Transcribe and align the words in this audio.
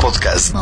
Podcast. 0.00 0.54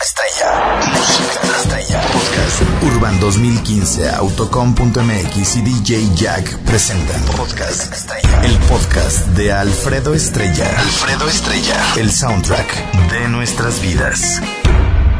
Estrella. 0.00 0.80
Música 0.92 1.40
estrella. 1.58 2.00
Podcast. 2.12 2.62
Urban 2.94 3.18
2015, 3.20 4.08
Autocom.mx 4.10 5.56
y 5.56 5.62
DJ 5.62 6.08
Jack 6.14 6.58
presentan 6.60 7.20
Podcast 7.36 7.92
Estrella. 7.92 8.44
El 8.44 8.56
podcast 8.68 9.26
de 9.28 9.52
Alfredo 9.52 10.14
Estrella. 10.14 10.68
Alfredo 10.78 11.28
Estrella. 11.28 11.76
El 11.96 12.10
soundtrack 12.12 12.92
de 13.10 13.28
nuestras 13.28 13.82
vidas. 13.82 14.40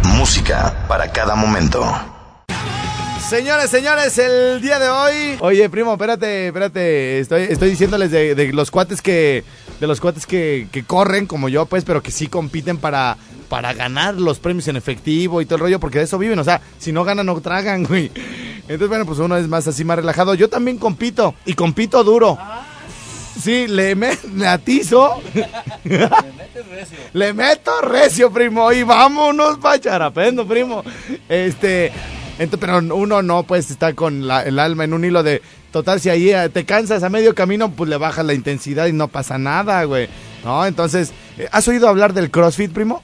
Música 0.04 0.86
para 0.88 1.10
cada 1.10 1.34
momento. 1.34 1.84
Señores, 3.28 3.70
señores, 3.70 4.16
el 4.18 4.60
día 4.62 4.78
de 4.78 4.88
hoy. 4.88 5.36
Oye, 5.40 5.68
primo, 5.68 5.92
espérate, 5.92 6.46
espérate. 6.46 7.18
Estoy, 7.20 7.42
estoy 7.50 7.70
diciéndoles 7.70 8.10
de, 8.10 8.34
de 8.34 8.52
los 8.52 8.70
cuates 8.70 9.02
que. 9.02 9.44
De 9.80 9.86
los 9.86 10.00
cuates 10.00 10.26
que, 10.26 10.66
que 10.72 10.82
corren 10.82 11.26
como 11.26 11.48
yo, 11.48 11.66
pues, 11.66 11.84
pero 11.84 12.02
que 12.02 12.10
sí 12.10 12.26
compiten 12.26 12.78
para, 12.78 13.16
para 13.48 13.72
ganar 13.74 14.14
los 14.14 14.38
premios 14.40 14.66
en 14.68 14.76
efectivo 14.76 15.40
y 15.40 15.46
todo 15.46 15.54
el 15.56 15.60
rollo, 15.60 15.78
porque 15.80 15.98
de 15.98 16.04
eso 16.04 16.18
viven. 16.18 16.38
O 16.40 16.44
sea, 16.44 16.60
si 16.78 16.90
no 16.92 17.04
ganan, 17.04 17.26
no 17.26 17.40
tragan, 17.40 17.84
güey. 17.88 18.10
Entonces, 18.62 18.88
bueno, 18.88 19.06
pues 19.06 19.18
uno 19.20 19.36
es 19.36 19.46
más 19.48 19.66
así, 19.68 19.84
más 19.84 19.96
relajado. 19.96 20.34
Yo 20.34 20.48
también 20.48 20.78
compito, 20.78 21.34
y 21.46 21.54
compito 21.54 22.02
duro. 22.04 22.36
Sí, 23.40 23.68
le, 23.68 23.94
me, 23.94 24.18
le 24.34 24.48
atizo. 24.48 25.20
Le 27.12 27.32
meto 27.32 27.80
recio, 27.82 28.30
primo. 28.32 28.72
Y 28.72 28.82
vámonos 28.82 29.58
pa' 29.58 29.78
charapendo, 29.80 30.46
primo. 30.46 30.82
Este. 31.28 31.92
ento- 32.38 32.58
pero 32.58 32.78
uno 32.78 33.22
no, 33.22 33.42
pues, 33.44 33.70
está 33.70 33.94
con 33.94 34.26
la- 34.26 34.42
el 34.42 34.58
alma 34.58 34.84
en 34.84 34.92
un 34.94 35.04
hilo 35.04 35.22
de. 35.22 35.42
Total, 35.78 36.00
si 36.00 36.08
ahí 36.10 36.30
eh, 36.30 36.48
te 36.48 36.64
cansas 36.64 37.04
a 37.04 37.08
medio 37.08 37.36
camino, 37.36 37.70
pues 37.70 37.88
le 37.88 37.96
bajas 37.98 38.26
la 38.26 38.34
intensidad 38.34 38.88
y 38.88 38.92
no 38.92 39.06
pasa 39.06 39.38
nada, 39.38 39.84
güey. 39.84 40.08
No, 40.44 40.66
entonces. 40.66 41.12
eh, 41.36 41.48
¿Has 41.52 41.68
oído 41.68 41.88
hablar 41.88 42.14
del 42.14 42.32
CrossFit, 42.32 42.72
primo? 42.72 43.00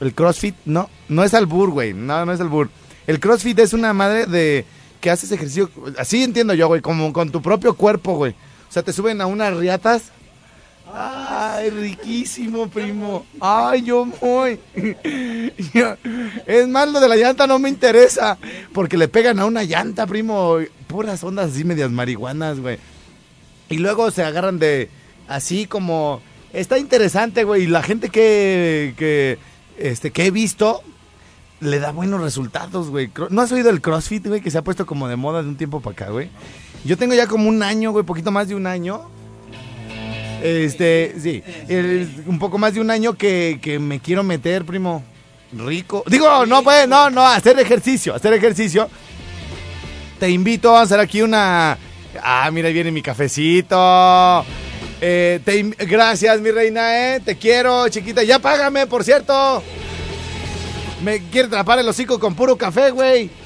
El 0.00 0.12
CrossFit, 0.12 0.54
no. 0.66 0.90
No 1.08 1.24
es 1.24 1.32
albur, 1.32 1.70
güey. 1.70 1.94
No, 1.94 2.26
no 2.26 2.34
es 2.34 2.40
albur. 2.42 2.68
El 3.06 3.18
CrossFit 3.18 3.58
es 3.60 3.72
una 3.72 3.94
madre 3.94 4.26
de. 4.26 4.66
que 5.00 5.08
haces 5.08 5.32
ejercicio. 5.32 5.70
Así 5.98 6.22
entiendo 6.22 6.52
yo, 6.52 6.66
güey. 6.68 6.82
Como 6.82 7.14
con 7.14 7.30
tu 7.30 7.40
propio 7.40 7.72
cuerpo, 7.74 8.16
güey. 8.16 8.32
O 8.68 8.72
sea, 8.72 8.82
te 8.82 8.92
suben 8.92 9.22
a 9.22 9.26
unas 9.26 9.56
riatas. 9.56 10.12
Ay, 10.92 11.70
riquísimo, 11.70 12.68
primo. 12.68 13.24
Ay, 13.40 13.84
yo 13.84 14.04
voy. 14.20 14.60
Es 16.46 16.68
más, 16.68 16.88
lo 16.90 17.00
de 17.00 17.08
la 17.08 17.16
llanta 17.16 17.46
no 17.46 17.58
me 17.58 17.70
interesa. 17.70 18.36
Porque 18.74 18.98
le 18.98 19.08
pegan 19.08 19.38
a 19.40 19.46
una 19.46 19.62
llanta, 19.62 20.06
primo. 20.06 20.58
Puras 20.86 21.22
ondas 21.24 21.52
así 21.52 21.64
medias 21.64 21.90
marihuanas, 21.90 22.60
güey. 22.60 22.78
Y 23.68 23.78
luego 23.78 24.10
se 24.10 24.22
agarran 24.22 24.58
de. 24.58 24.88
Así 25.28 25.66
como. 25.66 26.20
Está 26.52 26.78
interesante, 26.78 27.44
güey. 27.44 27.64
Y 27.64 27.66
la 27.66 27.82
gente 27.82 28.08
que. 28.08 28.94
que 28.96 29.38
este, 29.78 30.10
que 30.10 30.26
he 30.26 30.30
visto. 30.30 30.82
Le 31.58 31.78
da 31.78 31.90
buenos 31.90 32.20
resultados, 32.20 32.90
güey. 32.90 33.10
¿No 33.30 33.40
has 33.40 33.50
oído 33.50 33.70
el 33.70 33.80
CrossFit, 33.80 34.26
güey? 34.26 34.42
Que 34.42 34.50
se 34.50 34.58
ha 34.58 34.62
puesto 34.62 34.84
como 34.84 35.08
de 35.08 35.16
moda 35.16 35.42
de 35.42 35.48
un 35.48 35.56
tiempo 35.56 35.80
para 35.80 35.94
acá, 35.94 36.10
güey. 36.10 36.28
Yo 36.84 36.98
tengo 36.98 37.14
ya 37.14 37.26
como 37.26 37.48
un 37.48 37.62
año, 37.62 37.92
güey, 37.92 38.04
poquito 38.04 38.30
más 38.30 38.48
de 38.48 38.54
un 38.54 38.66
año. 38.66 39.08
Este, 40.42 41.14
sí, 41.18 41.42
un 42.26 42.38
poco 42.38 42.58
más 42.58 42.74
de 42.74 42.80
un 42.80 42.90
año 42.90 43.14
que, 43.14 43.58
que 43.62 43.78
me 43.78 44.00
quiero 44.00 44.22
meter, 44.22 44.64
primo. 44.64 45.02
Rico. 45.52 46.04
Digo, 46.06 46.44
no, 46.46 46.62
pues, 46.62 46.88
no, 46.88 47.10
no, 47.10 47.26
hacer 47.26 47.58
ejercicio, 47.58 48.14
hacer 48.14 48.32
ejercicio. 48.34 48.88
Te 50.18 50.30
invito 50.30 50.76
a 50.76 50.82
hacer 50.82 50.98
aquí 51.00 51.22
una. 51.22 51.78
Ah, 52.22 52.50
mira, 52.52 52.68
ahí 52.68 52.74
viene 52.74 52.90
mi 52.90 53.02
cafecito. 53.02 54.44
Eh, 55.00 55.40
te 55.44 55.62
Gracias, 55.86 56.40
mi 56.40 56.50
reina, 56.50 57.14
¿eh? 57.14 57.20
Te 57.20 57.36
quiero, 57.36 57.88
chiquita. 57.88 58.22
Ya 58.22 58.38
págame, 58.38 58.86
por 58.86 59.04
cierto. 59.04 59.62
Me 61.02 61.20
quiere 61.28 61.48
atrapar 61.48 61.78
el 61.78 61.88
hocico 61.88 62.18
con 62.18 62.34
puro 62.34 62.56
café, 62.56 62.90
güey. 62.90 63.30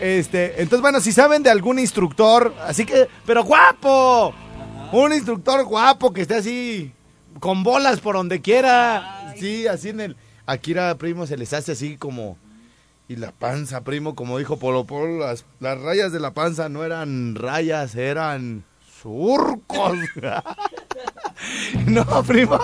Este, 0.00 0.60
entonces, 0.60 0.82
bueno, 0.82 1.00
si 1.00 1.12
saben 1.12 1.42
de 1.42 1.48
algún 1.48 1.78
instructor, 1.78 2.54
así 2.66 2.84
que, 2.84 3.08
pero 3.24 3.42
guapo, 3.42 4.34
un 4.92 5.14
instructor 5.14 5.64
guapo 5.64 6.12
que 6.12 6.20
esté 6.20 6.34
así, 6.34 6.92
con 7.40 7.62
bolas 7.62 8.00
por 8.00 8.16
donde 8.16 8.42
quiera, 8.42 9.32
sí, 9.38 9.66
así 9.66 9.88
en 9.88 10.00
el, 10.00 10.16
Akira, 10.44 10.94
primo, 10.96 11.26
se 11.26 11.38
les 11.38 11.54
hace 11.54 11.72
así 11.72 11.96
como, 11.96 12.36
y 13.06 13.16
la 13.16 13.32
panza, 13.32 13.84
primo, 13.84 14.14
como 14.14 14.38
dijo 14.38 14.58
Polo 14.58 14.86
Polo, 14.86 15.18
las, 15.18 15.44
rayas 15.60 16.10
de 16.10 16.20
la 16.20 16.32
panza 16.32 16.70
no 16.70 16.84
eran 16.84 17.34
rayas, 17.34 17.94
eran 17.96 18.64
surcos. 19.02 19.98
no, 21.86 22.04
primo. 22.22 22.58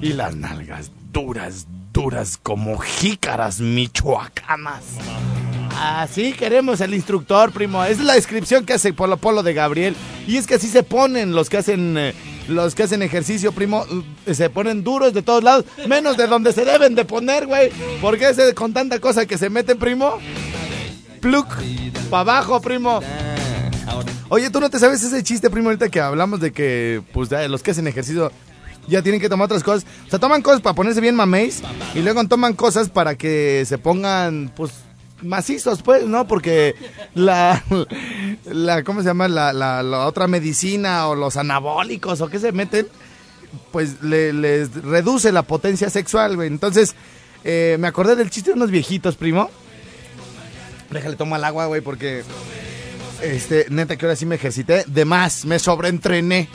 Y 0.00 0.14
las 0.14 0.34
nalgas 0.34 0.90
duras, 1.12 1.66
duras 1.92 2.38
como 2.42 2.78
jícaras 2.78 3.60
michoacanas. 3.60 4.96
Así 5.78 6.32
queremos 6.32 6.80
el 6.80 6.94
instructor, 6.94 7.52
primo. 7.52 7.84
Es 7.84 8.00
la 8.00 8.14
descripción 8.14 8.64
que 8.64 8.74
hace 8.74 8.94
Polo 8.94 9.18
Polo 9.18 9.42
de 9.42 9.52
Gabriel. 9.52 9.94
Y 10.26 10.38
es 10.38 10.46
que 10.46 10.54
así 10.54 10.68
se 10.68 10.82
ponen 10.82 11.32
los 11.32 11.50
que 11.50 11.58
hacen 11.58 11.98
eh, 11.98 12.14
los 12.50 12.74
que 12.74 12.82
hacen 12.82 13.02
ejercicio, 13.02 13.52
primo. 13.52 13.86
eh, 14.26 14.34
Se 14.34 14.50
ponen 14.50 14.82
duros 14.84 15.12
de 15.14 15.22
todos 15.22 15.42
lados, 15.42 15.64
menos 15.86 16.16
de 16.16 16.26
donde 16.26 16.52
se 16.52 16.64
deben 16.64 16.94
de 16.94 17.04
poner, 17.04 17.46
güey. 17.46 17.70
Porque 18.00 18.26
con 18.54 18.72
tanta 18.72 18.98
cosa 18.98 19.26
que 19.26 19.38
se 19.38 19.48
meten, 19.50 19.78
primo. 19.78 20.18
Pluk, 21.20 21.46
para 22.10 22.20
abajo, 22.20 22.60
primo. 22.60 23.00
Oye, 24.28 24.48
¿tú 24.50 24.60
no 24.60 24.70
te 24.70 24.78
sabes 24.78 25.02
ese 25.02 25.22
chiste, 25.22 25.50
primo, 25.50 25.68
ahorita 25.68 25.88
que 25.88 26.00
hablamos 26.00 26.40
de 26.40 26.52
que, 26.52 27.02
pues, 27.12 27.28
ya 27.28 27.46
los 27.48 27.62
que 27.62 27.72
hacen 27.72 27.86
ejercicio 27.88 28.30
ya 28.86 29.02
tienen 29.02 29.20
que 29.20 29.28
tomar 29.28 29.46
otras 29.46 29.62
cosas? 29.64 29.84
O 30.06 30.10
sea, 30.10 30.18
toman 30.18 30.40
cosas 30.40 30.60
para 30.60 30.74
ponerse 30.74 31.00
bien 31.00 31.16
mameis 31.16 31.62
y 31.94 31.98
luego 32.00 32.24
toman 32.28 32.54
cosas 32.54 32.88
para 32.88 33.16
que 33.16 33.64
se 33.66 33.76
pongan, 33.78 34.52
pues, 34.56 34.70
macizos, 35.22 35.82
pues, 35.82 36.06
¿no? 36.06 36.26
Porque 36.26 36.74
la, 37.14 37.62
la 38.44 38.82
¿cómo 38.84 39.00
se 39.02 39.06
llama? 39.08 39.28
La, 39.28 39.52
la, 39.52 40.06
otra 40.06 40.26
medicina 40.26 41.06
o 41.08 41.14
los 41.14 41.36
anabólicos 41.36 42.20
o 42.20 42.28
qué 42.28 42.38
se 42.38 42.52
meten, 42.52 42.86
pues, 43.72 44.02
le- 44.02 44.32
les 44.32 44.74
reduce 44.82 45.32
la 45.32 45.42
potencia 45.42 45.90
sexual, 45.90 46.36
güey. 46.36 46.48
Entonces, 46.48 46.94
eh, 47.44 47.76
me 47.80 47.88
acordé 47.88 48.16
del 48.16 48.30
chiste 48.30 48.50
de 48.50 48.56
unos 48.56 48.70
viejitos, 48.70 49.16
primo. 49.16 49.50
Déjale, 50.90 51.16
toma 51.16 51.36
el 51.36 51.44
agua, 51.44 51.66
güey, 51.66 51.80
porque... 51.80 52.24
Este, 53.22 53.66
neta 53.68 53.96
que 53.96 54.06
ahora 54.06 54.16
sí 54.16 54.24
me 54.24 54.36
ejercité. 54.36 54.82
De 54.86 55.04
más, 55.04 55.44
me 55.44 55.58
sobreentrené. 55.58 56.48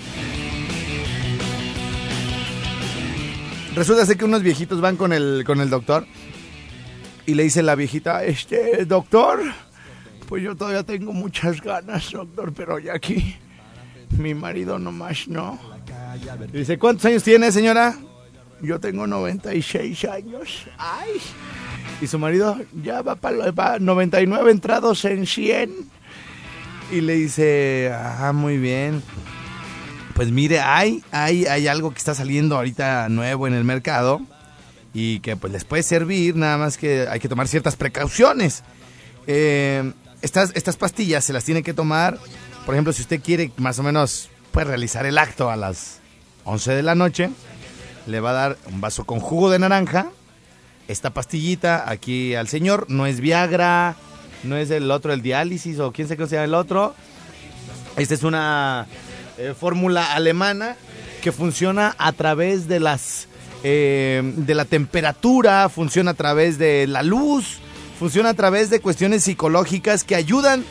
Resulta 3.76 4.06
ser 4.06 4.18
que 4.18 4.26
unos 4.26 4.42
viejitos 4.42 4.80
van 4.82 4.96
con 4.96 5.12
el, 5.14 5.44
con 5.46 5.60
el 5.60 5.70
doctor. 5.70 6.06
Y 7.26 7.34
le 7.34 7.44
dice 7.44 7.64
la 7.64 7.76
viejita, 7.76 8.24
este, 8.24 8.86
doctor, 8.86 9.40
pues 10.28 10.44
yo 10.44 10.56
todavía 10.56 10.84
tengo 10.84 11.12
muchas 11.12 11.62
ganas, 11.62 12.12
doctor, 12.12 12.54
pero 12.54 12.78
ya 12.78 12.94
aquí 12.94 13.36
mi 14.18 14.34
marido 14.34 14.78
nomás 14.78 15.28
no. 15.28 15.60
Dice, 16.52 16.78
¿cuántos 16.78 17.06
años 17.06 17.24
tiene, 17.24 17.52
señora? 17.52 17.96
Yo 18.62 18.80
tengo 18.80 19.08
96 19.08 20.06
años. 20.06 20.66
Ay. 20.78 21.12
Y 22.02 22.08
su 22.08 22.20
marido 22.20 22.58
ya 22.84 23.02
va 23.02 23.16
para 23.16 23.80
99 23.80 24.52
entrados 24.52 25.04
en 25.06 25.26
100. 25.26 25.72
Y 26.92 27.02
le 27.02 27.16
dice, 27.16 27.92
ah, 27.94 28.32
muy 28.34 28.58
bien. 28.58 29.02
Pues 30.14 30.32
mire, 30.32 30.60
hay, 30.62 31.04
hay, 31.12 31.46
hay 31.46 31.68
algo 31.68 31.92
que 31.92 31.98
está 31.98 32.16
saliendo 32.16 32.56
ahorita 32.56 33.10
nuevo 33.10 33.48
en 33.48 33.54
el 33.54 33.64
mercado 33.64 34.22
y 34.96 35.20
que 35.20 35.36
pues 35.36 35.52
les 35.52 35.66
puede 35.66 35.84
servir, 35.84 36.38
nada 36.38 36.58
más 36.58 36.78
que 36.78 37.06
hay 37.10 37.20
que 37.20 37.28
tomar 37.28 37.50
ciertas 37.50 37.76
precauciones. 37.76 38.64
Eh, 39.28 39.92
estas, 40.22 40.54
estas 40.56 40.78
pastillas 40.78 41.26
se 41.26 41.34
las 41.34 41.44
tiene 41.44 41.64
que 41.64 41.74
tomar, 41.74 42.18
por 42.66 42.74
ejemplo, 42.74 42.94
si 42.94 43.02
usted 43.02 43.22
quiere 43.22 43.52
más 43.58 43.78
o 43.78 43.84
menos 43.84 44.30
pues, 44.54 44.66
realizar 44.66 45.06
el 45.06 45.18
acto 45.18 45.52
a 45.52 45.58
las 45.58 46.00
11 46.46 46.76
de 46.76 46.82
la 46.82 46.96
noche, 46.96 47.30
le 48.08 48.22
va 48.22 48.30
a 48.30 48.34
dar 48.34 48.58
un 48.72 48.80
vaso 48.80 49.04
con 49.04 49.20
jugo 49.20 49.52
de 49.52 49.60
naranja, 49.60 50.12
esta 50.88 51.10
pastillita 51.10 51.90
aquí 51.90 52.34
al 52.34 52.48
señor, 52.48 52.86
no 52.88 53.06
es 53.06 53.20
Viagra, 53.20 53.98
no 54.44 54.56
es 54.56 54.72
el 54.72 54.90
otro, 54.92 55.12
el 55.12 55.22
diálisis 55.22 55.78
o 55.80 55.92
quién 55.92 56.08
sé 56.08 56.16
qué 56.16 56.26
se 56.26 56.36
llama 56.36 56.46
el 56.46 56.54
otro. 56.54 56.96
Esta 57.98 58.14
es 58.14 58.24
una 58.24 58.88
eh, 59.38 59.54
fórmula 59.60 60.14
alemana 60.14 60.78
que 61.22 61.34
funciona 61.34 61.96
a 61.98 62.14
través 62.14 62.70
de 62.70 62.80
las 62.80 63.28
eh, 63.64 64.22
de 64.24 64.56
la 64.56 64.66
temperatura, 64.66 65.70
funciona 65.70 66.12
a 66.12 66.14
través 66.16 66.58
de 66.58 66.88
la 66.88 67.04
luz, 67.04 67.60
funciona 68.00 68.30
a 68.30 68.34
través 68.34 68.70
de 68.70 68.80
cuestiones 68.80 69.24
psicológicas 69.24 70.04
que 70.04 70.16
ayudan 70.16 70.64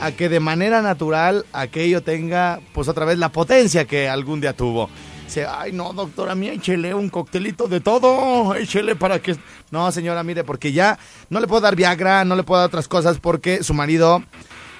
a 0.00 0.12
que 0.12 0.28
de 0.28 0.40
manera 0.40 0.82
natural 0.82 1.44
aquello 1.52 2.02
tenga, 2.02 2.60
pues 2.72 2.88
otra 2.88 3.04
vez, 3.04 3.18
la 3.18 3.30
potencia 3.30 3.84
que 3.84 4.08
algún 4.08 4.40
día 4.40 4.54
tuvo. 4.54 4.88
Dice, 5.26 5.46
ay 5.46 5.72
no, 5.72 5.92
doctora, 5.92 6.34
mía, 6.34 6.52
échele 6.52 6.92
un 6.94 7.08
coctelito 7.08 7.68
de 7.68 7.80
todo, 7.80 8.54
échele 8.56 8.96
para 8.96 9.20
que... 9.20 9.36
No, 9.70 9.92
señora, 9.92 10.24
mire, 10.24 10.42
porque 10.42 10.72
ya 10.72 10.98
no 11.28 11.38
le 11.38 11.46
puedo 11.46 11.60
dar 11.60 11.76
Viagra, 11.76 12.24
no 12.24 12.34
le 12.34 12.42
puedo 12.42 12.60
dar 12.60 12.68
otras 12.68 12.88
cosas 12.88 13.18
porque 13.18 13.62
su 13.62 13.74
marido... 13.74 14.22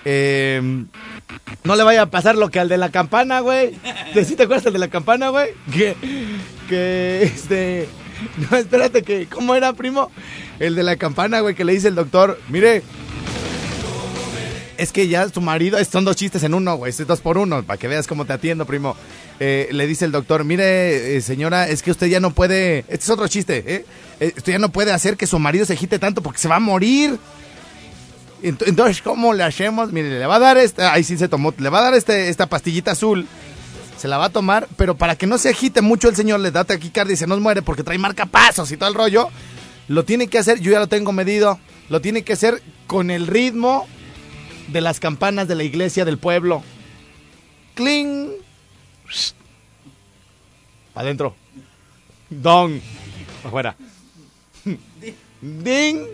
Eh, 0.04 0.84
no 1.64 1.76
le 1.76 1.82
vaya 1.82 2.02
a 2.02 2.10
pasar 2.10 2.36
lo 2.36 2.50
que 2.50 2.60
al 2.60 2.68
de 2.68 2.78
la 2.78 2.90
campana, 2.90 3.40
güey. 3.40 3.76
¿Sí 4.24 4.36
te 4.36 4.44
acuerdas 4.44 4.64
del 4.64 4.74
de 4.74 4.78
la 4.78 4.88
campana, 4.88 5.28
güey? 5.28 5.50
Que, 5.72 5.94
que, 6.68 7.22
este... 7.22 7.88
No, 8.50 8.56
espérate, 8.56 9.02
que... 9.02 9.26
¿Cómo 9.26 9.54
era, 9.54 9.72
primo? 9.72 10.10
El 10.58 10.74
de 10.74 10.82
la 10.82 10.96
campana, 10.96 11.40
güey, 11.40 11.54
que 11.54 11.64
le 11.64 11.72
dice 11.72 11.88
el 11.88 11.94
doctor, 11.94 12.38
mire, 12.50 12.82
es 14.80 14.92
que 14.92 15.08
ya 15.08 15.28
tu 15.28 15.42
marido, 15.42 15.82
son 15.84 16.06
dos 16.06 16.16
chistes 16.16 16.42
en 16.42 16.54
uno, 16.54 16.76
güey, 16.76 16.90
es 16.90 17.06
dos 17.06 17.20
por 17.20 17.36
uno, 17.36 17.62
para 17.62 17.78
que 17.78 17.86
veas 17.86 18.06
cómo 18.06 18.24
te 18.24 18.32
atiendo, 18.32 18.64
primo. 18.64 18.96
Eh, 19.38 19.68
le 19.72 19.86
dice 19.86 20.06
el 20.06 20.12
doctor, 20.12 20.44
mire, 20.44 21.16
eh, 21.16 21.20
señora, 21.20 21.68
es 21.68 21.82
que 21.82 21.90
usted 21.90 22.06
ya 22.06 22.18
no 22.18 22.30
puede, 22.30 22.78
este 22.88 23.04
es 23.04 23.10
otro 23.10 23.28
chiste, 23.28 23.62
¿eh? 23.66 23.84
¿eh? 24.20 24.32
Usted 24.36 24.52
ya 24.52 24.58
no 24.58 24.70
puede 24.70 24.92
hacer 24.92 25.18
que 25.18 25.26
su 25.26 25.38
marido 25.38 25.66
se 25.66 25.74
agite 25.74 25.98
tanto 25.98 26.22
porque 26.22 26.38
se 26.38 26.48
va 26.48 26.56
a 26.56 26.60
morir. 26.60 27.18
Entonces, 28.42 29.02
¿cómo 29.02 29.34
le 29.34 29.42
hacemos? 29.42 29.92
Mire, 29.92 30.18
le 30.18 30.26
va 30.26 30.36
a 30.36 30.40
dar 30.40 30.58
esta, 30.58 30.92
ahí 30.92 31.04
sí 31.04 31.18
se 31.18 31.28
tomó, 31.28 31.52
le 31.56 31.68
va 31.68 31.80
a 31.80 31.82
dar 31.82 31.94
este, 31.94 32.28
esta 32.28 32.46
pastillita 32.46 32.92
azul, 32.92 33.26
se 33.98 34.08
la 34.08 34.18
va 34.18 34.26
a 34.26 34.30
tomar, 34.30 34.66
pero 34.76 34.96
para 34.96 35.16
que 35.16 35.26
no 35.26 35.36
se 35.36 35.50
agite 35.50 35.82
mucho 35.82 36.08
el 36.08 36.16
señor, 36.16 36.40
le 36.40 36.50
da 36.50 36.64
taquicardia 36.64 37.14
y 37.14 37.16
se 37.16 37.26
nos 37.26 37.40
muere 37.40 37.62
porque 37.62 37.82
trae 37.82 37.98
marcapasos 37.98 38.72
y 38.72 38.76
todo 38.76 38.88
el 38.88 38.94
rollo, 38.94 39.28
lo 39.88 40.04
tiene 40.04 40.28
que 40.28 40.38
hacer, 40.38 40.60
yo 40.60 40.72
ya 40.72 40.78
lo 40.78 40.86
tengo 40.86 41.12
medido, 41.12 41.58
lo 41.88 42.00
tiene 42.00 42.22
que 42.22 42.32
hacer 42.32 42.62
con 42.86 43.10
el 43.10 43.26
ritmo 43.26 43.86
de 44.68 44.80
las 44.80 45.00
campanas 45.00 45.48
de 45.48 45.56
la 45.56 45.64
iglesia 45.64 46.04
del 46.04 46.18
pueblo. 46.18 46.62
Cling. 47.74 48.30
Adentro. 50.94 51.34
Dong. 52.30 52.80
Afuera. 53.44 53.76
Ding. 55.40 56.06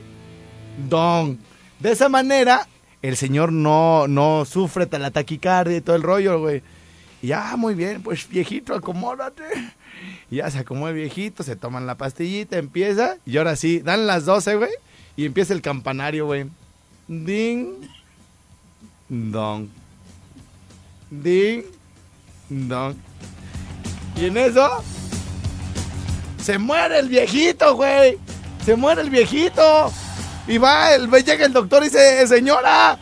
Dong. 0.88 1.36
De 1.80 1.92
esa 1.92 2.08
manera, 2.08 2.66
el 3.02 3.16
señor 3.16 3.52
no, 3.52 4.08
no 4.08 4.44
sufre 4.44 4.88
la 4.98 5.10
taquicardia 5.10 5.76
y 5.76 5.80
todo 5.80 5.96
el 5.96 6.02
rollo, 6.02 6.40
güey. 6.40 6.62
Ya, 7.22 7.56
muy 7.56 7.74
bien, 7.74 8.02
pues 8.02 8.28
viejito, 8.28 8.74
acomódate. 8.74 9.44
ya 10.30 10.50
se 10.50 10.58
acomoda 10.58 10.90
el 10.90 10.96
viejito, 10.96 11.42
se 11.42 11.56
toman 11.56 11.86
la 11.86 11.96
pastillita, 11.96 12.56
empieza. 12.58 13.16
Y 13.24 13.36
ahora 13.36 13.56
sí, 13.56 13.80
dan 13.80 14.06
las 14.06 14.24
12, 14.24 14.56
güey. 14.56 14.70
Y 15.16 15.24
empieza 15.24 15.54
el 15.54 15.62
campanario, 15.62 16.26
güey. 16.26 16.46
Ding. 17.08 17.88
Dong. 19.08 19.68
Ding. 21.10 21.62
Dong. 22.48 22.96
Y 24.16 24.26
en 24.26 24.36
eso. 24.36 24.82
Se 26.42 26.58
muere 26.58 26.98
el 26.98 27.08
viejito, 27.08 27.74
güey. 27.76 28.18
Se 28.64 28.76
muere 28.76 29.02
el 29.02 29.10
viejito. 29.10 29.92
Y 30.48 30.58
va, 30.58 30.92
el, 30.92 31.10
llega 31.10 31.44
el 31.44 31.52
doctor 31.52 31.82
y 31.82 31.86
dice, 31.86 32.26
señora. 32.28 32.98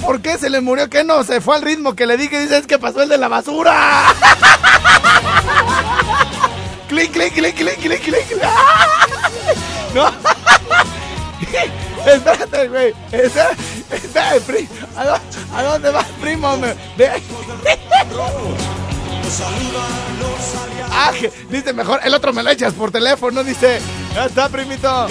¿Por 0.00 0.20
qué 0.20 0.38
se 0.38 0.50
le 0.50 0.60
murió? 0.60 0.88
¿Qué 0.90 1.04
no? 1.04 1.24
Se 1.24 1.40
fue 1.40 1.56
al 1.56 1.62
ritmo 1.62 1.94
que 1.94 2.06
le 2.06 2.16
dije. 2.16 2.40
Dice, 2.40 2.58
es 2.58 2.66
que 2.66 2.78
pasó 2.78 3.02
el 3.02 3.08
de 3.08 3.18
la 3.18 3.28
basura. 3.28 4.04
clic, 6.88 7.12
clic, 7.12 7.32
clic, 7.32 7.54
clic, 7.54 7.78
clic, 7.78 8.02
clic. 8.02 8.42
no. 9.94 10.08
Espérate, 12.06 12.68
güey. 12.68 12.94
Espérate, 13.12 14.40
primo. 14.46 14.68
¿A 15.54 15.62
dónde 15.62 15.90
vas, 15.90 16.06
primo? 16.20 16.56
Ve. 16.96 17.10
Ah, 20.90 21.12
dice 21.50 21.72
mejor, 21.72 22.00
el 22.04 22.14
otro 22.14 22.32
me 22.32 22.42
lo 22.42 22.50
echas 22.50 22.74
por 22.74 22.90
teléfono, 22.90 23.42
dice. 23.42 23.80
Ya 24.14 24.26
está, 24.26 24.48
primito. 24.48 25.08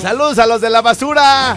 Saludos 0.00 0.38
a 0.40 0.46
los 0.46 0.60
de 0.60 0.70
la 0.70 0.82
basura. 0.82 1.56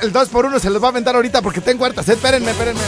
El 0.00 0.12
2 0.12 0.28
por 0.28 0.46
1 0.46 0.60
se 0.60 0.70
los 0.70 0.80
va 0.80 0.86
a 0.86 0.90
aventar 0.90 1.16
ahorita 1.16 1.42
porque 1.42 1.60
tengo 1.60 1.84
hartas. 1.84 2.08
Espérenme, 2.08 2.52
espérenme. 2.52 2.80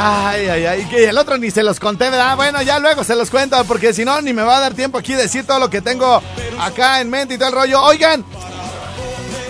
Ay, 0.00 0.46
ay, 0.46 0.64
ay, 0.64 0.84
que 0.84 1.08
el 1.08 1.18
otro 1.18 1.36
ni 1.38 1.50
se 1.50 1.64
los 1.64 1.80
conté, 1.80 2.08
¿verdad? 2.08 2.36
Bueno, 2.36 2.62
ya 2.62 2.78
luego 2.78 3.02
se 3.02 3.16
los 3.16 3.30
cuento, 3.30 3.64
porque 3.64 3.92
si 3.92 4.04
no, 4.04 4.22
ni 4.22 4.32
me 4.32 4.42
va 4.42 4.58
a 4.58 4.60
dar 4.60 4.74
tiempo 4.74 4.96
aquí 4.96 5.14
decir 5.14 5.44
todo 5.44 5.58
lo 5.58 5.70
que 5.70 5.80
tengo 5.80 6.22
acá 6.60 7.00
en 7.00 7.10
mente 7.10 7.34
y 7.34 7.38
todo 7.38 7.48
el 7.48 7.54
rollo. 7.56 7.82
Oigan, 7.82 8.24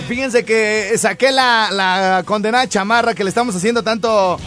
fíjense 0.08 0.46
que 0.46 0.96
saqué 0.96 1.32
la, 1.32 1.68
la 1.70 2.22
condenada 2.24 2.66
chamarra 2.66 3.14
que 3.14 3.24
le 3.24 3.28
estamos 3.28 3.54
haciendo 3.54 3.82
tanto, 3.82 4.38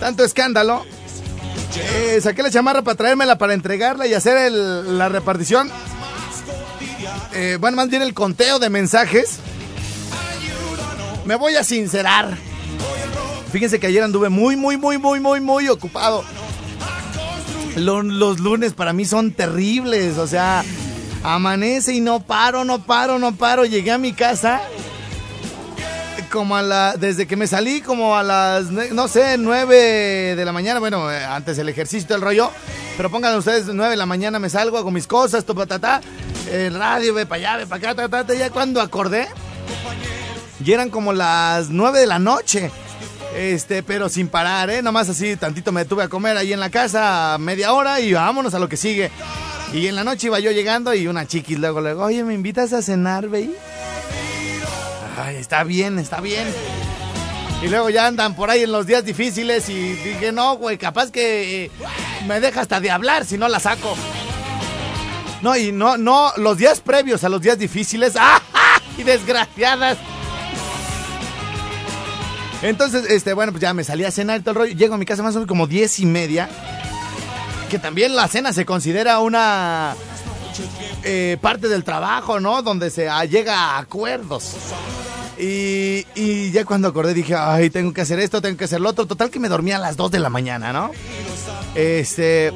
tanto 0.00 0.24
escándalo. 0.24 0.86
Eh, 1.76 2.20
saqué 2.22 2.42
la 2.42 2.50
chamarra 2.50 2.80
para 2.80 2.96
traérmela, 2.96 3.36
para 3.36 3.52
entregarla 3.52 4.06
y 4.06 4.14
hacer 4.14 4.50
la 4.50 5.10
repartición. 5.10 5.70
Eh, 7.34 7.58
bueno, 7.60 7.76
más 7.76 7.90
bien 7.90 8.00
el 8.00 8.14
conteo 8.14 8.58
de 8.58 8.70
mensajes. 8.70 9.38
Me 11.26 11.34
voy 11.34 11.56
a 11.56 11.64
sincerar. 11.64 12.53
Fíjense 13.54 13.78
que 13.78 13.86
ayer 13.86 14.02
anduve 14.02 14.30
muy, 14.30 14.56
muy, 14.56 14.76
muy, 14.76 14.98
muy, 14.98 15.20
muy, 15.20 15.40
muy 15.40 15.68
ocupado. 15.68 16.24
Los, 17.76 18.40
lunes 18.40 18.72
para 18.72 18.92
mí 18.92 19.04
son 19.04 19.30
terribles, 19.30 20.18
o 20.18 20.26
sea, 20.26 20.64
amanece 21.22 21.94
y 21.94 22.00
no 22.00 22.18
paro, 22.18 22.64
no 22.64 22.82
paro, 22.84 23.20
no 23.20 23.36
paro. 23.36 23.64
Llegué 23.64 23.92
a 23.92 23.98
mi 23.98 24.12
casa 24.12 24.60
como 26.32 26.56
a 26.56 26.62
la, 26.62 26.96
desde 26.96 27.28
que 27.28 27.36
me 27.36 27.46
salí 27.46 27.80
como 27.80 28.16
a 28.16 28.24
las, 28.24 28.72
no 28.72 29.06
sé, 29.06 29.38
nueve 29.38 30.34
de 30.34 30.44
la 30.44 30.50
mañana, 30.50 30.80
bueno, 30.80 31.08
eh, 31.12 31.24
antes 31.24 31.56
el 31.58 31.68
ejercicio, 31.68 32.16
el 32.16 32.22
rollo, 32.22 32.50
pero 32.96 33.08
pongan 33.08 33.36
ustedes 33.36 33.66
nueve 33.66 33.92
de 33.92 33.96
la 33.96 34.06
mañana 34.06 34.40
me 34.40 34.50
salgo, 34.50 34.78
hago 34.78 34.90
mis 34.90 35.06
cosas, 35.06 35.44
topa, 35.44 35.66
ta, 35.66 36.00
el 36.50 36.74
radio, 36.74 37.14
ve 37.14 37.24
para 37.24 37.52
allá, 37.52 37.56
ve 37.58 37.66
para 37.68 37.92
acá, 37.92 38.08
ta, 38.08 38.26
ta, 38.26 38.34
ya 38.34 38.50
cuando 38.50 38.80
acordé, 38.80 39.28
y 40.64 40.72
eran 40.72 40.90
como 40.90 41.12
las 41.12 41.70
nueve 41.70 42.00
de 42.00 42.08
la 42.08 42.18
noche. 42.18 42.72
Este, 43.36 43.82
pero 43.82 44.08
sin 44.08 44.28
parar, 44.28 44.70
¿eh? 44.70 44.80
Nomás 44.80 45.08
así, 45.08 45.36
tantito 45.36 45.72
me 45.72 45.84
tuve 45.84 46.04
a 46.04 46.08
comer 46.08 46.36
ahí 46.36 46.52
en 46.52 46.60
la 46.60 46.70
casa, 46.70 47.36
media 47.40 47.72
hora 47.72 48.00
y 48.00 48.12
vámonos 48.12 48.54
a 48.54 48.58
lo 48.58 48.68
que 48.68 48.76
sigue. 48.76 49.10
Y 49.72 49.88
en 49.88 49.96
la 49.96 50.04
noche 50.04 50.28
iba 50.28 50.38
yo 50.38 50.52
llegando 50.52 50.94
y 50.94 51.08
una 51.08 51.26
chiquis 51.26 51.58
luego, 51.58 51.80
luego, 51.80 52.04
oye, 52.04 52.22
¿me 52.22 52.34
invitas 52.34 52.72
a 52.72 52.80
cenar, 52.80 53.28
güey? 53.28 53.50
Ay, 55.18 55.36
está 55.36 55.64
bien, 55.64 55.98
está 55.98 56.20
bien. 56.20 56.46
Y 57.62 57.68
luego 57.68 57.90
ya 57.90 58.06
andan 58.06 58.36
por 58.36 58.50
ahí 58.50 58.62
en 58.62 58.72
los 58.72 58.86
días 58.86 59.04
difíciles 59.04 59.68
y 59.68 59.92
dije, 59.94 60.30
no, 60.30 60.56
güey, 60.56 60.78
capaz 60.78 61.10
que 61.10 61.70
me 62.26 62.38
deja 62.38 62.60
hasta 62.60 62.78
de 62.78 62.90
hablar 62.90 63.24
si 63.24 63.36
no 63.36 63.48
la 63.48 63.58
saco. 63.58 63.96
No, 65.42 65.56
y 65.56 65.72
no, 65.72 65.96
no, 65.96 66.32
los 66.36 66.56
días 66.56 66.80
previos 66.80 67.24
a 67.24 67.28
los 67.28 67.40
días 67.40 67.58
difíciles, 67.58 68.14
¡ah! 68.18 68.40
Y 68.96 69.02
desgraciadas. 69.02 69.98
Entonces, 72.62 73.04
este, 73.10 73.32
bueno, 73.34 73.52
pues 73.52 73.62
ya 73.62 73.74
me 73.74 73.84
salí 73.84 74.04
a 74.04 74.10
cenar 74.10 74.40
y 74.40 74.42
todo 74.42 74.50
el 74.52 74.56
rollo. 74.56 74.74
Llego 74.74 74.94
a 74.94 74.98
mi 74.98 75.04
casa 75.04 75.22
más 75.22 75.34
o 75.34 75.38
menos 75.38 75.48
como 75.48 75.66
diez 75.66 75.98
y 75.98 76.06
media. 76.06 76.48
Que 77.70 77.78
también 77.78 78.14
la 78.14 78.28
cena 78.28 78.52
se 78.52 78.64
considera 78.64 79.18
una 79.20 79.94
eh, 81.02 81.36
parte 81.40 81.68
del 81.68 81.84
trabajo, 81.84 82.40
¿no? 82.40 82.62
Donde 82.62 82.90
se 82.90 83.08
llega 83.28 83.54
a 83.54 83.78
acuerdos. 83.78 84.54
Y, 85.38 86.06
y, 86.14 86.52
ya 86.52 86.64
cuando 86.64 86.88
acordé 86.88 87.12
dije, 87.12 87.34
ay, 87.34 87.68
tengo 87.68 87.92
que 87.92 88.02
hacer 88.02 88.20
esto, 88.20 88.40
tengo 88.40 88.56
que 88.56 88.64
hacer 88.64 88.80
lo 88.80 88.90
otro. 88.90 89.06
Total 89.06 89.30
que 89.30 89.40
me 89.40 89.48
dormía 89.48 89.76
a 89.76 89.80
las 89.80 89.96
2 89.96 90.12
de 90.12 90.20
la 90.20 90.30
mañana, 90.30 90.72
¿no? 90.72 90.92
Este. 91.74 92.52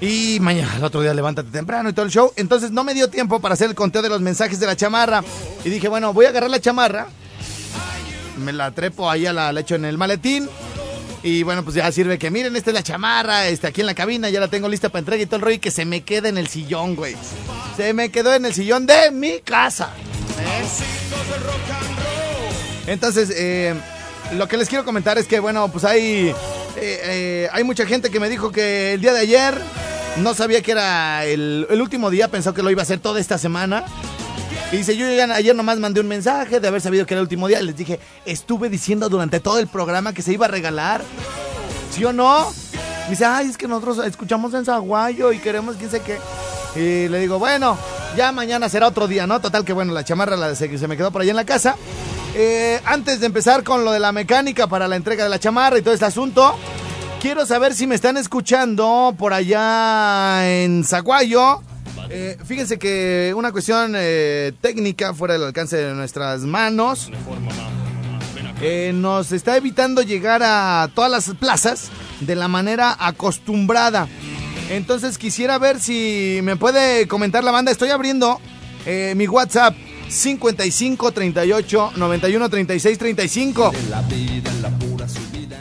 Y 0.00 0.38
mañana, 0.40 0.76
el 0.76 0.84
otro 0.84 1.00
día, 1.00 1.14
levántate 1.14 1.50
temprano 1.50 1.88
y 1.88 1.92
todo 1.92 2.06
el 2.06 2.12
show. 2.12 2.32
Entonces 2.36 2.70
no 2.70 2.84
me 2.84 2.94
dio 2.94 3.08
tiempo 3.08 3.40
para 3.40 3.54
hacer 3.54 3.68
el 3.68 3.74
conteo 3.74 4.02
de 4.02 4.08
los 4.08 4.20
mensajes 4.20 4.58
de 4.58 4.66
la 4.66 4.76
chamarra. 4.76 5.22
Y 5.64 5.70
dije, 5.70 5.88
bueno, 5.88 6.12
voy 6.12 6.26
a 6.26 6.30
agarrar 6.30 6.50
la 6.50 6.60
chamarra 6.60 7.08
me 8.36 8.52
la 8.52 8.70
trepo 8.70 9.10
ahí 9.10 9.22
la, 9.22 9.52
la 9.52 9.60
echo 9.60 9.74
en 9.74 9.84
el 9.84 9.98
maletín. 9.98 10.48
Y 11.22 11.42
bueno, 11.42 11.64
pues 11.64 11.74
ya 11.74 11.90
sirve 11.90 12.18
que 12.18 12.30
miren, 12.30 12.54
esta 12.54 12.70
es 12.70 12.74
la 12.74 12.82
chamarra, 12.82 13.48
este, 13.48 13.66
aquí 13.66 13.80
en 13.80 13.86
la 13.86 13.94
cabina, 13.94 14.28
ya 14.30 14.38
la 14.38 14.48
tengo 14.48 14.68
lista 14.68 14.90
para 14.90 15.00
entrega 15.00 15.22
y 15.22 15.26
todo 15.26 15.36
el 15.36 15.42
rollo 15.42 15.56
y 15.56 15.58
que 15.58 15.70
se 15.72 15.84
me 15.84 16.02
quede 16.02 16.28
en 16.28 16.38
el 16.38 16.46
sillón, 16.46 16.94
güey. 16.94 17.16
Se 17.76 17.92
me 17.94 18.10
quedó 18.10 18.32
en 18.34 18.44
el 18.44 18.54
sillón 18.54 18.86
de 18.86 19.10
mi 19.10 19.40
casa. 19.40 19.90
¿eh? 20.40 20.64
Entonces, 22.92 23.30
eh, 23.34 23.74
lo 24.34 24.46
que 24.46 24.56
les 24.56 24.68
quiero 24.68 24.84
comentar 24.84 25.18
es 25.18 25.26
que, 25.26 25.40
bueno, 25.40 25.68
pues 25.68 25.84
hay 25.84 26.32
Eh, 26.78 27.00
eh, 27.04 27.48
hay 27.52 27.64
mucha 27.64 27.86
gente 27.86 28.10
que 28.10 28.20
me 28.20 28.28
dijo 28.28 28.52
que 28.52 28.92
el 28.92 29.00
día 29.00 29.14
de 29.14 29.20
ayer 29.20 29.54
no 30.18 30.34
sabía 30.34 30.60
que 30.60 30.72
era 30.72 31.24
el, 31.24 31.66
el 31.70 31.80
último 31.80 32.10
día, 32.10 32.28
pensó 32.28 32.52
que 32.52 32.62
lo 32.62 32.70
iba 32.70 32.82
a 32.82 32.84
hacer 32.84 32.98
toda 33.00 33.18
esta 33.18 33.38
semana. 33.38 33.82
Y 34.72 34.78
dice, 34.78 34.96
yo 34.96 35.06
ayer 35.06 35.54
nomás 35.54 35.78
mandé 35.78 36.00
un 36.00 36.08
mensaje 36.08 36.58
de 36.60 36.68
haber 36.68 36.80
sabido 36.80 37.06
que 37.06 37.14
era 37.14 37.20
el 37.20 37.24
último 37.24 37.48
día. 37.48 37.60
Les 37.62 37.76
dije, 37.76 38.00
estuve 38.24 38.68
diciendo 38.68 39.08
durante 39.08 39.40
todo 39.40 39.58
el 39.58 39.68
programa 39.68 40.12
que 40.12 40.22
se 40.22 40.32
iba 40.32 40.46
a 40.46 40.48
regalar. 40.48 41.02
¿Sí 41.92 42.04
o 42.04 42.12
no? 42.12 42.52
Me 43.04 43.10
dice, 43.10 43.24
ay, 43.24 43.48
es 43.48 43.56
que 43.56 43.68
nosotros 43.68 44.04
escuchamos 44.04 44.52
en 44.54 44.64
Zaguayo 44.64 45.32
y 45.32 45.38
queremos 45.38 45.76
que 45.76 45.88
sé 45.88 46.00
qué. 46.00 46.18
Y 46.74 47.08
le 47.08 47.20
digo, 47.20 47.38
bueno, 47.38 47.78
ya 48.16 48.32
mañana 48.32 48.68
será 48.68 48.88
otro 48.88 49.06
día, 49.06 49.26
¿no? 49.26 49.40
Total 49.40 49.64
que 49.64 49.72
bueno, 49.72 49.92
la 49.92 50.04
chamarra 50.04 50.36
la, 50.36 50.54
se, 50.54 50.68
me 50.88 50.96
quedó 50.96 51.10
por 51.10 51.22
ahí 51.22 51.30
en 51.30 51.36
la 51.36 51.46
casa. 51.46 51.76
Eh, 52.34 52.80
antes 52.84 53.20
de 53.20 53.26
empezar 53.26 53.62
con 53.62 53.84
lo 53.84 53.92
de 53.92 54.00
la 54.00 54.12
mecánica 54.12 54.66
para 54.66 54.88
la 54.88 54.96
entrega 54.96 55.24
de 55.24 55.30
la 55.30 55.38
chamarra 55.38 55.78
y 55.78 55.82
todo 55.82 55.94
este 55.94 56.04
asunto, 56.04 56.54
quiero 57.20 57.46
saber 57.46 57.74
si 57.74 57.86
me 57.86 57.94
están 57.94 58.16
escuchando 58.16 59.14
por 59.16 59.32
allá 59.32 60.46
en 60.62 60.84
Zaguayo. 60.84 61.62
Eh, 62.18 62.38
fíjense 62.46 62.78
que 62.78 63.34
una 63.36 63.52
cuestión 63.52 63.92
eh, 63.94 64.54
técnica 64.62 65.12
fuera 65.12 65.34
del 65.34 65.44
alcance 65.44 65.76
de 65.76 65.92
nuestras 65.92 66.40
manos 66.40 67.10
eh, 68.62 68.92
nos 68.94 69.32
está 69.32 69.58
evitando 69.58 70.00
llegar 70.00 70.42
a 70.42 70.88
todas 70.94 71.10
las 71.10 71.28
plazas 71.34 71.90
de 72.20 72.34
la 72.34 72.48
manera 72.48 72.96
acostumbrada. 72.98 74.08
Entonces 74.70 75.18
quisiera 75.18 75.58
ver 75.58 75.78
si 75.78 76.40
me 76.42 76.56
puede 76.56 77.06
comentar 77.06 77.44
la 77.44 77.50
banda. 77.50 77.70
Estoy 77.70 77.90
abriendo 77.90 78.40
eh, 78.86 79.12
mi 79.14 79.28
WhatsApp 79.28 79.76
55 80.08 81.12
38 81.12 81.92
91 81.96 82.48
36 82.48 82.96
35. 82.98 83.72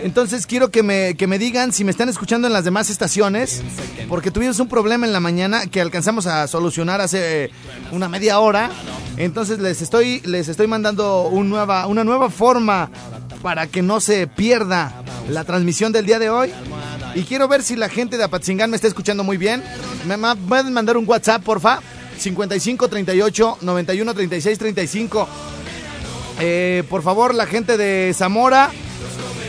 Entonces 0.01 0.45
quiero 0.45 0.71
que 0.71 0.83
me, 0.83 1.15
que 1.15 1.27
me 1.27 1.39
digan 1.39 1.71
si 1.73 1.83
me 1.83 1.91
están 1.91 2.09
escuchando 2.09 2.47
en 2.47 2.53
las 2.53 2.63
demás 2.63 2.89
estaciones, 2.89 3.63
porque 4.09 4.31
tuvimos 4.31 4.59
un 4.59 4.67
problema 4.67 5.05
en 5.05 5.13
la 5.13 5.19
mañana 5.19 5.67
que 5.67 5.81
alcanzamos 5.81 6.27
a 6.27 6.47
solucionar 6.47 7.01
hace 7.01 7.51
una 7.91 8.09
media 8.09 8.39
hora. 8.39 8.69
Entonces 9.17 9.59
les 9.59 9.81
estoy, 9.81 10.21
les 10.25 10.47
estoy 10.47 10.67
mandando 10.67 11.27
un 11.27 11.49
nueva, 11.49 11.87
una 11.87 12.03
nueva 12.03 12.29
forma 12.29 12.89
para 13.41 13.67
que 13.67 13.81
no 13.81 13.99
se 13.99 14.27
pierda 14.27 14.93
la 15.29 15.43
transmisión 15.43 15.91
del 15.91 16.05
día 16.05 16.19
de 16.19 16.29
hoy. 16.29 16.51
Y 17.15 17.23
quiero 17.23 17.47
ver 17.47 17.63
si 17.63 17.75
la 17.75 17.87
gente 17.87 18.17
de 18.17 18.23
Apatzingán 18.23 18.69
me 18.69 18.75
está 18.75 18.87
escuchando 18.87 19.23
muy 19.23 19.37
bien. 19.37 19.63
¿Me 20.05 20.17
pueden 20.35 20.73
mandar 20.73 20.97
un 20.97 21.07
WhatsApp, 21.07 21.43
porfa? 21.43 21.79
55 22.17 22.87
38 22.87 23.57
91 23.61 24.13
36 24.13 24.59
35. 24.59 25.27
Eh, 26.39 26.83
por 26.89 27.01
favor, 27.01 27.33
la 27.33 27.45
gente 27.45 27.77
de 27.77 28.13
Zamora, 28.13 28.69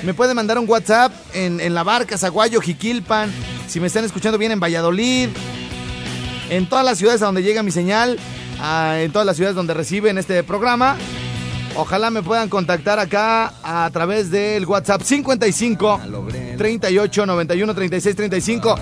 me 0.02 0.14
puede 0.14 0.34
mandar 0.34 0.58
un 0.58 0.68
WhatsApp 0.68 1.12
en, 1.34 1.60
en 1.60 1.74
La 1.74 1.82
Barca, 1.82 2.18
Zaguayo, 2.18 2.60
Jiquilpan, 2.60 3.32
si 3.68 3.80
me 3.80 3.86
están 3.86 4.04
escuchando 4.04 4.38
bien 4.38 4.52
en 4.52 4.60
Valladolid, 4.60 5.28
en 6.50 6.68
todas 6.68 6.84
las 6.84 6.98
ciudades 6.98 7.22
a 7.22 7.26
donde 7.26 7.42
llega 7.42 7.62
mi 7.62 7.70
señal, 7.70 8.18
en 8.94 9.12
todas 9.12 9.26
las 9.26 9.36
ciudades 9.36 9.56
donde 9.56 9.74
reciben 9.74 10.18
este 10.18 10.42
programa. 10.42 10.96
Ojalá 11.78 12.10
me 12.10 12.22
puedan 12.22 12.48
contactar 12.48 12.98
acá 12.98 13.52
a 13.62 13.90
través 13.92 14.30
del 14.30 14.64
WhatsApp 14.64 15.02
55 15.02 16.00
38 16.56 17.26
91 17.26 17.74
36 17.74 18.16
35. 18.16 18.74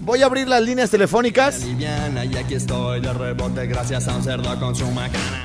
Voy 0.00 0.22
a 0.22 0.26
abrir 0.26 0.48
las 0.48 0.60
líneas 0.60 0.90
telefónicas 0.90 1.60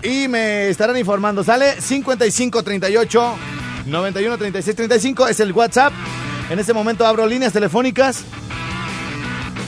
y 0.01 0.27
me 0.27 0.70
estarán 0.70 0.98
informando. 0.98 1.44
Sale 1.44 1.79
55 1.79 2.63
38 2.63 3.36
91 3.86 4.38
36 4.38 4.75
35 4.75 5.27
es 5.27 5.39
el 5.39 5.51
WhatsApp. 5.51 5.94
En 6.50 6.60
este 6.60 6.74
momento 6.74 7.06
abro 7.06 7.25
líneas 7.25 7.54
telefónicas 7.54 8.24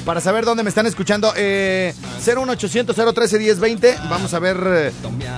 para 0.05 0.21
saber 0.21 0.45
dónde 0.45 0.63
me 0.63 0.69
están 0.69 0.85
escuchando. 0.85 1.33
Eh, 1.35 1.93
01800 2.25 2.95
013 2.95 3.39
1020. 3.39 3.97
Vamos 4.09 4.33
a 4.33 4.39
ver 4.39 4.57
eh, 4.65 4.91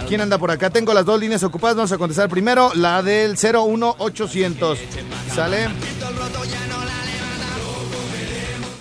quién 0.08 0.22
anda 0.22 0.38
por 0.38 0.52
acá. 0.52 0.70
Tengo 0.70 0.94
las 0.94 1.06
dos 1.06 1.20
líneas 1.20 1.44
ocupadas. 1.44 1.76
Vamos 1.76 1.92
a 1.92 1.98
contestar 1.98 2.30
primero 2.30 2.72
la 2.76 3.02
del 3.02 3.36
01800. 3.36 4.80
¿Sale? 5.34 5.70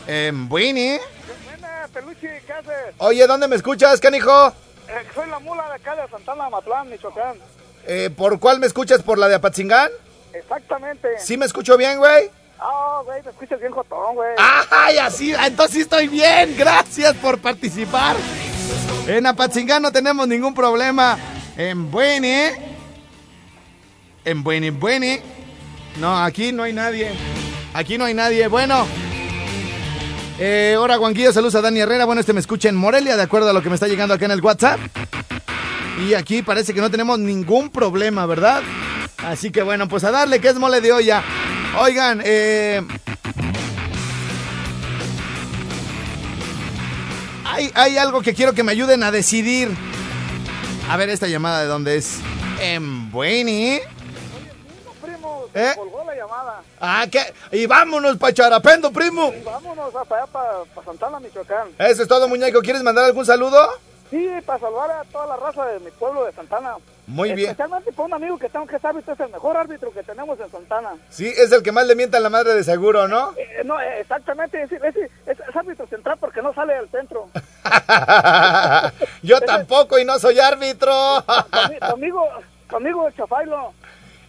Eh. 0.06 0.32
Buenas, 0.34 1.00
Peluche, 1.92 2.42
¿qué 2.46 2.52
haces? 2.52 2.94
Oye, 2.98 3.26
¿dónde 3.26 3.48
me 3.48 3.56
escuchas, 3.56 4.00
canijo? 4.00 4.48
Eh, 4.88 5.06
soy 5.14 5.28
la 5.28 5.38
mula 5.38 5.66
de 5.68 5.74
acá 5.74 5.94
de 5.96 6.08
Santana, 6.08 6.48
Matlán, 6.48 6.88
Michoacán. 6.88 7.36
Eh, 7.88 8.10
¿Por 8.14 8.38
cuál 8.38 8.60
me 8.60 8.66
escuchas? 8.66 9.02
¿Por 9.02 9.18
la 9.18 9.28
de 9.28 9.34
Apatzingán? 9.34 9.90
Exactamente. 10.34 11.08
¿Sí 11.18 11.38
me 11.38 11.46
escucho 11.46 11.76
bien, 11.78 11.98
güey? 11.98 12.30
Ah, 12.60 13.00
güey, 13.04 13.22
te 13.22 13.30
escuchas 13.30 13.58
bien 13.60 13.72
jotón, 13.72 14.14
güey. 14.14 14.30
¡Ay, 14.70 14.98
así! 14.98 15.32
Entonces 15.32 15.74
sí 15.74 15.80
estoy 15.80 16.08
bien. 16.08 16.54
Gracias 16.56 17.14
por 17.14 17.38
participar. 17.38 18.16
En 19.06 19.26
Apatzingán 19.26 19.82
no 19.82 19.90
tenemos 19.90 20.28
ningún 20.28 20.52
problema. 20.54 21.18
En 21.56 21.90
Buene. 21.90 22.76
En 24.24 24.42
Buene, 24.42 24.70
Buene. 24.70 25.22
No, 25.98 26.22
aquí 26.22 26.52
no 26.52 26.64
hay 26.64 26.74
nadie. 26.74 27.10
Aquí 27.72 27.96
no 27.96 28.04
hay 28.04 28.12
nadie. 28.12 28.48
Bueno. 28.48 28.86
Eh, 30.38 30.76
hola, 30.78 30.98
Juanquillo. 30.98 31.32
Saludos 31.32 31.54
a 31.54 31.62
Dani 31.62 31.80
Herrera. 31.80 32.04
Bueno, 32.04 32.20
este 32.20 32.34
me 32.34 32.40
escucha 32.40 32.68
en 32.68 32.76
Morelia, 32.76 33.16
de 33.16 33.22
acuerdo 33.22 33.48
a 33.48 33.52
lo 33.54 33.62
que 33.62 33.70
me 33.70 33.76
está 33.76 33.88
llegando 33.88 34.12
acá 34.12 34.26
en 34.26 34.32
el 34.32 34.42
WhatsApp. 34.42 34.78
Y 36.00 36.14
aquí 36.14 36.42
parece 36.42 36.72
que 36.72 36.80
no 36.80 36.90
tenemos 36.90 37.18
ningún 37.18 37.70
problema, 37.70 38.24
¿verdad? 38.26 38.62
Así 39.18 39.50
que 39.50 39.62
bueno, 39.62 39.88
pues 39.88 40.04
a 40.04 40.10
darle 40.10 40.40
que 40.40 40.48
es 40.48 40.54
mole 40.54 40.80
de 40.80 40.92
olla. 40.92 41.22
Oigan, 41.78 42.22
eh... 42.24 42.82
Hay, 47.44 47.72
hay 47.74 47.98
algo 47.98 48.22
que 48.22 48.34
quiero 48.34 48.52
que 48.52 48.62
me 48.62 48.72
ayuden 48.72 49.02
a 49.02 49.10
decidir. 49.10 49.70
A 50.88 50.96
ver 50.96 51.08
esta 51.08 51.26
llamada 51.26 51.60
de 51.60 51.66
dónde 51.66 51.96
es. 51.96 52.20
En 52.60 53.10
Bueni. 53.10 53.80
¿Eh? 55.54 55.72
colgó 55.74 56.04
la 56.04 56.14
llamada. 56.14 56.62
Ah, 56.80 57.06
¿qué? 57.10 57.34
Y 57.52 57.66
vámonos 57.66 58.16
pa' 58.16 58.32
Charapendo, 58.32 58.92
primo. 58.92 59.32
Y 59.36 59.42
vámonos 59.42 59.92
para 59.92 60.22
allá, 60.22 60.32
para, 60.32 60.84
Santana, 60.84 61.18
Michoacán. 61.18 61.68
Eso 61.78 62.02
es 62.02 62.08
todo, 62.08 62.28
muñeco. 62.28 62.60
¿Quieres 62.60 62.82
mandar 62.82 63.06
algún 63.06 63.26
saludo? 63.26 63.68
Sí, 64.10 64.28
para 64.46 64.58
salvar 64.58 64.90
a 64.90 65.04
toda 65.04 65.26
la 65.26 65.36
raza 65.36 65.66
de 65.66 65.80
mi 65.80 65.90
pueblo 65.90 66.24
de 66.24 66.32
Santana. 66.32 66.76
Muy 67.06 67.32
bien. 67.32 67.50
Especialmente 67.50 67.92
para 67.92 68.06
un 68.06 68.14
amigo 68.14 68.38
que 68.38 68.48
tengo 68.48 68.66
que 68.66 68.76
es 68.76 68.84
árbitro, 68.84 69.12
es 69.14 69.20
el 69.20 69.28
mejor 69.30 69.56
árbitro 69.56 69.90
que 69.92 70.02
tenemos 70.02 70.38
en 70.40 70.50
Santana. 70.50 70.90
Sí, 71.10 71.26
es 71.36 71.52
el 71.52 71.62
que 71.62 71.72
más 71.72 71.86
le 71.86 71.94
mienta 71.94 72.16
a 72.18 72.20
la 72.20 72.30
madre 72.30 72.54
de 72.54 72.64
seguro, 72.64 73.06
¿no? 73.08 73.32
Eh, 73.36 73.62
no, 73.64 73.78
eh, 73.80 74.00
exactamente, 74.00 74.62
es, 74.62 74.72
es, 74.72 74.96
es- 74.96 75.10
es 75.26 75.56
árbitro 75.56 75.86
central 75.86 76.16
porque 76.20 76.40
no 76.42 76.52
sale 76.54 76.74
del 76.74 76.88
centro. 76.90 77.28
Yo 79.22 79.40
tampoco 79.40 79.98
y 79.98 80.04
no 80.04 80.18
soy 80.18 80.38
árbitro. 80.40 80.90
Conmi- 81.26 81.90
Conmigo, 81.90 82.28
conmigo 82.70 83.08
el 83.08 83.14
Chafailo. 83.14 83.72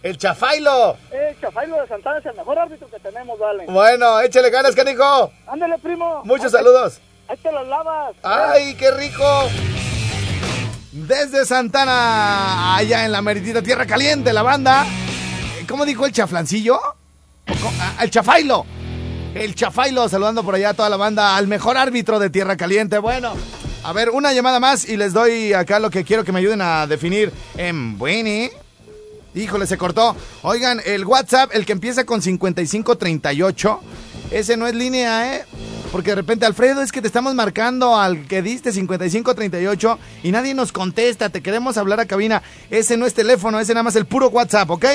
El 0.02 0.16
chafailo. 0.16 0.96
Eh, 1.12 1.28
El 1.32 1.40
Chafailo 1.42 1.78
de 1.78 1.86
Santana 1.86 2.18
es 2.18 2.24
el 2.26 2.34
mejor 2.34 2.58
árbitro 2.58 2.88
que 2.88 2.98
tenemos, 3.00 3.38
vale. 3.38 3.66
Bueno, 3.68 4.18
échale 4.20 4.48
ganas, 4.48 4.74
canijo. 4.74 5.30
Ándale, 5.46 5.76
primo. 5.78 6.22
Muchos 6.24 6.52
saludos. 6.52 6.98
Ahí 7.30 7.36
te 7.42 7.52
lavas. 7.52 8.14
¡Ay, 8.24 8.74
qué 8.74 8.90
rico! 8.90 9.24
Desde 10.92 11.46
Santana, 11.46 12.76
allá 12.76 13.04
en 13.04 13.12
la 13.12 13.22
meritita 13.22 13.62
Tierra 13.62 13.86
Caliente, 13.86 14.32
la 14.32 14.42
banda. 14.42 14.84
Eh, 15.60 15.64
¿Cómo 15.68 15.84
dijo 15.86 16.04
el 16.06 16.12
chaflancillo? 16.12 16.76
¿O 16.76 17.54
co- 17.60 17.72
ah, 17.80 18.02
El 18.02 18.10
chafailo. 18.10 18.66
El 19.34 19.54
chafailo 19.54 20.08
saludando 20.08 20.42
por 20.42 20.56
allá 20.56 20.70
a 20.70 20.74
toda 20.74 20.88
la 20.90 20.96
banda, 20.96 21.36
al 21.36 21.46
mejor 21.46 21.76
árbitro 21.76 22.18
de 22.18 22.30
Tierra 22.30 22.56
Caliente. 22.56 22.98
Bueno, 22.98 23.32
a 23.84 23.92
ver, 23.92 24.10
una 24.10 24.32
llamada 24.32 24.58
más 24.58 24.88
y 24.88 24.96
les 24.96 25.12
doy 25.12 25.52
acá 25.52 25.78
lo 25.78 25.90
que 25.90 26.02
quiero 26.02 26.24
que 26.24 26.32
me 26.32 26.40
ayuden 26.40 26.60
a 26.62 26.88
definir. 26.88 27.32
En 27.56 27.96
Bueni. 27.96 28.50
Híjole, 29.36 29.68
se 29.68 29.78
cortó. 29.78 30.16
Oigan, 30.42 30.80
el 30.84 31.04
WhatsApp, 31.04 31.50
el 31.54 31.64
que 31.64 31.70
empieza 31.72 32.04
con 32.04 32.20
5538, 32.20 33.80
ese 34.32 34.56
no 34.56 34.66
es 34.66 34.74
línea, 34.74 35.36
¿eh? 35.36 35.44
Porque 35.92 36.10
de 36.10 36.16
repente, 36.16 36.46
Alfredo, 36.46 36.82
es 36.82 36.92
que 36.92 37.00
te 37.00 37.08
estamos 37.08 37.34
marcando 37.34 37.96
al 37.96 38.26
que 38.26 38.42
diste 38.42 38.72
5538 38.72 39.98
y 40.22 40.30
nadie 40.30 40.54
nos 40.54 40.70
contesta, 40.70 41.30
te 41.30 41.42
queremos 41.42 41.76
hablar 41.76 41.98
a 41.98 42.06
cabina. 42.06 42.42
Ese 42.70 42.96
no 42.96 43.06
es 43.06 43.14
teléfono, 43.14 43.58
ese 43.58 43.74
nada 43.74 43.82
más 43.82 43.96
el 43.96 44.06
puro 44.06 44.28
WhatsApp, 44.28 44.70
¿ok? 44.70 44.86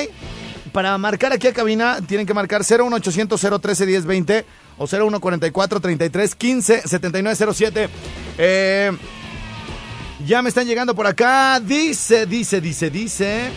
Para 0.72 0.96
marcar 0.96 1.32
aquí 1.32 1.48
a 1.48 1.52
cabina 1.52 1.98
tienen 2.06 2.26
que 2.26 2.34
marcar 2.34 2.62
01800 2.62 3.40
013 3.60 3.86
1020 3.86 4.46
o 4.78 4.86
0144 4.86 5.80
33 5.80 6.34
15 6.34 6.82
7907. 6.86 7.88
Eh, 8.38 8.92
ya 10.26 10.40
me 10.40 10.48
están 10.48 10.66
llegando 10.66 10.94
por 10.94 11.06
acá. 11.06 11.60
Dice, 11.60 12.26
dice, 12.26 12.60
dice, 12.60 12.90
dice. 12.90 13.50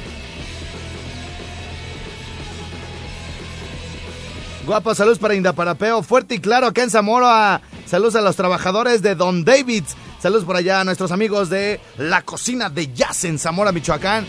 Guapo, 4.69 4.93
saludos 4.93 5.17
para 5.17 5.33
Indaparapeo. 5.33 6.03
Fuerte 6.03 6.35
y 6.35 6.39
claro 6.39 6.67
acá 6.67 6.83
en 6.83 6.91
Zamora. 6.91 7.59
Saludos 7.87 8.15
a 8.15 8.21
los 8.21 8.35
trabajadores 8.35 9.01
de 9.01 9.15
Don 9.15 9.43
David's. 9.43 9.95
Saludos 10.21 10.45
por 10.45 10.55
allá 10.55 10.79
a 10.79 10.83
nuestros 10.83 11.11
amigos 11.11 11.49
de 11.49 11.79
la 11.97 12.21
cocina 12.21 12.69
de 12.69 12.93
Jazz 12.93 13.23
en 13.23 13.39
Zamora, 13.39 13.71
Michoacán. 13.71 14.27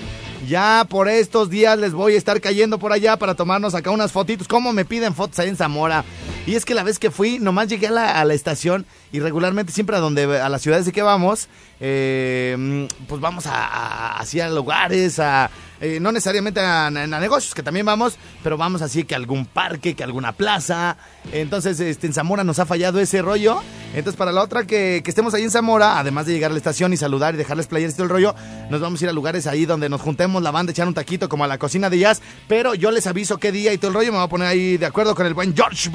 Ya 0.48 0.86
por 0.88 1.10
estos 1.10 1.50
días 1.50 1.78
les 1.78 1.92
voy 1.92 2.14
a 2.14 2.16
estar 2.16 2.40
cayendo 2.40 2.78
por 2.78 2.90
allá 2.90 3.18
para 3.18 3.34
tomarnos 3.34 3.74
acá 3.74 3.90
unas 3.90 4.12
fotitos. 4.12 4.48
¿Cómo 4.48 4.72
me 4.72 4.86
piden 4.86 5.14
fotos 5.14 5.38
ahí 5.40 5.50
en 5.50 5.58
Zamora? 5.58 6.06
Y 6.46 6.54
es 6.54 6.64
que 6.64 6.74
la 6.74 6.82
vez 6.82 6.98
que 6.98 7.10
fui, 7.10 7.38
nomás 7.38 7.68
llegué 7.68 7.88
a 7.88 8.24
la, 8.24 8.34
estación 8.34 8.86
y 9.12 9.20
regularmente 9.20 9.72
siempre 9.72 9.96
a 9.96 10.00
donde 10.00 10.40
a 10.40 10.48
las 10.48 10.62
ciudades 10.62 10.86
de 10.86 10.92
que 10.92 11.02
vamos, 11.02 11.48
eh, 11.80 12.88
pues 13.08 13.20
vamos 13.20 13.46
a, 13.46 13.66
a, 13.66 14.18
así 14.18 14.40
a 14.40 14.48
lugares, 14.48 15.18
a 15.18 15.50
eh, 15.80 15.98
no 15.98 16.12
necesariamente 16.12 16.60
a, 16.60 16.90
negocios, 16.90 17.54
que 17.54 17.62
también 17.62 17.86
vamos, 17.86 18.18
pero 18.42 18.58
vamos 18.58 18.82
así 18.82 19.04
que 19.04 19.14
a 19.14 19.16
algún 19.16 19.46
parque, 19.46 19.94
que 19.94 20.02
a 20.02 20.06
alguna 20.06 20.32
plaza. 20.32 20.98
Entonces, 21.32 21.80
este, 21.80 22.06
en 22.06 22.12
Zamora 22.12 22.44
nos 22.44 22.58
ha 22.58 22.66
fallado 22.66 23.00
ese 23.00 23.22
rollo. 23.22 23.62
Entonces, 23.94 24.16
para 24.16 24.30
la 24.30 24.42
otra 24.42 24.66
que, 24.66 25.02
estemos 25.04 25.32
ahí 25.32 25.42
en 25.42 25.50
Zamora, 25.50 25.98
además 25.98 26.26
de 26.26 26.34
llegar 26.34 26.50
a 26.50 26.54
la 26.54 26.58
estación 26.58 26.92
y 26.92 26.98
saludar 26.98 27.34
y 27.34 27.38
dejarles 27.38 27.66
playeras 27.66 27.94
y 27.94 27.96
todo 27.96 28.04
el 28.04 28.10
rollo, 28.10 28.34
nos 28.68 28.80
vamos 28.80 29.00
a 29.00 29.04
ir 29.04 29.08
a 29.08 29.12
lugares 29.12 29.46
ahí 29.46 29.64
donde 29.64 29.88
nos 29.88 30.02
juntemos 30.02 30.42
la 30.42 30.50
banda, 30.50 30.72
echar 30.72 30.86
un 30.86 30.94
taquito 30.94 31.28
como 31.30 31.44
a 31.44 31.46
la 31.46 31.56
cocina 31.56 31.88
de 31.88 31.98
jazz. 31.98 32.20
Pero 32.46 32.74
yo 32.74 32.90
les 32.90 33.06
aviso 33.06 33.38
qué 33.38 33.50
día 33.50 33.72
y 33.72 33.78
todo 33.78 33.88
el 33.88 33.94
rollo. 33.94 34.12
Me 34.12 34.18
voy 34.18 34.26
a 34.26 34.28
poner 34.28 34.48
ahí 34.48 34.76
de 34.76 34.86
acuerdo 34.86 35.14
con 35.14 35.26
el 35.26 35.32
buen 35.32 35.56
George 35.56 35.88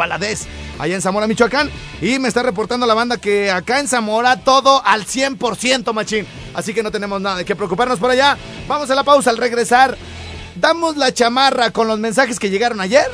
Allá 0.80 0.96
en 0.96 1.02
Zamora, 1.02 1.28
Michoacán. 1.28 1.70
Y 2.02 2.20
me 2.20 2.28
está 2.28 2.44
reportando 2.44 2.86
la 2.86 2.94
banda 2.94 3.18
que 3.18 3.52
acá 3.52 3.80
en 3.80 3.88
Zamora 3.88 4.38
todo 4.42 4.82
al 4.86 5.06
100%, 5.06 5.94
machín. 5.94 6.26
Así 6.54 6.74
que 6.74 6.84
no 6.84 6.92
tenemos 6.92 7.22
nada 7.22 7.38
de 7.38 7.46
qué 7.46 7.56
preocuparnos 7.56 8.00
por 8.00 8.12
allá. 8.12 8.38
Vamos 8.68 8.90
a 8.90 8.96
la 8.96 9.04
pausa 9.04 9.30
al 9.30 9.38
regresar. 9.38 9.98
¿Damos 10.56 10.98
la 10.98 11.14
chamarra 11.14 11.72
con 11.72 11.88
los 11.88 12.00
mensajes 12.00 12.40
que 12.40 12.50
llegaron 12.50 12.80
ayer? 12.80 13.08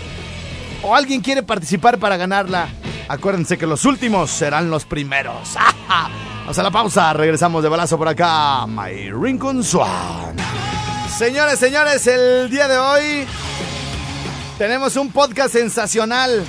¿O 0.83 0.95
alguien 0.95 1.21
quiere 1.21 1.43
participar 1.43 1.97
para 1.99 2.17
ganarla? 2.17 2.69
Acuérdense 3.07 3.57
que 3.57 3.67
los 3.67 3.85
últimos 3.85 4.31
serán 4.31 4.69
los 4.69 4.85
primeros. 4.85 5.55
Vamos 6.41 6.57
a 6.57 6.63
la 6.63 6.71
pausa, 6.71 7.13
regresamos 7.13 7.61
de 7.63 7.69
balazo 7.69 7.97
por 7.97 8.07
acá. 8.07 8.65
My 8.67 9.11
Rincon 9.11 9.63
Swan. 9.63 10.35
Señores, 11.17 11.59
señores, 11.59 12.07
el 12.07 12.49
día 12.49 12.67
de 12.67 12.77
hoy 12.77 13.27
tenemos 14.57 14.95
un 14.95 15.11
podcast 15.11 15.53
sensacional. 15.53 16.43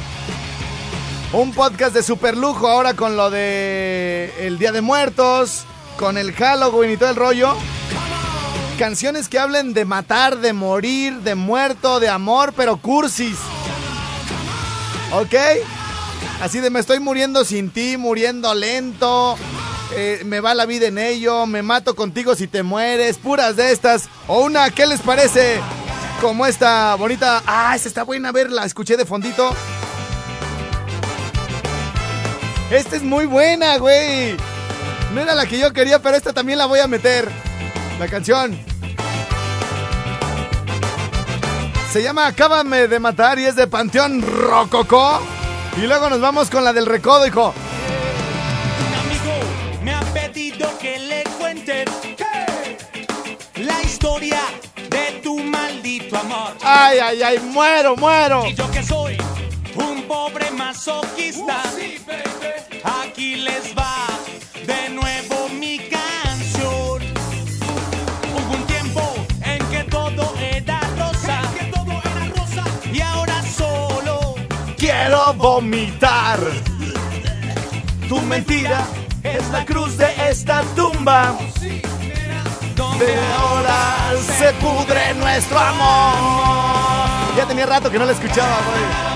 Un 1.34 1.54
podcast 1.54 1.94
de 1.94 2.02
super 2.02 2.36
lujo 2.36 2.68
ahora 2.68 2.92
con 2.92 3.16
lo 3.16 3.30
de 3.30 4.34
el 4.40 4.58
Día 4.58 4.70
de 4.70 4.82
Muertos, 4.82 5.64
con 5.96 6.18
el 6.18 6.32
Halloween 6.32 6.90
y 6.90 6.96
todo 6.98 7.08
el 7.08 7.16
rollo. 7.16 7.56
Canciones 8.78 9.30
que 9.30 9.38
hablen 9.38 9.72
de 9.72 9.86
matar, 9.86 10.40
de 10.40 10.52
morir, 10.52 11.20
de 11.20 11.34
muerto, 11.34 12.00
de 12.00 12.10
amor, 12.10 12.52
pero 12.54 12.76
cursis. 12.76 13.38
¿Ok? 15.14 15.34
Así 16.42 16.60
de 16.60 16.68
me 16.68 16.80
estoy 16.80 17.00
muriendo 17.00 17.46
sin 17.46 17.70
ti, 17.70 17.96
muriendo 17.96 18.52
lento. 18.54 19.38
Eh, 19.94 20.20
me 20.26 20.40
va 20.40 20.54
la 20.54 20.66
vida 20.66 20.88
en 20.88 20.98
ello, 20.98 21.46
me 21.46 21.62
mato 21.62 21.96
contigo 21.96 22.34
si 22.34 22.46
te 22.46 22.62
mueres, 22.62 23.16
puras 23.16 23.56
de 23.56 23.72
estas. 23.72 24.10
O 24.26 24.42
una, 24.42 24.70
¿qué 24.70 24.86
les 24.86 25.00
parece? 25.00 25.60
Como 26.20 26.44
esta 26.44 26.94
bonita. 26.96 27.42
Ah, 27.46 27.74
esta 27.74 27.88
está 27.88 28.02
buena, 28.02 28.28
a 28.28 28.32
ver, 28.32 28.50
la 28.50 28.66
escuché 28.66 28.98
de 28.98 29.06
fondito. 29.06 29.54
Esta 32.72 32.96
es 32.96 33.02
muy 33.02 33.26
buena, 33.26 33.76
güey. 33.76 34.34
No 35.12 35.20
era 35.20 35.34
la 35.34 35.44
que 35.44 35.58
yo 35.58 35.74
quería, 35.74 35.98
pero 35.98 36.16
esta 36.16 36.32
también 36.32 36.56
la 36.56 36.64
voy 36.64 36.80
a 36.80 36.86
meter. 36.86 37.28
La 37.98 38.08
canción. 38.08 38.58
Se 41.92 42.02
llama 42.02 42.26
Acábame 42.28 42.88
de 42.88 42.98
matar 42.98 43.38
y 43.38 43.44
es 43.44 43.56
de 43.56 43.66
Panteón 43.66 44.22
Rococó. 44.22 45.20
Y 45.76 45.82
luego 45.82 46.08
nos 46.08 46.22
vamos 46.22 46.48
con 46.48 46.64
la 46.64 46.72
del 46.72 46.86
recodo, 46.86 47.26
hijo. 47.26 47.52
Un 48.88 48.94
amigo 48.94 49.82
me 49.82 49.92
ha 49.92 50.00
pedido 50.14 50.66
que 50.78 50.98
le 50.98 51.24
cuente 51.38 51.84
la 53.56 53.82
historia 53.82 54.40
de 54.88 55.20
tu 55.22 55.38
maldito 55.40 56.16
amor. 56.16 56.54
Ay, 56.62 57.00
ay, 57.00 57.22
ay, 57.22 57.38
muero, 57.38 57.96
muero. 57.96 58.46
Y 58.46 58.54
yo 58.54 58.70
que 58.70 58.82
soy 58.82 59.18
un 59.76 60.02
pobre 60.06 60.50
masoquista, 60.50 61.62
aquí 63.02 63.36
les 63.36 63.74
va 63.76 64.08
de 64.66 64.88
nuevo 64.90 65.48
mi 65.48 65.78
canción. 65.78 67.02
Hubo 68.35 68.54
un 68.56 68.66
tiempo 68.66 69.14
en 69.44 69.58
que 69.66 69.85
todo 69.85 70.35
era 70.38 70.80
rosa, 70.98 71.40
y 72.92 73.00
ahora 73.00 73.42
solo 73.56 74.35
Quiero 74.76 75.32
vomitar. 75.35 76.40
Tu 78.08 78.20
mentira 78.22 78.85
es 79.22 79.48
la 79.50 79.64
cruz 79.64 79.96
de 79.96 80.08
esta 80.28 80.62
tumba. 80.76 81.37
De 82.98 83.16
ahora 83.38 84.12
se 84.38 84.52
pudre 84.54 85.14
nuestro 85.14 85.58
amor. 85.58 87.37
Ya 87.37 87.46
tenía 87.46 87.66
rato 87.66 87.90
que 87.90 87.98
no 87.98 88.04
la 88.04 88.12
escuchaba, 88.12 88.58
güey. 88.66 89.12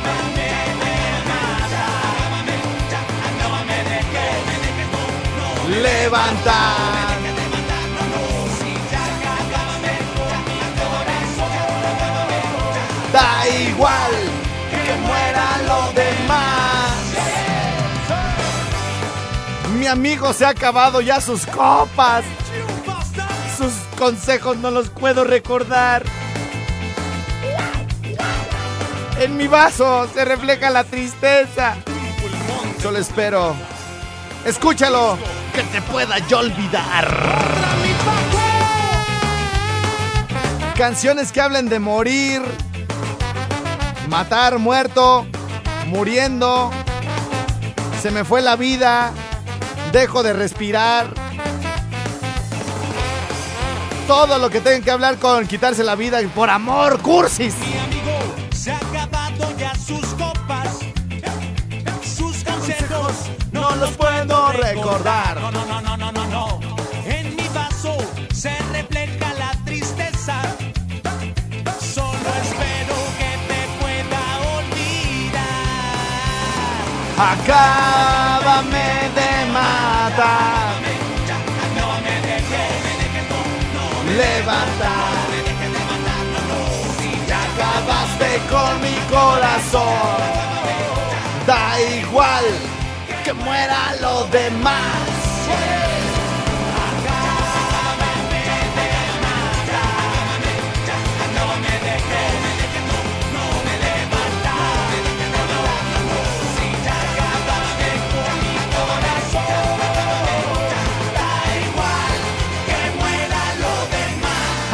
Levantar. 5.69 7.07
Da 13.13 13.49
igual 13.49 14.13
que 14.71 14.95
muera 15.07 15.47
lo 15.67 15.93
demás. 15.93 16.97
Mi 19.79 19.87
amigo 19.87 20.33
se 20.33 20.45
ha 20.45 20.51
acabado 20.51 21.01
ya 21.01 21.21
sus 21.21 21.47
copas. 21.47 22.25
Sus 23.57 23.73
consejos 23.99 24.57
no 24.59 24.71
los 24.71 24.91
puedo 24.91 25.25
recordar. 25.25 26.05
En 29.19 29.37
mi 29.37 29.47
vaso 29.47 30.07
se 30.13 30.25
refleja 30.25 30.71
la 30.71 30.85
tristeza. 30.85 31.75
Solo 32.83 32.99
espero. 32.99 33.57
Escúchalo. 34.45 35.19
Que 35.57 35.63
te 35.63 35.81
pueda 35.81 36.19
yo 36.29 36.41
olvidar. 36.41 37.09
Canciones 40.77 41.33
que 41.33 41.41
hablen 41.41 41.71
de 41.71 41.79
morir, 41.79 42.43
matar, 44.11 44.59
muerto, 44.59 45.27
muriendo. 45.87 46.71
Se 48.03 48.11
me 48.11 48.25
fue 48.25 48.43
la 48.43 48.57
vida. 48.57 49.13
Dejo 49.93 50.23
de 50.23 50.35
respirar. 50.35 51.07
Todo 54.07 54.37
lo 54.37 54.51
que 54.51 54.61
tengan 54.61 54.83
que 54.83 54.91
hablar 54.91 55.17
con 55.17 55.47
quitarse 55.47 55.83
la 55.83 55.95
vida 55.95 56.21
por 56.35 56.51
amor, 56.51 57.01
cursis. 57.01 57.55
Acábame 77.19 79.09
de 79.17 79.53
matar. 79.53 80.77
Levantar. 84.07 85.27
Ya 87.27 87.41
acabaste 87.43 88.41
con 88.51 88.81
mi 88.83 88.97
corazón. 89.09 90.17
Da 91.47 91.81
igual 91.81 92.45
que 93.25 93.33
muera 93.33 93.95
lo 94.03 94.25
demás. 94.25 95.06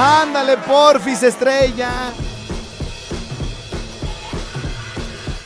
Ándale, 0.05 0.57
porfis, 0.57 1.23
estrella. 1.23 2.12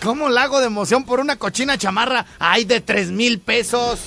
¿Cómo 0.03 0.31
la 0.31 0.45
hago 0.45 0.61
de 0.61 0.67
emoción 0.67 1.05
por 1.05 1.21
una 1.21 1.37
cochina 1.37 1.77
chamarra? 1.77 2.25
¡Ay, 2.39 2.65
de 2.65 2.81
tres 2.81 3.11
mil 3.11 3.39
pesos! 3.39 4.01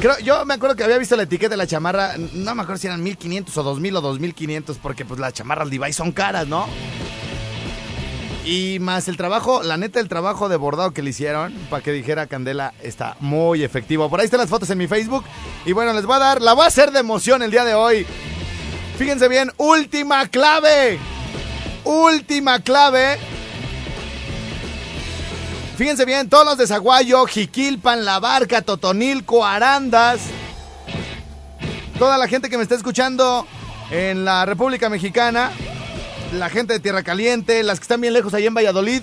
Creo, 0.00 0.18
yo 0.18 0.44
me 0.44 0.54
acuerdo 0.54 0.74
que 0.74 0.82
había 0.82 0.98
visto 0.98 1.14
la 1.14 1.22
etiqueta 1.22 1.50
de 1.50 1.56
la 1.56 1.68
chamarra, 1.68 2.16
no 2.32 2.56
me 2.56 2.62
acuerdo 2.62 2.80
si 2.80 2.88
eran 2.88 3.04
1500 3.04 3.56
o 3.56 3.62
2000 3.62 3.96
o 3.96 4.00
2500, 4.00 4.78
porque 4.78 5.04
pues 5.04 5.20
las 5.20 5.32
chamarras 5.32 5.68
Levi's 5.68 5.94
son 5.94 6.10
caras, 6.10 6.48
¿no? 6.48 6.66
Y 8.44 8.78
más 8.78 9.08
el 9.08 9.16
trabajo, 9.16 9.62
la 9.62 9.78
neta, 9.78 10.00
el 10.00 10.08
trabajo 10.08 10.50
de 10.50 10.56
bordado 10.56 10.92
que 10.92 11.02
le 11.02 11.10
hicieron, 11.10 11.54
para 11.70 11.82
que 11.82 11.92
dijera 11.92 12.26
Candela, 12.26 12.74
está 12.82 13.16
muy 13.20 13.62
efectivo. 13.62 14.10
Por 14.10 14.20
ahí 14.20 14.26
están 14.26 14.40
las 14.40 14.50
fotos 14.50 14.68
en 14.68 14.76
mi 14.76 14.86
Facebook. 14.86 15.24
Y 15.64 15.72
bueno, 15.72 15.94
les 15.94 16.04
voy 16.04 16.16
a 16.16 16.18
dar, 16.18 16.42
la 16.42 16.52
voy 16.52 16.64
a 16.64 16.68
hacer 16.68 16.92
de 16.92 17.00
emoción 17.00 17.42
el 17.42 17.50
día 17.50 17.64
de 17.64 17.74
hoy. 17.74 18.06
Fíjense 18.98 19.28
bien, 19.28 19.50
última 19.56 20.26
clave. 20.28 20.98
Última 21.84 22.60
clave. 22.60 23.18
Fíjense 25.76 26.04
bien, 26.04 26.28
todos 26.28 26.44
los 26.44 26.58
de 26.58 26.66
Zaguayo, 26.66 27.26
Jiquilpan, 27.26 28.04
La 28.04 28.20
Barca, 28.20 28.62
Totonilco, 28.62 29.44
Arandas. 29.44 30.20
Toda 31.98 32.18
la 32.18 32.28
gente 32.28 32.50
que 32.50 32.56
me 32.56 32.62
está 32.62 32.74
escuchando 32.74 33.46
en 33.90 34.24
la 34.24 34.46
República 34.46 34.88
Mexicana, 34.88 35.50
la 36.32 36.48
gente 36.50 36.72
de 36.72 36.80
Tierra 36.80 37.02
Caliente, 37.02 37.62
las 37.62 37.78
que 37.78 37.84
están 37.84 38.00
bien 38.00 38.12
lejos 38.12 38.34
allá 38.34 38.46
en 38.46 38.54
Valladolid. 38.54 39.02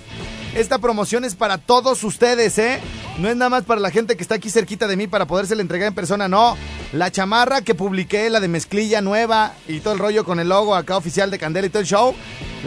Esta 0.54 0.78
promoción 0.78 1.24
es 1.24 1.34
para 1.34 1.56
todos 1.56 2.04
ustedes, 2.04 2.58
¿eh? 2.58 2.78
No 3.18 3.28
es 3.28 3.36
nada 3.36 3.48
más 3.48 3.64
para 3.64 3.80
la 3.80 3.90
gente 3.90 4.16
que 4.16 4.22
está 4.22 4.34
aquí 4.34 4.50
cerquita 4.50 4.86
de 4.86 4.96
mí 4.96 5.06
para 5.06 5.26
podérsela 5.26 5.62
entregar 5.62 5.88
en 5.88 5.94
persona, 5.94 6.28
no. 6.28 6.56
La 6.92 7.10
chamarra 7.10 7.62
que 7.62 7.74
publiqué, 7.74 8.28
la 8.28 8.38
de 8.38 8.48
mezclilla 8.48 9.00
nueva 9.00 9.54
y 9.66 9.80
todo 9.80 9.94
el 9.94 9.98
rollo 9.98 10.24
con 10.24 10.40
el 10.40 10.50
logo 10.50 10.74
acá 10.74 10.98
oficial 10.98 11.30
de 11.30 11.38
Candela 11.38 11.66
y 11.66 11.70
todo 11.70 11.80
el 11.80 11.86
show, 11.86 12.14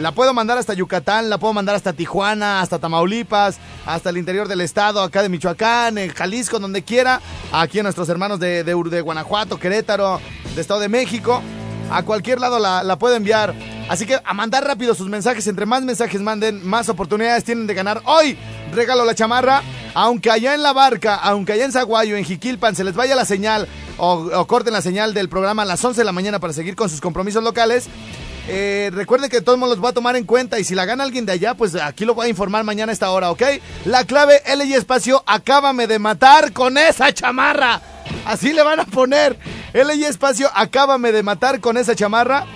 la 0.00 0.10
puedo 0.10 0.34
mandar 0.34 0.58
hasta 0.58 0.74
Yucatán, 0.74 1.30
la 1.30 1.38
puedo 1.38 1.52
mandar 1.52 1.76
hasta 1.76 1.92
Tijuana, 1.92 2.60
hasta 2.60 2.80
Tamaulipas, 2.80 3.58
hasta 3.86 4.10
el 4.10 4.18
interior 4.18 4.48
del 4.48 4.62
estado, 4.62 5.00
acá 5.00 5.22
de 5.22 5.28
Michoacán, 5.28 5.96
en 5.96 6.10
Jalisco, 6.12 6.58
donde 6.58 6.82
quiera. 6.82 7.20
Aquí 7.52 7.78
a 7.78 7.84
nuestros 7.84 8.08
hermanos 8.08 8.40
de, 8.40 8.64
de, 8.64 8.74
de 8.74 9.00
Guanajuato, 9.00 9.60
Querétaro, 9.60 10.20
de 10.56 10.60
Estado 10.60 10.80
de 10.80 10.88
México. 10.88 11.40
A 11.90 12.02
cualquier 12.02 12.40
lado 12.40 12.58
la, 12.58 12.82
la 12.82 12.98
puedo 12.98 13.14
enviar. 13.14 13.54
Así 13.88 14.04
que 14.04 14.18
a 14.24 14.34
mandar 14.34 14.64
rápido 14.64 14.94
sus 14.94 15.08
mensajes. 15.08 15.46
Entre 15.46 15.66
más 15.66 15.82
mensajes 15.82 16.20
manden, 16.20 16.66
más 16.66 16.88
oportunidades 16.88 17.44
tienen 17.44 17.66
de 17.66 17.74
ganar. 17.74 18.02
Hoy 18.04 18.36
regalo 18.74 19.04
la 19.04 19.14
chamarra. 19.14 19.62
Aunque 19.94 20.30
allá 20.30 20.54
en 20.54 20.62
la 20.62 20.74
barca, 20.74 21.14
aunque 21.14 21.52
allá 21.52 21.64
en 21.64 21.72
Zaguayo, 21.72 22.16
en 22.16 22.24
Jiquilpan, 22.24 22.76
se 22.76 22.84
les 22.84 22.94
vaya 22.94 23.16
la 23.16 23.24
señal 23.24 23.66
o, 23.96 24.46
corten 24.46 24.74
la 24.74 24.82
señal 24.82 25.14
del 25.14 25.30
programa 25.30 25.62
a 25.62 25.64
las 25.64 25.82
11 25.82 26.02
de 26.02 26.04
la 26.04 26.12
mañana 26.12 26.38
para 26.38 26.52
seguir 26.52 26.76
con 26.76 26.90
sus 26.90 27.00
compromisos 27.00 27.42
locales. 27.42 27.86
Eh, 28.48 28.90
recuerden 28.92 29.30
que 29.30 29.40
todos 29.40 29.58
los 29.58 29.78
voy 29.78 29.90
a 29.90 29.94
tomar 29.94 30.14
en 30.14 30.24
cuenta 30.24 30.60
y 30.60 30.64
si 30.64 30.74
la 30.74 30.84
gana 30.84 31.02
alguien 31.02 31.24
de 31.24 31.32
allá, 31.32 31.54
pues 31.54 31.74
aquí 31.76 32.04
lo 32.04 32.14
voy 32.14 32.26
a 32.26 32.28
informar 32.28 32.62
mañana 32.62 32.90
a 32.90 32.92
esta 32.92 33.10
hora, 33.10 33.30
¿ok? 33.30 33.42
La 33.86 34.04
clave 34.04 34.42
L 34.44 34.64
y 34.64 34.74
espacio, 34.74 35.24
acábame 35.26 35.86
de 35.86 35.98
matar 35.98 36.52
con 36.52 36.76
esa 36.76 37.12
chamarra. 37.12 37.80
Así 38.24 38.52
le 38.52 38.62
van 38.62 38.80
a 38.80 38.84
poner. 38.84 39.38
L 39.72 39.94
y 39.94 40.04
espacio, 40.04 40.50
acábame 40.54 41.10
de 41.10 41.22
matar 41.22 41.60
con 41.60 41.76
esa 41.76 41.96
chamarra. 41.96 42.46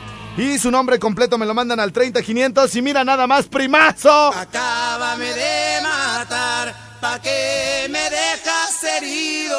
Y 0.40 0.58
su 0.58 0.70
nombre 0.70 0.98
completo 0.98 1.36
me 1.36 1.44
lo 1.44 1.52
mandan 1.52 1.80
al 1.80 1.92
30500 1.92 2.74
y 2.74 2.80
mira 2.80 3.04
nada 3.04 3.26
más, 3.26 3.44
primazo. 3.46 4.28
Acábame 4.28 5.34
de 5.34 5.82
matar, 5.82 6.74
pa' 6.98 7.20
que 7.20 7.86
me 7.90 8.00
dejas 8.08 8.82
herido. 8.96 9.58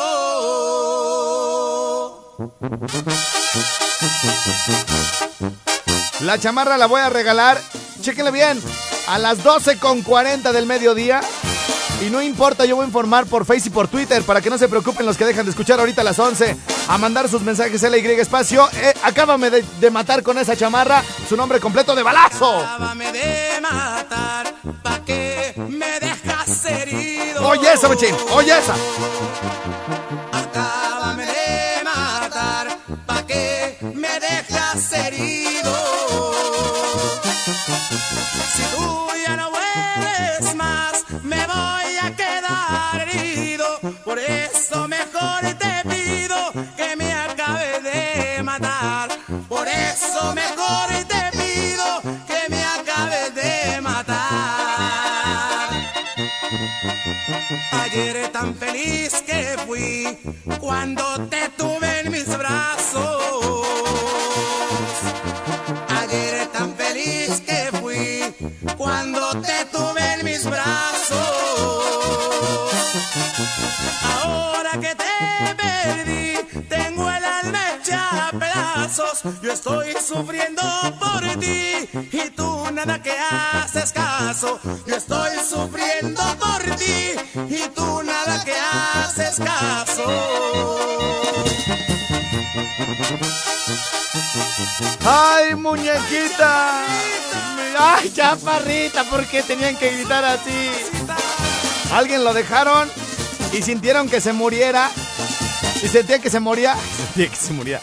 La 6.22 6.40
chamarra 6.40 6.80
la 6.80 6.88
voy 6.88 7.02
a 7.02 7.12
regalar, 7.12 7.62
chéquenle 8.02 8.32
bien, 8.32 8.60
a 9.08 9.20
las 9.20 9.44
12 9.44 9.78
con 9.78 10.02
40 10.02 10.52
del 10.52 10.66
mediodía. 10.66 11.22
Y 12.02 12.10
no 12.10 12.20
importa, 12.22 12.66
yo 12.66 12.76
voy 12.76 12.84
a 12.84 12.88
informar 12.88 13.28
por 13.28 13.46
Face 13.46 13.68
y 13.68 13.70
por 13.70 13.88
Twitter 13.88 14.24
para 14.24 14.42
que 14.42 14.50
no 14.50 14.58
se 14.58 14.68
preocupen 14.68 15.06
los 15.06 15.18
que 15.18 15.26
dejan 15.26 15.46
de 15.46 15.52
escuchar 15.52 15.80
ahorita 15.80 16.02
a 16.02 16.04
las 16.04 16.18
11 16.18 16.58
a 16.88 16.98
mandar 16.98 17.30
sus 17.30 17.44
mensajes 17.44 17.84
LY 17.84 18.20
espacio. 18.20 18.68
Eh, 18.74 18.94
acábame 19.04 19.52
de, 19.52 19.64
de, 19.80 19.92
matar 19.92 20.24
con 20.24 20.38
esa 20.40 20.56
chamarra 20.58 21.04
su 21.30 21.38
nombre 21.38 21.60
completo 21.60 21.94
de 21.94 22.02
balazo. 22.02 22.58
Acábame 22.60 23.12
de 23.12 23.62
matar, 23.62 24.54
pa' 24.82 25.06
que 25.06 25.54
me 25.58 26.00
dejas 26.00 26.66
herido. 26.66 27.48
Oye 27.48 27.72
esa, 27.72 27.88
machín, 27.88 28.16
oye 28.32 28.58
esa. 28.58 28.74
Acábame 30.32 31.26
de 31.28 31.84
matar, 31.84 32.78
pa' 33.06 33.28
que 33.28 33.78
me 33.94 34.20
dejas 34.20 34.94
herido. 34.94 36.34
Si 38.56 38.64
tú 38.76 39.08
ya 39.24 39.36
no 39.36 39.52
vuelves 39.52 40.56
más, 40.56 41.06
me 41.24 41.46
voy 41.46 41.91
cuando 60.62 61.04
te 61.28 61.50
tuve 61.58 62.02
en 62.02 62.12
mis 62.12 62.28
brazos. 62.38 63.66
Ayer 66.00 66.48
tan 66.54 66.76
feliz 66.76 67.42
que 67.42 67.70
fui 67.80 68.36
cuando 68.78 69.32
te 69.42 69.66
tuve 69.66 70.14
en 70.14 70.26
mis 70.26 70.46
brazos. 70.46 71.18
Ahora 74.24 74.72
que 74.80 74.96
te 74.96 75.56
perdí, 75.58 76.64
tengo 76.70 77.10
el 77.10 77.26
alma 77.26 77.60
hecha 77.74 78.28
a 78.28 78.32
pedazos. 78.32 79.24
Yo 79.42 79.52
estoy 79.52 79.94
sufriendo 79.94 80.62
por 81.00 81.22
ti 81.40 81.90
y 82.12 82.30
tú 82.36 82.68
nada 82.72 83.02
que 83.02 83.16
haces 83.18 83.92
caso. 83.92 84.60
Yo 84.86 84.96
estoy 84.96 85.32
sufriendo 85.50 85.81
haces 89.22 89.46
caso. 89.46 90.78
¡Ay, 95.06 95.56
muñequita! 95.56 96.86
¡Ay, 97.78 98.12
chaparrita! 98.14 99.04
¿Por 99.06 99.26
qué 99.26 99.44
tenían 99.44 99.78
que 99.78 99.92
gritar 99.92 100.24
así? 100.24 100.72
Alguien 101.94 102.24
lo 102.24 102.34
dejaron 102.34 102.90
y 103.54 103.62
sintieron 103.62 104.10
que 104.10 104.22
se 104.22 104.34
muriera. 104.34 104.92
Y 105.84 105.88
sentían 105.88 106.22
que 106.22 106.30
se 106.30 106.40
moría. 106.40 106.76
Sentía 106.98 107.28
que 107.28 107.36
se 107.36 107.54
moría. 107.54 107.82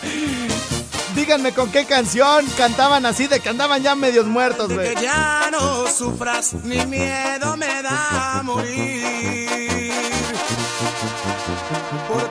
Díganme 1.15 1.53
con 1.53 1.71
qué 1.73 1.85
canción 1.85 2.47
cantaban 2.57 3.05
así 3.05 3.27
de 3.27 3.41
que 3.41 3.49
andaban 3.49 3.83
ya 3.83 3.97
medios 3.97 4.27
muertos, 4.27 4.73
güey. 4.73 4.95
Que 4.95 5.03
ya 5.03 5.49
no 5.51 5.89
sufras, 5.89 6.55
ni 6.63 6.87
miedo 6.87 7.57
me 7.57 7.83
da 7.83 8.39
a 8.39 8.43
morir. 8.45 9.88
Por 12.09 12.31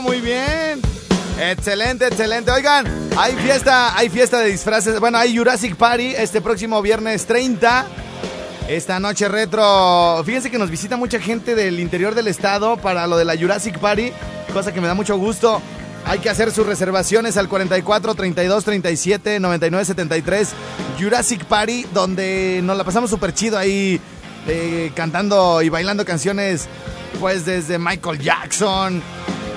muy 0.00 0.20
bien. 0.20 0.80
Excelente, 1.40 2.06
excelente. 2.06 2.50
Oigan, 2.50 2.86
hay 3.16 3.34
fiesta, 3.34 3.96
hay 3.96 4.08
fiesta 4.08 4.38
de 4.38 4.50
disfraces. 4.50 5.00
Bueno, 5.00 5.18
hay 5.18 5.36
Jurassic 5.36 5.76
Party 5.76 6.14
este 6.16 6.40
próximo 6.40 6.80
viernes 6.82 7.26
30. 7.26 7.86
Esta 8.68 9.00
noche 9.00 9.28
retro. 9.28 10.22
Fíjense 10.24 10.50
que 10.50 10.58
nos 10.58 10.70
visita 10.70 10.96
mucha 10.96 11.18
gente 11.18 11.54
del 11.54 11.80
interior 11.80 12.14
del 12.14 12.28
estado 12.28 12.76
para 12.76 13.06
lo 13.06 13.16
de 13.16 13.24
la 13.24 13.36
Jurassic 13.36 13.78
Party, 13.78 14.12
cosa 14.52 14.72
que 14.72 14.80
me 14.80 14.86
da 14.86 14.94
mucho 14.94 15.16
gusto. 15.16 15.60
Hay 16.04 16.20
que 16.20 16.30
hacer 16.30 16.52
sus 16.52 16.66
reservaciones 16.66 17.36
al 17.36 17.48
44 17.48 18.14
32 18.14 18.64
37 18.64 19.40
99 19.40 19.84
73 19.84 20.48
Jurassic 20.98 21.44
Party, 21.44 21.86
donde 21.92 22.60
nos 22.62 22.76
la 22.76 22.84
pasamos 22.84 23.10
súper 23.10 23.34
chido 23.34 23.58
ahí 23.58 24.00
eh, 24.46 24.92
cantando 24.94 25.60
y 25.62 25.68
bailando 25.68 26.04
canciones, 26.04 26.68
pues 27.20 27.44
desde 27.44 27.78
Michael 27.78 28.18
Jackson, 28.20 29.02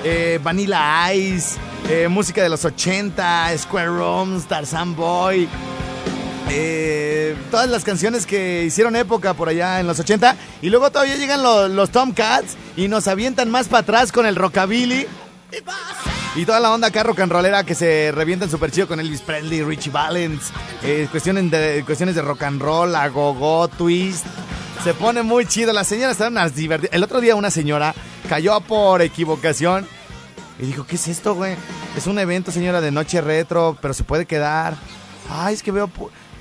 eh, 0.04 0.38
Vanilla 0.42 1.12
Ice, 1.14 1.58
eh, 1.88 2.08
música 2.08 2.42
de 2.42 2.48
los 2.48 2.64
80, 2.64 3.56
Square 3.58 3.86
Rooms, 3.88 4.46
Tarzan 4.46 4.94
Boy. 4.96 5.48
eh, 6.48 7.34
todas 7.50 7.68
las 7.68 7.82
canciones 7.84 8.24
que 8.24 8.64
hicieron 8.64 8.94
época 8.94 9.34
por 9.34 9.48
allá 9.48 9.80
en 9.80 9.86
los 9.86 9.98
80. 9.98 10.36
Y 10.62 10.70
luego 10.70 10.90
todavía 10.90 11.16
llegan 11.16 11.42
lo- 11.42 11.66
los 11.68 11.90
Tomcats 11.90 12.56
y 12.76 12.86
nos 12.88 13.08
avientan 13.08 13.50
más 13.50 13.66
para 13.68 13.80
atrás 13.80 14.12
con 14.12 14.26
el 14.26 14.36
rockabilly. 14.36 15.06
Y 16.36 16.44
toda 16.44 16.60
la 16.60 16.70
onda 16.70 16.88
acá 16.88 17.02
rock 17.02 17.20
and 17.20 17.32
rollera 17.32 17.64
que 17.64 17.74
se 17.74 18.12
revientan 18.14 18.50
super 18.50 18.70
chido 18.70 18.86
con 18.86 19.00
Elvis 19.00 19.22
Presley, 19.22 19.62
Richie 19.62 19.90
Valens, 19.90 20.52
cuestiones, 21.10 21.50
de, 21.50 21.82
cuestiones 21.86 22.14
de 22.14 22.22
rock 22.22 22.42
and 22.42 22.60
roll, 22.60 22.94
agogó, 22.94 23.66
twist. 23.68 24.24
Se 24.84 24.92
pone 24.94 25.22
muy 25.22 25.46
chido. 25.46 25.72
Las 25.72 25.88
señoras 25.88 26.12
están 26.12 26.32
unas 26.34 26.54
divertidas. 26.54 26.94
El 26.94 27.02
otro 27.02 27.20
día 27.20 27.34
una 27.34 27.50
señora 27.50 27.94
cayó 28.26 28.60
por 28.60 29.02
equivocación 29.02 29.86
y 30.58 30.66
dijo, 30.66 30.86
¿qué 30.86 30.96
es 30.96 31.08
esto, 31.08 31.34
güey? 31.34 31.54
Es 31.96 32.06
un 32.06 32.18
evento, 32.18 32.50
señora, 32.50 32.80
de 32.80 32.90
noche 32.90 33.20
retro, 33.20 33.76
pero 33.80 33.94
se 33.94 34.04
puede 34.04 34.26
quedar. 34.26 34.74
Ay, 35.30 35.54
es 35.54 35.62
que 35.62 35.72
veo, 35.72 35.90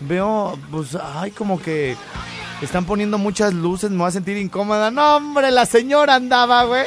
veo, 0.01 0.57
pues, 0.71 0.97
ay, 1.01 1.31
como 1.31 1.61
que 1.61 1.95
están 2.61 2.85
poniendo 2.85 3.17
muchas 3.17 3.53
luces, 3.53 3.91
me 3.91 3.97
voy 3.97 4.07
a 4.07 4.11
sentir 4.11 4.37
incómoda. 4.37 4.91
No, 4.91 5.17
hombre, 5.17 5.51
la 5.51 5.65
señora 5.65 6.15
andaba, 6.15 6.63
güey. 6.63 6.85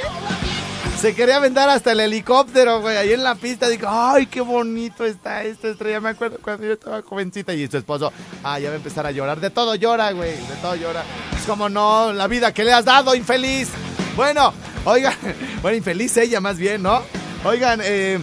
Se 0.99 1.15
quería 1.15 1.37
aventar 1.37 1.69
hasta 1.69 1.93
el 1.93 2.01
helicóptero, 2.01 2.81
güey, 2.81 2.97
ahí 2.97 3.13
en 3.13 3.23
la 3.23 3.37
pista. 3.37 3.69
Digo, 3.69 3.87
ay, 3.89 4.27
qué 4.27 4.41
bonito 4.41 5.05
está 5.05 5.45
esta 5.45 5.69
estrella. 5.69 6.01
Me 6.01 6.09
acuerdo 6.09 6.39
cuando 6.43 6.67
yo 6.67 6.73
estaba 6.73 7.03
jovencita 7.03 7.55
y 7.55 7.69
su 7.69 7.77
esposo, 7.77 8.13
ah, 8.43 8.59
ya 8.59 8.69
va 8.71 8.75
a 8.75 8.79
empezar 8.79 9.07
a 9.07 9.13
llorar. 9.13 9.39
De 9.39 9.51
todo 9.51 9.77
llora, 9.77 10.11
güey, 10.11 10.33
de 10.33 10.57
todo 10.61 10.75
llora. 10.75 11.05
Es 11.39 11.47
como 11.47 11.69
no, 11.69 12.13
la 12.13 12.27
vida 12.27 12.53
que 12.53 12.65
le 12.65 12.73
has 12.73 12.85
dado, 12.85 13.15
infeliz. 13.15 13.69
Bueno, 14.17 14.53
oigan, 14.89 15.15
bueno, 15.63 15.77
infeliz 15.77 16.17
ella 16.17 16.41
más 16.41 16.59
bien, 16.59 16.83
¿no? 16.83 17.03
Oigan, 17.45 17.81
eh, 17.83 18.19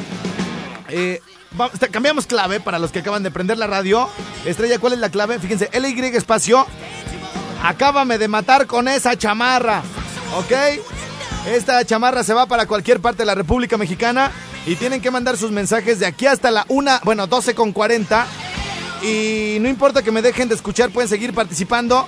eh, 0.90 1.22
cambiamos 1.92 2.28
clave 2.28 2.60
para 2.60 2.80
los 2.80 2.92
que 2.92 3.00
acaban 3.00 3.24
de 3.24 3.32
prender 3.32 3.58
la 3.58 3.68
radio. 3.68 4.10
Estrella, 4.46 4.80
¿cuál 4.80 4.94
es 4.94 5.00
la 5.00 5.10
clave? 5.10 5.40
Fíjense, 5.40 5.70
LY 5.74 6.16
espacio. 6.16 6.66
Acábame 7.64 8.18
de 8.18 8.28
matar 8.28 8.68
con 8.68 8.88
esa 8.88 9.18
chamarra, 9.18 9.82
¿ok? 10.38 10.52
Esta 11.48 11.84
chamarra 11.86 12.24
se 12.24 12.34
va 12.34 12.46
para 12.46 12.66
cualquier 12.66 13.00
parte 13.00 13.20
de 13.20 13.26
la 13.26 13.36
República 13.36 13.78
Mexicana 13.78 14.32
y 14.66 14.76
tienen 14.76 15.02
que 15.02 15.12
mandar 15.12 15.38
sus 15.38 15.52
mensajes 15.52 16.00
de 16.00 16.06
aquí 16.06 16.26
hasta 16.28 16.52
la 16.52 16.66
1, 16.68 17.00
bueno, 17.04 17.28
12 17.28 17.56
con 17.56 17.72
40. 17.72 18.28
Y 19.04 19.58
no 19.62 19.70
importa 19.70 20.02
que 20.02 20.12
me 20.12 20.22
dejen 20.22 20.50
de 20.50 20.56
escuchar, 20.56 20.90
pueden 20.90 21.10
seguir 21.10 21.34
participando 21.34 22.08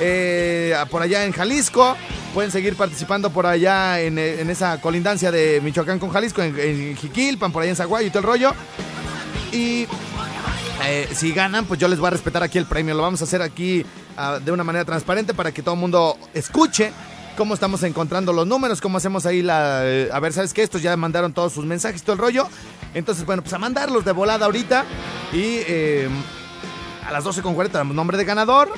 eh, 0.00 0.74
por 0.90 1.02
allá 1.02 1.24
en 1.24 1.32
Jalisco. 1.32 1.96
Pueden 2.34 2.50
seguir 2.50 2.74
participando 2.74 3.30
por 3.30 3.46
allá 3.46 4.00
en, 4.00 4.18
esa 4.18 4.80
colindancia 4.80 5.30
de 5.30 5.60
Michoacán 5.62 6.00
con 6.00 6.10
Jalisco, 6.10 6.42
en, 6.42 6.58
en 6.58 6.96
Jiquilpan, 6.96 7.52
por 7.52 7.62
allá 7.62 7.70
en 7.70 7.76
Zaguayo 7.76 8.08
y 8.08 8.10
todo 8.10 8.18
el 8.18 8.26
rollo. 8.26 8.52
Y 9.52 9.86
eh, 10.84 11.08
si 11.14 11.32
ganan, 11.32 11.64
pues 11.64 11.78
yo 11.78 11.86
les 11.86 12.00
voy 12.00 12.08
a 12.08 12.10
respetar 12.10 12.42
aquí 12.42 12.58
el 12.58 12.66
premio. 12.66 12.92
Lo 12.94 13.02
vamos 13.02 13.20
a 13.20 13.24
hacer 13.24 13.40
aquí 13.40 13.86
ah, 14.16 14.40
de 14.44 14.50
una 14.50 14.64
manera 14.64 14.84
transparente 14.84 15.32
para 15.32 15.52
que 15.52 15.62
todo 15.62 15.74
el 15.74 15.80
mundo 15.80 16.18
escuche 16.34 16.92
cómo 17.36 17.54
estamos 17.54 17.82
encontrando 17.84 18.32
los 18.32 18.46
números, 18.48 18.80
cómo 18.80 18.98
hacemos 18.98 19.26
ahí 19.26 19.40
la... 19.40 19.82
eh, 19.84 20.08
a 20.12 20.18
ver, 20.18 20.32
¿sabes 20.32 20.52
qué? 20.52 20.64
Estos 20.64 20.82
ya 20.82 20.96
mandaron 20.96 21.32
todos 21.32 21.52
sus 21.52 21.64
mensajes, 21.64 22.02
todo 22.02 22.14
el 22.14 22.18
rollo. 22.18 22.48
Entonces, 22.94 23.24
bueno, 23.24 23.42
pues 23.42 23.52
a 23.54 23.58
mandarlos 23.58 24.04
de 24.04 24.10
volada 24.10 24.46
ahorita. 24.46 24.84
Y 25.32 25.62
eh, 25.68 26.08
a 27.06 27.12
las 27.12 27.24
12.40 27.24 27.70
damos 27.70 27.94
nombre 27.94 28.18
de 28.18 28.24
ganador. 28.24 28.72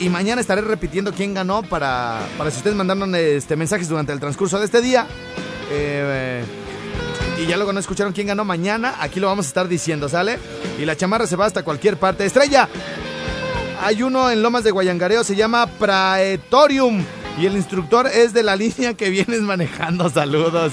Y 0.00 0.08
mañana 0.08 0.40
estaré 0.40 0.62
repitiendo 0.62 1.12
quién 1.12 1.34
ganó 1.34 1.62
para, 1.62 2.20
para 2.38 2.50
si 2.50 2.56
ustedes 2.56 2.74
mandaron 2.74 3.14
este, 3.14 3.54
mensajes 3.54 3.86
durante 3.86 4.14
el 4.14 4.18
transcurso 4.18 4.58
de 4.58 4.64
este 4.64 4.80
día. 4.80 5.06
Eh, 5.70 6.42
y 7.38 7.46
ya 7.46 7.58
luego 7.58 7.74
no 7.74 7.80
escucharon 7.80 8.14
quién 8.14 8.28
ganó 8.28 8.46
mañana, 8.46 8.94
aquí 8.98 9.20
lo 9.20 9.26
vamos 9.26 9.44
a 9.44 9.48
estar 9.48 9.68
diciendo, 9.68 10.08
¿sale? 10.08 10.38
Y 10.78 10.86
la 10.86 10.96
chamarra 10.96 11.26
se 11.26 11.36
va 11.36 11.44
hasta 11.44 11.62
cualquier 11.64 11.98
parte. 11.98 12.24
Estrella, 12.24 12.66
hay 13.82 14.02
uno 14.02 14.30
en 14.30 14.42
Lomas 14.42 14.64
de 14.64 14.70
Guayangareo, 14.70 15.22
se 15.22 15.36
llama 15.36 15.66
Praetorium. 15.66 17.04
Y 17.38 17.44
el 17.44 17.56
instructor 17.56 18.06
es 18.06 18.32
de 18.32 18.42
la 18.42 18.56
línea 18.56 18.94
que 18.94 19.10
vienes 19.10 19.42
manejando. 19.42 20.08
Saludos. 20.08 20.72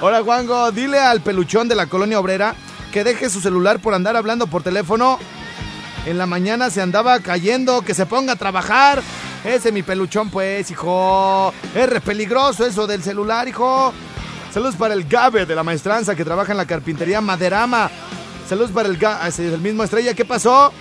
Hola, 0.00 0.24
Juango, 0.24 0.72
dile 0.72 0.98
al 0.98 1.20
peluchón 1.20 1.68
de 1.68 1.76
la 1.76 1.86
colonia 1.86 2.18
obrera 2.18 2.56
que 2.92 3.04
deje 3.04 3.30
su 3.30 3.40
celular 3.40 3.80
por 3.80 3.94
andar 3.94 4.16
hablando 4.16 4.48
por 4.48 4.64
teléfono. 4.64 5.20
En 6.06 6.18
la 6.18 6.26
mañana 6.26 6.70
se 6.70 6.80
andaba 6.80 7.18
cayendo, 7.18 7.82
que 7.82 7.92
se 7.92 8.06
ponga 8.06 8.34
a 8.34 8.36
trabajar. 8.36 9.02
Ese 9.44 9.72
mi 9.72 9.82
peluchón, 9.82 10.30
pues, 10.30 10.70
hijo. 10.70 11.52
Es 11.74 11.88
re 11.88 12.00
peligroso 12.00 12.64
eso 12.64 12.86
del 12.86 13.02
celular, 13.02 13.48
hijo. 13.48 13.92
Saludos 14.54 14.76
para 14.76 14.94
el 14.94 15.04
Gabe 15.04 15.46
de 15.46 15.56
la 15.56 15.64
maestranza 15.64 16.14
que 16.14 16.24
trabaja 16.24 16.52
en 16.52 16.58
la 16.58 16.64
carpintería 16.64 17.20
Maderama. 17.20 17.90
Saludos 18.48 18.70
para 18.70 18.88
el 18.88 18.96
Gabe, 18.96 19.28
es 19.28 19.38
el 19.40 19.60
mismo 19.60 19.82
estrella. 19.82 20.14
¿Qué 20.14 20.24
pasó? 20.24 20.72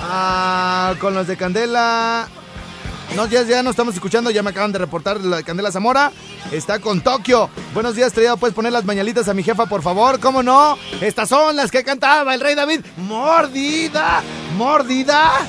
Ah, 0.00 0.94
con 0.98 1.14
los 1.14 1.28
de 1.28 1.36
Candela. 1.36 2.28
No, 3.16 3.26
ya, 3.26 3.42
ya 3.42 3.62
no 3.62 3.70
estamos 3.70 3.94
escuchando, 3.94 4.30
ya 4.30 4.42
me 4.42 4.50
acaban 4.50 4.72
de 4.72 4.78
reportar 4.78 5.20
la 5.20 5.36
de 5.36 5.44
Candela 5.44 5.70
Zamora. 5.70 6.10
Está 6.50 6.78
con 6.78 7.02
Tokio. 7.02 7.50
Buenos 7.74 7.94
días, 7.94 8.08
Estrella. 8.08 8.36
¿Puedes 8.36 8.54
poner 8.54 8.72
las 8.72 8.86
mañanitas 8.86 9.28
a 9.28 9.34
mi 9.34 9.42
jefa, 9.42 9.66
por 9.66 9.82
favor? 9.82 10.18
¿Cómo 10.18 10.42
no? 10.42 10.78
Estas 11.00 11.28
son 11.28 11.54
las 11.56 11.70
que 11.70 11.84
cantaba 11.84 12.34
el 12.34 12.40
rey 12.40 12.54
David. 12.54 12.80
¡Mordida! 12.96 14.22
¡Mordida! 14.56 15.40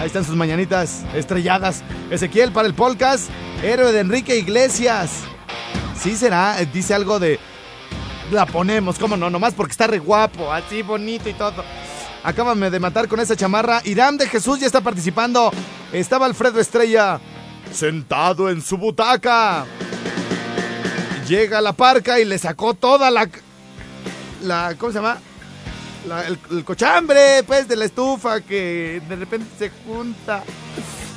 Ahí 0.00 0.06
están 0.06 0.24
sus 0.24 0.36
mañanitas 0.36 1.02
estrelladas. 1.12 1.82
Ezequiel 2.08 2.52
para 2.52 2.68
el 2.68 2.74
podcast. 2.74 3.28
Héroe 3.64 3.90
de 3.90 3.98
Enrique 3.98 4.36
Iglesias. 4.36 5.10
Sí 6.00 6.14
será, 6.16 6.60
eh, 6.62 6.68
dice 6.72 6.94
algo 6.94 7.18
de... 7.18 7.40
La 8.30 8.46
ponemos, 8.46 8.98
¿cómo 8.98 9.16
no? 9.16 9.28
Nomás 9.28 9.54
porque 9.54 9.72
está 9.72 9.88
re 9.88 9.98
guapo, 9.98 10.52
así 10.52 10.82
bonito 10.82 11.28
y 11.28 11.32
todo. 11.34 11.64
Acábame 12.28 12.68
de 12.68 12.78
matar 12.78 13.08
con 13.08 13.20
esa 13.20 13.34
chamarra. 13.34 13.80
Irán 13.86 14.18
de 14.18 14.28
Jesús 14.28 14.60
ya 14.60 14.66
está 14.66 14.82
participando. 14.82 15.50
Estaba 15.94 16.26
Alfredo 16.26 16.60
Estrella 16.60 17.18
sentado 17.72 18.50
en 18.50 18.60
su 18.60 18.76
butaca. 18.76 19.64
Llega 21.26 21.62
la 21.62 21.72
parca 21.72 22.20
y 22.20 22.26
le 22.26 22.36
sacó 22.36 22.74
toda 22.74 23.10
la... 23.10 23.30
la 24.42 24.74
¿Cómo 24.76 24.92
se 24.92 24.98
llama? 24.98 25.16
La- 26.06 26.26
el, 26.26 26.64
cochambre, 26.64 27.44
pues, 27.46 27.66
de 27.66 27.76
la 27.76 27.86
estufa 27.86 28.42
que 28.42 29.00
de 29.08 29.16
repente 29.16 29.46
se 29.58 29.70
junta. 29.86 30.42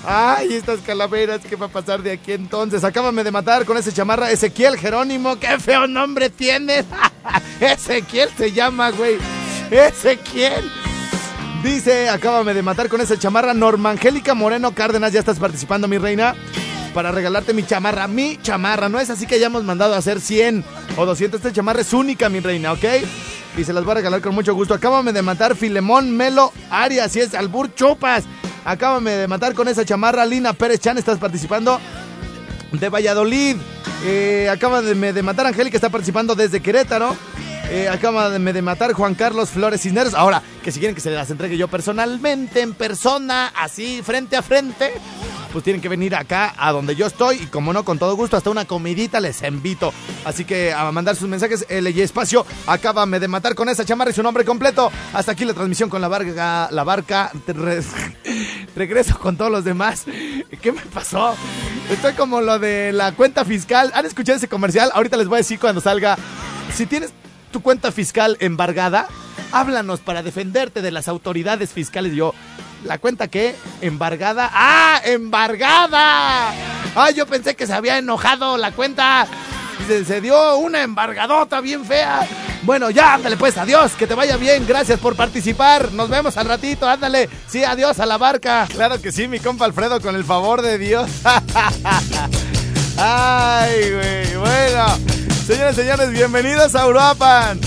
Ay, 0.07 0.53
estas 0.53 0.79
calaveras, 0.79 1.41
¿qué 1.41 1.57
va 1.57 1.65
a 1.65 1.69
pasar 1.69 2.01
de 2.01 2.11
aquí 2.11 2.31
entonces? 2.31 2.85
Acábame 2.85 3.25
de 3.25 3.31
matar 3.31 3.65
con 3.65 3.75
ese 3.75 3.91
chamarra 3.91 4.31
Ezequiel 4.31 4.77
Jerónimo. 4.77 5.37
¡Qué 5.37 5.59
feo 5.59 5.87
nombre 5.87 6.29
tienes! 6.29 6.85
Ezequiel 7.59 8.29
se 8.37 8.53
llama, 8.53 8.91
güey. 8.91 9.17
Ezequiel. 9.69 10.71
Dice, 11.63 12.09
acábame 12.09 12.55
de 12.55 12.63
matar 12.63 12.89
con 12.89 13.01
esa 13.01 13.19
chamarra. 13.19 13.53
Norma 13.53 13.91
Angélica 13.91 14.33
Moreno 14.33 14.73
Cárdenas, 14.73 15.13
ya 15.13 15.19
estás 15.19 15.37
participando, 15.37 15.87
mi 15.87 15.99
reina. 15.99 16.35
Para 16.91 17.11
regalarte 17.11 17.53
mi 17.53 17.63
chamarra. 17.63 18.07
Mi 18.07 18.37
chamarra. 18.41 18.89
No 18.89 18.99
es 18.99 19.11
así 19.11 19.27
que 19.27 19.35
hayamos 19.35 19.63
mandado 19.63 19.93
a 19.93 19.97
hacer 19.97 20.19
100 20.19 20.63
o 20.97 21.05
200. 21.05 21.39
Esta 21.39 21.53
chamarra 21.53 21.81
es 21.81 21.93
única, 21.93 22.29
mi 22.29 22.39
reina, 22.39 22.73
¿ok? 22.73 22.83
Y 23.57 23.63
se 23.63 23.73
las 23.73 23.83
voy 23.83 23.91
a 23.91 23.95
regalar 23.95 24.21
con 24.21 24.33
mucho 24.33 24.55
gusto. 24.55 24.73
Acábame 24.73 25.13
de 25.13 25.21
matar 25.21 25.55
Filemón 25.55 26.09
Melo 26.17 26.51
Arias. 26.71 27.15
Y 27.15 27.19
es 27.19 27.35
Albur 27.35 27.73
Chupas. 27.75 28.23
Acábame 28.65 29.11
de 29.11 29.27
matar 29.27 29.53
con 29.53 29.67
esa 29.67 29.85
chamarra. 29.85 30.25
Lina 30.25 30.53
Pérez 30.53 30.79
Chan, 30.79 30.97
estás 30.97 31.19
participando 31.19 31.79
de 32.71 32.89
Valladolid. 32.89 33.57
Eh, 34.03 34.49
acaba 34.51 34.81
de, 34.81 35.13
de 35.13 35.23
matar 35.23 35.45
Angélica, 35.45 35.77
está 35.77 35.89
participando 35.89 36.33
desde 36.33 36.59
Querétaro. 36.59 37.15
Eh, 37.73 37.87
acaba 37.87 38.29
de, 38.29 38.61
matar 38.61 38.91
Juan 38.91 39.15
Carlos 39.15 39.49
Flores 39.49 39.81
Cisneros. 39.81 40.13
Ahora, 40.13 40.41
que 40.61 40.73
si 40.73 40.79
quieren 40.79 40.93
que 40.93 40.99
se 40.99 41.09
las 41.09 41.31
entregue 41.31 41.55
yo 41.55 41.69
personalmente, 41.69 42.59
en 42.59 42.73
persona, 42.73 43.47
así, 43.55 44.01
frente 44.03 44.35
a 44.35 44.41
frente, 44.41 44.91
pues 45.53 45.63
tienen 45.63 45.81
que 45.81 45.87
venir 45.87 46.13
acá 46.13 46.53
a 46.57 46.73
donde 46.73 46.97
yo 46.97 47.07
estoy. 47.07 47.37
Y 47.37 47.45
como 47.45 47.71
no, 47.71 47.85
con 47.85 47.97
todo 47.97 48.17
gusto, 48.17 48.35
hasta 48.35 48.49
una 48.49 48.65
comidita 48.65 49.21
les 49.21 49.41
invito. 49.43 49.93
Así 50.25 50.43
que 50.43 50.73
a 50.73 50.91
mandar 50.91 51.15
sus 51.15 51.29
mensajes. 51.29 51.65
LY 51.69 52.01
Espacio, 52.01 52.45
acábame 52.67 53.21
de 53.21 53.29
matar 53.29 53.55
con 53.55 53.69
esa 53.69 53.85
chamarra 53.85 54.11
y 54.11 54.15
su 54.15 54.21
nombre 54.21 54.43
completo. 54.43 54.91
Hasta 55.13 55.31
aquí 55.31 55.45
la 55.45 55.53
transmisión 55.53 55.89
con 55.89 56.01
la 56.01 56.09
barca. 56.09 56.67
La 56.71 56.83
barca. 56.83 57.31
Re- 57.47 57.81
regreso 58.75 59.17
con 59.17 59.37
todos 59.37 59.49
los 59.49 59.63
demás. 59.63 60.03
¿Qué 60.61 60.73
me 60.73 60.81
pasó? 60.93 61.35
Estoy 61.89 62.13
como 62.15 62.41
lo 62.41 62.59
de 62.59 62.91
la 62.91 63.13
cuenta 63.13 63.45
fiscal. 63.45 63.93
¿Han 63.95 64.05
escuchado 64.05 64.35
ese 64.35 64.49
comercial? 64.49 64.91
Ahorita 64.93 65.15
les 65.15 65.29
voy 65.29 65.37
a 65.37 65.37
decir 65.37 65.57
cuando 65.57 65.79
salga. 65.79 66.17
Si 66.73 66.85
tienes 66.85 67.11
tu 67.51 67.61
cuenta 67.61 67.91
fiscal 67.91 68.37
embargada, 68.39 69.07
háblanos 69.51 69.99
para 69.99 70.23
defenderte 70.23 70.81
de 70.81 70.91
las 70.91 71.07
autoridades 71.07 71.71
fiscales. 71.71 72.13
Yo, 72.13 72.33
¿la 72.83 72.97
cuenta 72.97 73.27
qué? 73.27 73.55
¿Embargada? 73.81 74.49
¡Ah! 74.53 75.01
¡Embargada! 75.03 76.51
¡Ay, 76.95 77.13
yo 77.13 77.27
pensé 77.27 77.55
que 77.55 77.67
se 77.67 77.73
había 77.73 77.97
enojado 77.97 78.57
la 78.57 78.71
cuenta! 78.71 79.27
Se, 79.87 80.05
se 80.05 80.21
dio 80.21 80.57
una 80.57 80.83
embargadota 80.83 81.59
bien 81.59 81.85
fea. 81.85 82.27
Bueno, 82.63 82.91
ya, 82.91 83.15
ándale 83.15 83.37
pues, 83.37 83.57
adiós, 83.57 83.93
que 83.93 84.05
te 84.05 84.13
vaya 84.13 84.37
bien, 84.37 84.65
gracias 84.67 84.99
por 84.99 85.15
participar. 85.15 85.91
Nos 85.93 86.09
vemos 86.09 86.37
al 86.37 86.47
ratito, 86.47 86.87
ándale. 86.87 87.27
Sí, 87.47 87.63
adiós 87.63 87.99
a 87.99 88.05
la 88.05 88.17
barca. 88.17 88.67
Claro 88.69 89.01
que 89.01 89.11
sí, 89.11 89.27
mi 89.27 89.39
compa 89.39 89.65
Alfredo, 89.65 89.99
con 89.99 90.15
el 90.15 90.23
favor 90.23 90.61
de 90.61 90.77
Dios. 90.77 91.09
Ay, 92.97 93.91
güey, 93.91 94.35
bueno. 94.37 95.20
Señores, 95.51 95.75
señores, 95.75 96.11
bienvenidos 96.11 96.75
a 96.75 96.87
Uruapan. 96.87 97.59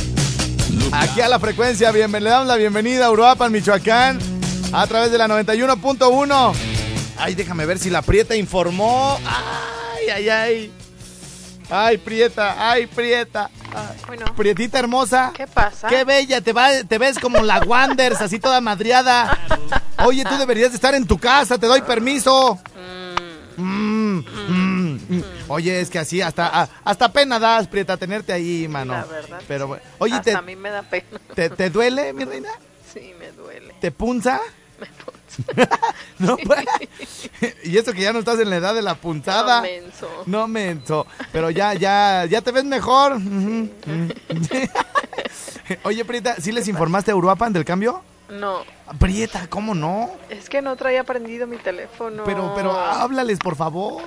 Aquí 0.92 1.20
a 1.20 1.28
la 1.28 1.38
frecuencia, 1.38 1.90
bien, 1.92 2.10
le 2.12 2.30
damos 2.30 2.46
la 2.48 2.56
bienvenida 2.56 3.06
a 3.06 3.10
Uruapan, 3.10 3.52
Michoacán, 3.52 4.18
a 4.72 4.86
través 4.86 5.10
de 5.12 5.18
la 5.18 5.28
91.1. 5.28 6.54
Ay, 7.18 7.34
déjame 7.34 7.66
ver 7.66 7.78
si 7.78 7.90
la 7.90 8.00
Prieta 8.00 8.34
informó. 8.36 9.18
Ay, 9.26 10.08
ay, 10.08 10.28
ay. 10.30 10.72
Ay, 11.68 11.98
Prieta, 11.98 12.70
ay, 12.70 12.86
Prieta. 12.86 13.50
Ay. 13.74 13.96
Bueno. 14.06 14.26
Prietita 14.34 14.78
hermosa. 14.78 15.32
¿Qué 15.36 15.46
pasa? 15.46 15.88
Qué 15.88 16.04
bella, 16.04 16.40
te, 16.40 16.52
va- 16.54 16.84
te 16.88 16.96
ves 16.98 17.18
como 17.18 17.40
la 17.42 17.58
Wanders, 17.60 18.20
así 18.22 18.38
toda 18.38 18.60
madriada. 18.62 19.38
Oye, 20.04 20.24
tú 20.24 20.36
deberías 20.38 20.70
de 20.70 20.76
estar 20.76 20.94
en 20.94 21.06
tu 21.06 21.18
casa, 21.18 21.58
te 21.58 21.66
doy 21.66 21.82
permiso. 21.82 22.58
Mm, 23.56 23.62
mm, 23.62 24.24
mm. 24.48 24.63
Oye, 25.48 25.80
es 25.80 25.90
que 25.90 25.98
así 25.98 26.20
hasta 26.22 26.46
a- 26.62 26.68
hasta 26.84 27.12
pena 27.12 27.38
das, 27.38 27.66
Prieta, 27.68 27.96
tenerte 27.96 28.32
ahí, 28.32 28.66
mano. 28.68 28.92
La 28.94 29.04
verdad. 29.04 29.40
Pero 29.48 29.66
bueno. 29.68 29.82
Oye, 29.98 30.14
Hasta 30.14 30.30
te, 30.30 30.36
a 30.36 30.42
mí 30.42 30.56
me 30.56 30.70
da 30.70 30.82
pena. 30.82 31.06
te, 31.34 31.50
te 31.50 31.70
duele, 31.70 32.12
mi 32.12 32.24
reina? 32.24 32.50
Sí, 32.92 33.12
me 33.18 33.32
duele. 33.32 33.74
¿Te 33.80 33.90
punza? 33.90 34.40
no, 36.18 36.36
pues. 36.36 36.64
y 37.64 37.76
eso 37.76 37.92
que 37.92 38.02
ya 38.02 38.12
no 38.12 38.20
estás 38.20 38.38
en 38.38 38.50
la 38.50 38.56
edad 38.56 38.72
de 38.74 38.82
la 38.82 38.94
puntada. 38.94 39.56
No, 39.56 39.62
menso. 39.62 40.08
No, 40.26 40.46
menso. 40.48 41.06
Pero 41.32 41.50
ya, 41.50 41.74
ya, 41.74 42.24
ya 42.26 42.40
te 42.40 42.52
ves 42.52 42.64
mejor. 42.64 43.18
Oye, 45.84 46.04
Prieta, 46.04 46.36
¿sí 46.40 46.52
les 46.52 46.68
informaste 46.68 47.10
a 47.10 47.16
Uruapan 47.16 47.52
del 47.52 47.64
cambio? 47.64 48.02
No, 48.28 48.62
Prieta, 48.98 49.46
¿cómo 49.48 49.74
no? 49.74 50.10
es 50.30 50.48
que 50.48 50.62
no 50.62 50.76
traía 50.76 51.04
prendido 51.04 51.46
mi 51.46 51.56
teléfono. 51.58 52.24
Pero, 52.24 52.52
pero 52.54 52.70
háblales, 52.78 53.38
por 53.38 53.54
favor. 53.56 54.02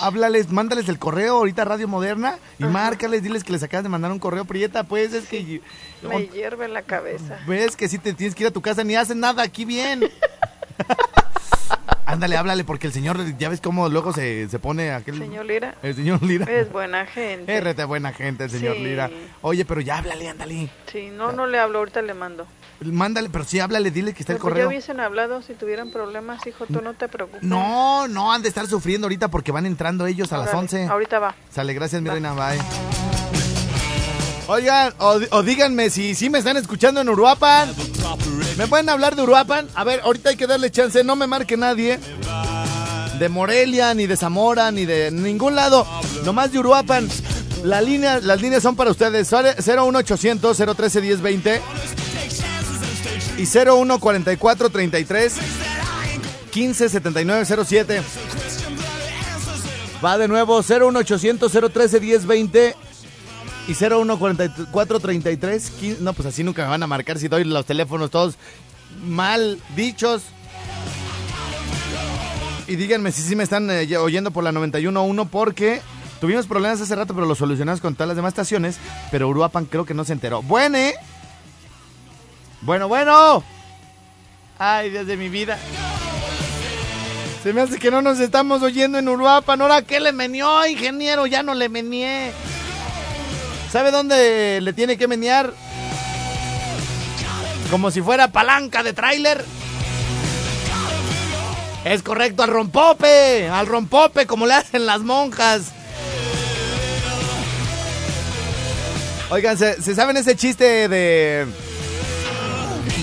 Háblales, 0.00 0.50
mándales 0.50 0.88
el 0.88 0.98
correo 0.98 1.36
ahorita 1.38 1.64
Radio 1.64 1.88
Moderna 1.88 2.38
y 2.58 2.64
márcales, 2.64 3.22
diles 3.22 3.44
que 3.44 3.52
les 3.52 3.62
acabas 3.62 3.82
de 3.84 3.88
mandar 3.88 4.12
un 4.12 4.18
correo, 4.18 4.44
Prieta, 4.44 4.84
pues 4.84 5.12
es 5.12 5.28
que... 5.28 5.60
me 6.02 6.26
hierve 6.26 6.68
la 6.68 6.82
cabeza. 6.82 7.38
Ves 7.46 7.76
que 7.76 7.88
si 7.88 7.98
te 7.98 8.12
tienes 8.14 8.34
que 8.34 8.44
ir 8.44 8.48
a 8.48 8.52
tu 8.52 8.60
casa 8.62 8.84
ni 8.84 8.94
hacen 8.96 9.20
nada 9.20 9.42
aquí 9.42 9.64
bien. 9.64 10.04
Ándale, 12.04 12.36
háblale, 12.36 12.64
porque 12.64 12.88
el 12.88 12.92
señor, 12.92 13.16
ya 13.38 13.48
ves 13.48 13.60
cómo 13.60 13.88
luego 13.88 14.12
se, 14.12 14.48
se 14.48 14.58
pone 14.58 14.92
aquel... 14.92 15.16
Señor 15.18 15.46
Lira, 15.46 15.76
El 15.82 15.94
señor 15.94 16.22
Lira. 16.22 16.44
es 16.52 16.70
buena 16.70 17.06
gente. 17.06 17.56
Es 17.72 17.86
buena 17.86 18.12
gente 18.12 18.44
el 18.44 18.50
señor 18.50 18.76
Sí. 18.76 18.82
Lira. 18.82 19.10
Oye, 19.40 19.64
pero 19.64 19.80
ya 19.80 19.98
háblale, 19.98 20.28
ándale. 20.28 20.68
Sí, 20.90 21.10
no, 21.10 21.32
no 21.32 21.46
le 21.46 21.58
hablo, 21.58 21.78
ahorita 21.78 22.02
le 22.02 22.12
mando. 22.12 22.46
Mándale, 22.84 23.28
pero 23.30 23.44
sí 23.44 23.60
háblale, 23.60 23.90
dile 23.90 24.12
que 24.14 24.20
está 24.22 24.32
el 24.32 24.38
Pues 24.38 24.50
ya 24.50 24.54
correo. 24.54 24.68
hubiesen 24.68 25.00
hablado 25.00 25.42
si 25.42 25.54
tuvieran 25.54 25.90
problemas, 25.90 26.46
hijo, 26.46 26.66
tú 26.66 26.80
no 26.82 26.94
te 26.94 27.08
preocupes. 27.08 27.42
No, 27.42 28.08
no, 28.08 28.32
han 28.32 28.42
de 28.42 28.48
estar 28.48 28.66
sufriendo 28.66 29.06
ahorita 29.06 29.28
porque 29.28 29.52
van 29.52 29.66
entrando 29.66 30.06
ellos 30.06 30.32
a 30.32 30.38
las 30.38 30.48
Órale, 30.48 30.58
11. 30.60 30.86
Ahorita 30.86 31.18
va. 31.18 31.34
Sale, 31.50 31.74
gracias, 31.74 32.00
mi 32.02 32.08
reina, 32.08 32.32
bye. 32.32 32.58
Oigan, 34.48 34.92
o, 34.98 35.20
o 35.30 35.42
díganme 35.42 35.88
si 35.88 36.14
sí 36.14 36.28
me 36.28 36.38
están 36.38 36.56
escuchando 36.56 37.00
en 37.00 37.08
Uruapan. 37.08 37.72
¿Me 38.58 38.66
pueden 38.66 38.88
hablar 38.88 39.16
de 39.16 39.22
Uruapan? 39.22 39.68
A 39.74 39.84
ver, 39.84 40.00
ahorita 40.04 40.30
hay 40.30 40.36
que 40.36 40.46
darle 40.46 40.70
chance, 40.70 41.02
no 41.04 41.16
me 41.16 41.26
marque 41.26 41.56
nadie. 41.56 41.98
De 43.18 43.28
Morelia, 43.28 43.94
ni 43.94 44.06
de 44.06 44.16
Zamora, 44.16 44.70
ni 44.72 44.84
de 44.84 45.10
ningún 45.10 45.54
lado. 45.54 45.86
Nomás 46.24 46.50
de 46.52 46.58
Uruapan. 46.58 47.08
La 47.62 47.80
línea, 47.80 48.18
las 48.20 48.40
líneas 48.42 48.62
son 48.62 48.74
para 48.74 48.90
ustedes. 48.90 49.30
01800 49.30 50.56
013 50.76 51.00
1020 51.00 51.60
y 53.42 53.46
0144 53.46 54.70
33 54.70 55.34
15 56.52 56.88
79 56.88 57.64
07. 57.66 58.02
Va 60.04 60.16
de 60.16 60.28
nuevo 60.28 60.62
01800 60.62 61.50
013 61.50 62.00
1020 62.00 62.76
y 63.66 63.74
0144 63.74 65.00
33 65.00 65.70
15. 65.70 66.02
No, 66.02 66.12
pues 66.12 66.26
así 66.26 66.44
nunca 66.44 66.62
me 66.62 66.68
van 66.68 66.84
a 66.84 66.86
marcar 66.86 67.18
si 67.18 67.26
doy 67.26 67.42
los 67.42 67.66
teléfonos 67.66 68.12
todos 68.12 68.36
mal 69.04 69.58
dichos. 69.74 70.22
Y 72.68 72.76
díganme 72.76 73.10
si 73.10 73.22
sí 73.22 73.34
me 73.34 73.42
están 73.42 73.68
eh, 73.72 73.96
oyendo 73.96 74.30
por 74.30 74.44
la 74.44 74.52
91.1 74.52 75.28
porque 75.28 75.82
tuvimos 76.20 76.46
problemas 76.46 76.80
hace 76.80 76.94
rato, 76.94 77.12
pero 77.12 77.26
los 77.26 77.38
solucionamos 77.38 77.80
con 77.80 77.96
todas 77.96 78.06
las 78.06 78.16
demás 78.16 78.30
estaciones. 78.30 78.76
Pero 79.10 79.28
Uruapan 79.28 79.64
creo 79.64 79.84
que 79.84 79.94
no 79.94 80.04
se 80.04 80.12
enteró. 80.12 80.42
Bueno, 80.42 80.78
¿eh? 80.78 80.94
Bueno, 82.62 82.86
bueno. 82.86 83.42
Ay, 84.58 84.90
Dios 84.90 85.06
de 85.06 85.16
mi 85.16 85.28
vida. 85.28 85.58
Se 87.42 87.52
me 87.52 87.60
hace 87.60 87.78
que 87.78 87.90
no 87.90 88.02
nos 88.02 88.20
estamos 88.20 88.62
oyendo 88.62 88.98
en 88.98 89.08
Uruapan. 89.08 89.60
¿Ahora 89.60 89.82
qué 89.82 89.98
le 89.98 90.12
menió, 90.12 90.64
ingeniero? 90.66 91.26
Ya 91.26 91.42
no 91.42 91.54
le 91.54 91.68
menié. 91.68 92.32
¿Sabe 93.72 93.90
dónde 93.90 94.60
le 94.62 94.72
tiene 94.72 94.96
que 94.96 95.08
menear? 95.08 95.52
Como 97.68 97.90
si 97.90 98.00
fuera 98.00 98.28
palanca 98.28 98.84
de 98.84 98.92
tráiler. 98.92 99.44
Es 101.84 102.02
correcto, 102.04 102.44
al 102.44 102.50
rompope. 102.50 103.48
Al 103.48 103.66
rompope, 103.66 104.28
como 104.28 104.46
le 104.46 104.54
hacen 104.54 104.86
las 104.86 105.00
monjas. 105.00 105.72
Oigan, 109.30 109.58
¿se, 109.58 109.82
se 109.82 109.96
saben 109.96 110.16
ese 110.16 110.36
chiste 110.36 110.88
de... 110.88 111.48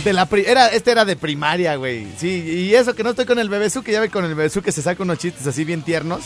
De 0.03 0.13
la 0.13 0.27
era, 0.45 0.67
este 0.67 0.91
era 0.91 1.05
de 1.05 1.15
primaria, 1.15 1.75
güey. 1.75 2.07
Sí, 2.17 2.27
y 2.69 2.73
eso 2.75 2.95
que 2.95 3.03
no 3.03 3.09
estoy 3.11 3.25
con 3.25 3.39
el 3.39 3.49
bebesú, 3.49 3.83
que 3.83 3.91
ya 3.91 3.99
ve 3.99 4.09
con 4.09 4.23
el 4.25 4.35
bebesú 4.35 4.61
que 4.61 4.71
se 4.71 4.81
saca 4.81 5.03
unos 5.03 5.17
chistes 5.19 5.45
así 5.47 5.63
bien 5.65 5.81
tiernos. 5.81 6.21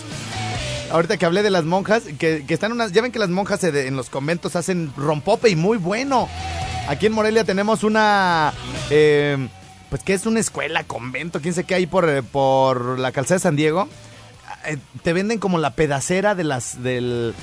Ahorita 0.92 1.18
que 1.18 1.26
hablé 1.26 1.42
de 1.42 1.50
las 1.50 1.64
monjas, 1.64 2.04
que, 2.20 2.46
que 2.46 2.54
están 2.54 2.72
unas. 2.72 2.92
Ya 2.92 3.02
ven 3.02 3.12
que 3.12 3.18
las 3.20 3.30
monjas 3.30 3.64
en 3.64 3.96
los 3.96 4.10
conventos 4.10 4.56
hacen 4.56 4.94
rompope 4.96 5.50
y 5.50 5.56
muy 5.56 5.78
bueno. 5.78 6.30
Aquí 6.88 7.08
en 7.08 7.14
Morelia 7.14 7.44
tenemos 7.44 7.84
una. 7.84 8.54
eh, 8.92 9.48
pues 9.90 10.04
que 10.04 10.14
es 10.14 10.26
una 10.26 10.40
escuela, 10.40 10.84
convento, 10.84 11.40
quién 11.42 11.54
sé 11.54 11.64
qué, 11.64 11.76
ahí 11.76 11.86
por, 11.88 12.24
por 12.26 13.00
la 13.00 13.12
calzada 13.12 13.36
de 13.38 13.44
San 13.44 13.56
Diego. 13.56 13.88
Eh, 14.66 14.78
te 15.02 15.14
venden 15.14 15.40
como 15.40 15.58
la 15.58 15.72
pedacera 15.72 16.36
de 16.36 16.44
las. 16.44 16.84
del. 16.84 17.34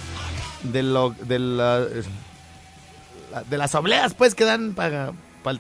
de 0.63 0.83
lo. 0.85 1.11
de 1.11 1.39
la- 1.41 1.87
de 3.49 3.59
las 3.59 3.75
obleas, 3.77 4.15
pues, 4.15 4.35
que 4.35 4.45
dan 4.45 4.75
para, 4.75 5.13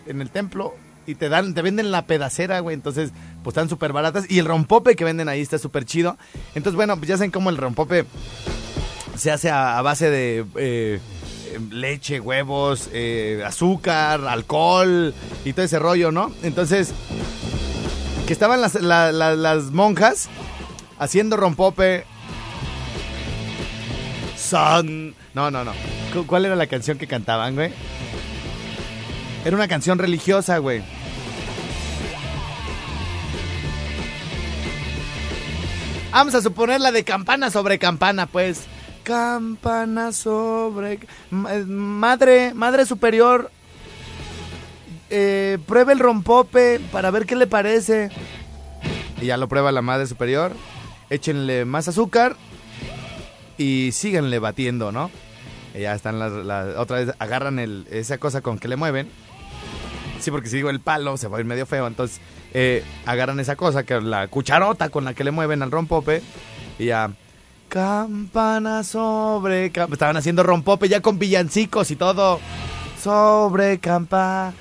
en 0.07 0.21
el 0.21 0.31
templo. 0.31 0.75
Y 1.07 1.15
te 1.17 1.29
dan, 1.29 1.55
te 1.55 1.63
venden 1.63 1.91
la 1.91 2.07
pedacera, 2.07 2.61
güey. 2.61 2.75
Entonces, 2.75 3.11
pues 3.43 3.53
están 3.55 3.69
súper 3.69 3.93
baratas. 3.93 4.27
Y 4.31 4.39
el 4.39 4.45
rompope 4.45 4.95
que 4.97 5.05
venden 5.05 5.29
ahí 5.29 5.41
está 5.41 5.59
súper 5.59 5.85
chido. 5.85 6.17
Entonces, 6.55 6.77
bueno, 6.77 6.97
pues 6.97 7.09
ya 7.09 7.17
saben 7.17 7.31
cómo 7.31 7.51
el 7.51 7.57
rompope 7.57 8.05
se 9.17 9.31
hace 9.33 9.51
a, 9.51 9.81
base 9.83 10.09
de 10.11 10.45
eh, 10.57 11.01
leche, 11.71 12.21
huevos, 12.21 12.89
eh, 12.93 13.43
azúcar, 13.45 14.21
alcohol 14.27 15.13
y 15.45 15.53
todo 15.53 15.65
ese 15.65 15.79
rollo, 15.79 16.13
¿no? 16.13 16.33
Entonces, 16.43 16.93
que 18.27 18.33
estaban 18.33 18.61
las, 18.61 18.75
la- 18.81 19.11
la- 19.11 19.35
las 19.35 19.65
monjas 19.73 20.29
haciendo 20.99 21.37
rompope. 21.37 22.05
Son. 24.37 25.15
No, 25.35 25.51
no, 25.51 25.65
no. 25.65 25.73
Cu- 26.13 26.27
¿Cuál 26.27 26.45
era 26.47 26.57
la 26.57 26.67
canción 26.67 26.99
que 26.99 27.07
cantaban, 27.07 27.55
güey? 27.55 27.73
Era 29.45 29.57
una 29.57 29.69
canción 29.69 29.99
religiosa, 29.99 30.59
güey. 30.59 30.83
Vamos 36.13 36.35
a 36.35 36.43
suponer 36.43 36.81
la 36.81 36.91
de 36.93 37.05
campana 37.05 37.51
sobre 37.51 37.79
campana, 37.79 38.27
pues. 38.27 38.67
Campana 39.05 40.13
sobre... 40.13 40.95
Eh, 40.95 41.65
Madre, 41.67 42.53
madre 42.55 42.85
superior, 42.85 43.51
eh, 45.09 45.59
pruebe 45.67 45.93
el 45.93 45.99
rompope 46.01 46.81
para 46.93 47.11
ver 47.11 47.27
qué 47.27 47.37
le 47.37 47.47
parece. 47.47 48.11
Y 49.21 49.27
ya 49.27 49.37
lo 49.37 49.49
prueba 49.49 49.71
la 49.73 49.83
madre 49.83 50.07
superior. 50.07 50.53
Échenle 51.11 51.65
más 51.65 51.89
azúcar 51.89 52.37
y 53.57 53.91
síganle 53.93 54.39
batiendo, 54.39 54.91
¿no? 54.93 55.11
Y 55.75 55.81
ya 55.83 55.95
están 55.95 56.19
las, 56.19 56.33
las- 56.33 56.77
otra 56.77 56.99
vez 56.99 57.15
agarran 57.21 57.59
el, 57.61 57.87
esa 57.91 58.19
cosa 58.19 58.41
con 58.43 58.59
que 58.59 58.69
le 58.69 58.77
mueven. 58.77 59.09
Sí, 60.21 60.31
porque 60.31 60.49
si 60.49 60.57
digo 60.57 60.71
el 60.71 60.81
palo 60.81 61.17
se 61.17 61.29
va 61.29 61.39
a 61.39 61.41
ir 61.41 61.47
medio 61.47 61.67
feo. 61.67 61.87
Entonces 61.87 62.21
eh, 62.53 62.85
agarran 63.07 63.41
esa 63.41 63.57
cosa, 63.57 63.85
que 63.85 64.01
la 64.01 64.29
cucharota 64.29 64.91
con 64.91 65.05
la 65.05 65.15
que 65.15 65.25
le 65.25 65.31
mueven 65.31 65.63
al 65.63 65.71
rompope. 65.71 66.23
Y 66.79 66.87
ya. 66.87 67.11
Campana 67.69 68.85
sobre. 68.85 69.67
Estaban 69.67 70.17
haciendo 70.17 70.43
rompope 70.43 70.89
ya 70.89 71.01
con 71.01 71.19
villancicos 71.19 71.91
y 71.91 71.97
todo. 71.97 72.41
Sobre 73.03 73.79
campa. 73.79 74.53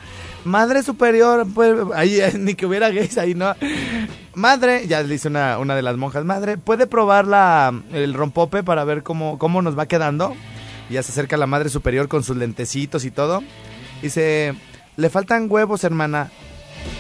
Madre 0.46 0.84
superior. 0.84 1.46
Pues, 1.54 1.76
ahí 1.96 2.20
eh, 2.20 2.34
ni 2.38 2.56
que 2.56 2.66
hubiera 2.66 2.90
gays 2.90 3.18
ahí, 3.18 3.36
¿no? 3.36 3.54
Madre, 4.36 4.88
ya 4.88 5.02
le 5.02 5.10
dice 5.10 5.28
una, 5.28 5.58
una 5.58 5.76
de 5.76 5.82
las 5.82 5.98
monjas. 5.98 6.24
Madre, 6.24 6.58
¿puede 6.58 6.88
probar 6.88 7.28
la, 7.28 7.74
el 7.92 8.14
rompope 8.14 8.64
para 8.64 8.84
ver 8.86 9.04
cómo, 9.04 9.38
cómo 9.38 9.62
nos 9.62 9.78
va 9.78 9.88
quedando? 9.88 10.34
Y 10.90 10.94
ya 10.94 11.04
se 11.04 11.12
acerca 11.12 11.36
la 11.36 11.48
madre 11.48 11.70
superior 11.70 12.08
con 12.08 12.24
sus 12.24 12.38
lentecitos 12.38 13.04
y 13.04 13.12
todo. 13.12 13.44
Dice, 14.02 14.56
le 15.00 15.10
faltan 15.10 15.48
huevos, 15.50 15.84
hermana. 15.84 16.30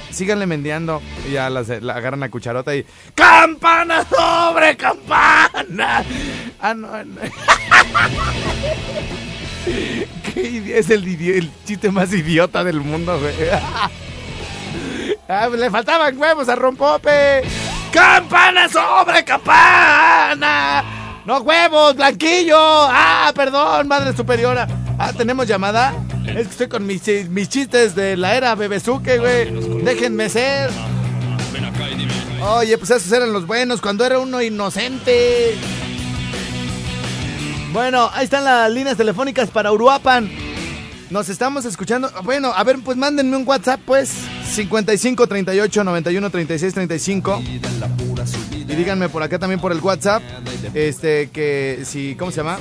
síganle 0.09 0.45
mendiando. 0.47 1.01
Y 1.27 1.33
ya 1.33 1.49
las, 1.49 1.67
la 1.67 1.95
agarran 1.95 2.23
a 2.23 2.29
cucharota 2.31 2.73
y. 2.75 2.85
¡Campana 3.13 4.05
sobre 4.05 4.75
campana! 4.77 6.03
Ah, 6.61 6.73
no. 6.73 7.03
no. 7.03 7.21
Qué 10.33 10.79
es 10.79 10.89
el 10.89 11.51
chiste 11.65 11.91
más 11.91 12.13
idiota 12.13 12.63
del 12.63 12.79
mundo, 12.81 13.19
güey. 13.19 13.35
Ah, 15.31 15.47
le 15.47 15.69
faltaban 15.69 16.17
huevos 16.17 16.49
a 16.49 16.55
Rompope. 16.55 17.43
¡Campana 17.91 18.67
sobre 18.67 19.23
campana! 19.23 20.83
¡No 21.23 21.37
huevos, 21.41 21.95
Blanquillo! 21.95 22.57
¡Ah, 22.57 23.31
perdón, 23.35 23.87
madre 23.87 24.15
superiora! 24.17 24.67
Ah, 24.97 25.13
¿tenemos 25.15 25.45
llamada? 25.45 25.93
Es 26.36 26.45
que 26.47 26.51
estoy 26.51 26.67
con 26.67 26.86
mis, 26.86 27.01
chi- 27.03 27.25
mis 27.30 27.49
chistes 27.49 27.95
de 27.95 28.15
la 28.17 28.36
era 28.36 28.55
Bebezuque, 28.55 29.17
güey. 29.17 29.84
Déjenme 29.84 30.30
ser. 30.30 30.69
Oye, 32.41 32.77
pues 32.77 32.89
esos 32.91 33.11
eran 33.11 33.34
los 33.34 33.45
buenos 33.45 33.82
cuando 33.82 34.05
era 34.05 34.19
uno 34.19 34.41
inocente. 34.41 35.55
Bueno, 37.73 38.09
ahí 38.13 38.23
están 38.23 38.43
las 38.45 38.71
líneas 38.71 38.97
telefónicas 38.97 39.49
para 39.49 39.71
Uruapan. 39.71 40.30
Nos 41.09 41.27
estamos 41.30 41.65
escuchando. 41.65 42.09
Bueno, 42.23 42.51
a 42.55 42.63
ver, 42.63 42.77
pues 42.84 42.95
mándenme 42.97 43.36
un 43.36 43.47
WhatsApp, 43.47 43.80
pues. 43.86 44.11
55 44.51 45.27
38 45.27 45.84
91 45.84 46.30
36 46.30 46.73
35. 46.73 47.41
Y 48.71 48.75
díganme 48.75 49.09
por 49.09 49.21
acá 49.23 49.38
también 49.39 49.59
por 49.59 49.71
el 49.71 49.80
WhatsApp. 49.80 50.21
Este, 50.73 51.30
que 51.32 51.80
si, 51.86 52.15
¿cómo 52.15 52.32
se 52.32 52.38
llama? 52.38 52.57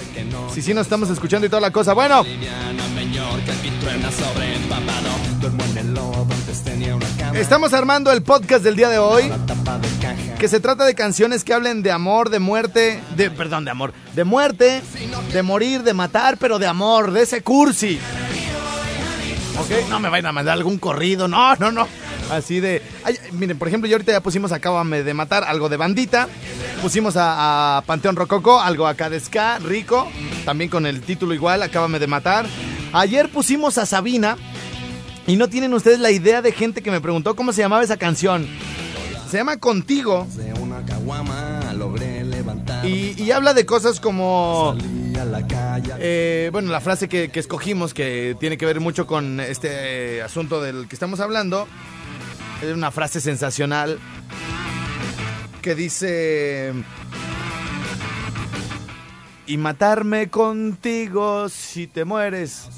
Si 0.54 0.62
sí 0.62 0.72
nos 0.74 0.86
estamos 0.86 1.10
escuchando 1.10 1.46
y 1.46 1.50
toda 1.50 1.60
la 1.60 1.70
cosa. 1.70 1.92
Bueno, 1.92 2.24
estamos 7.34 7.72
armando 7.72 8.12
el 8.12 8.22
podcast 8.22 8.64
del 8.64 8.76
día 8.76 8.88
de 8.88 8.98
hoy. 8.98 9.30
Que 10.38 10.48
se 10.48 10.60
trata 10.60 10.84
de 10.84 10.94
canciones 10.94 11.44
que 11.44 11.54
hablen 11.54 11.82
de 11.82 11.90
amor, 11.90 12.30
de 12.30 12.38
muerte, 12.38 13.00
de, 13.16 13.30
perdón, 13.30 13.64
de 13.64 13.70
amor, 13.70 13.92
de 14.14 14.24
muerte, 14.24 14.82
de 15.32 15.42
morir, 15.42 15.82
de 15.82 15.94
matar, 15.94 16.36
pero 16.38 16.58
de 16.58 16.66
amor, 16.66 17.12
de 17.12 17.22
ese 17.22 17.42
cursi. 17.42 17.98
¿Ok? 19.60 19.88
No 19.88 19.98
me 19.98 20.08
vayan 20.08 20.26
a 20.26 20.32
mandar 20.32 20.56
algún 20.56 20.78
corrido, 20.78 21.26
no, 21.26 21.56
no, 21.56 21.72
no. 21.72 21.88
Así 22.30 22.60
de. 22.60 22.82
ay, 23.04 23.16
miren, 23.32 23.58
por 23.58 23.68
ejemplo, 23.68 23.88
ya 23.88 23.96
ahorita 23.96 24.12
ya 24.12 24.20
pusimos 24.20 24.52
Acábame 24.52 25.02
de 25.02 25.14
matar 25.14 25.44
algo 25.44 25.68
de 25.68 25.76
bandita. 25.76 26.28
Pusimos 26.82 27.16
a, 27.16 27.78
a 27.78 27.82
Panteón 27.82 28.14
Rococo, 28.16 28.60
algo 28.60 28.86
acá 28.86 29.10
de 29.10 29.18
ska, 29.18 29.58
rico. 29.58 30.08
También 30.44 30.70
con 30.70 30.86
el 30.86 31.00
título 31.00 31.34
igual, 31.34 31.62
Acábame 31.62 31.98
de 31.98 32.06
matar. 32.06 32.46
Ayer 32.92 33.28
pusimos 33.28 33.78
a 33.78 33.86
Sabina. 33.86 34.36
Y 35.26 35.36
no 35.36 35.48
tienen 35.48 35.74
ustedes 35.74 36.00
la 36.00 36.10
idea 36.10 36.40
de 36.40 36.52
gente 36.52 36.82
que 36.82 36.90
me 36.90 37.02
preguntó 37.02 37.36
cómo 37.36 37.52
se 37.52 37.60
llamaba 37.60 37.82
esa 37.82 37.98
canción. 37.98 38.48
Se 39.30 39.36
llama 39.36 39.58
Contigo. 39.58 40.26
Y, 42.84 43.22
y 43.22 43.30
habla 43.30 43.52
de 43.52 43.66
cosas 43.66 44.00
como. 44.00 44.74
Eh, 45.98 46.48
bueno, 46.50 46.72
la 46.72 46.80
frase 46.80 47.10
que, 47.10 47.28
que 47.28 47.40
escogimos, 47.40 47.92
que 47.92 48.36
tiene 48.40 48.56
que 48.56 48.64
ver 48.64 48.80
mucho 48.80 49.06
con 49.06 49.38
este 49.40 50.16
eh, 50.16 50.22
asunto 50.22 50.62
del 50.62 50.88
que 50.88 50.96
estamos 50.96 51.20
hablando, 51.20 51.68
es 52.62 52.72
una 52.72 52.90
frase 52.90 53.20
sensacional 53.20 53.98
que 55.60 55.74
dice... 55.74 56.72
Y 59.48 59.56
matarme 59.56 60.28
contigo 60.28 61.48
si 61.48 61.86
te 61.86 62.04
mueres. 62.04 62.68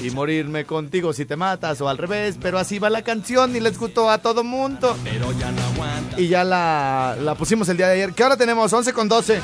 Y 0.00 0.10
morirme 0.10 0.64
contigo 0.64 1.12
si 1.12 1.26
te 1.26 1.36
matas 1.36 1.80
o 1.82 1.88
al 1.88 1.98
revés. 1.98 2.36
Pero 2.40 2.58
así 2.58 2.78
va 2.78 2.88
la 2.88 3.02
canción 3.02 3.54
y 3.54 3.60
les 3.60 3.78
gustó 3.78 4.08
a 4.10 4.16
todo 4.18 4.42
mundo. 4.42 4.96
Pero 5.04 5.30
ya 5.32 5.52
no 5.52 5.62
aguanta. 5.62 6.18
Y 6.18 6.28
ya 6.28 6.44
la, 6.44 7.14
la 7.20 7.34
pusimos 7.34 7.68
el 7.68 7.76
día 7.76 7.88
de 7.88 7.94
ayer. 7.94 8.12
¿Qué 8.14 8.24
hora 8.24 8.38
tenemos? 8.38 8.72
11 8.72 8.92
con 8.94 9.06
12. 9.06 9.40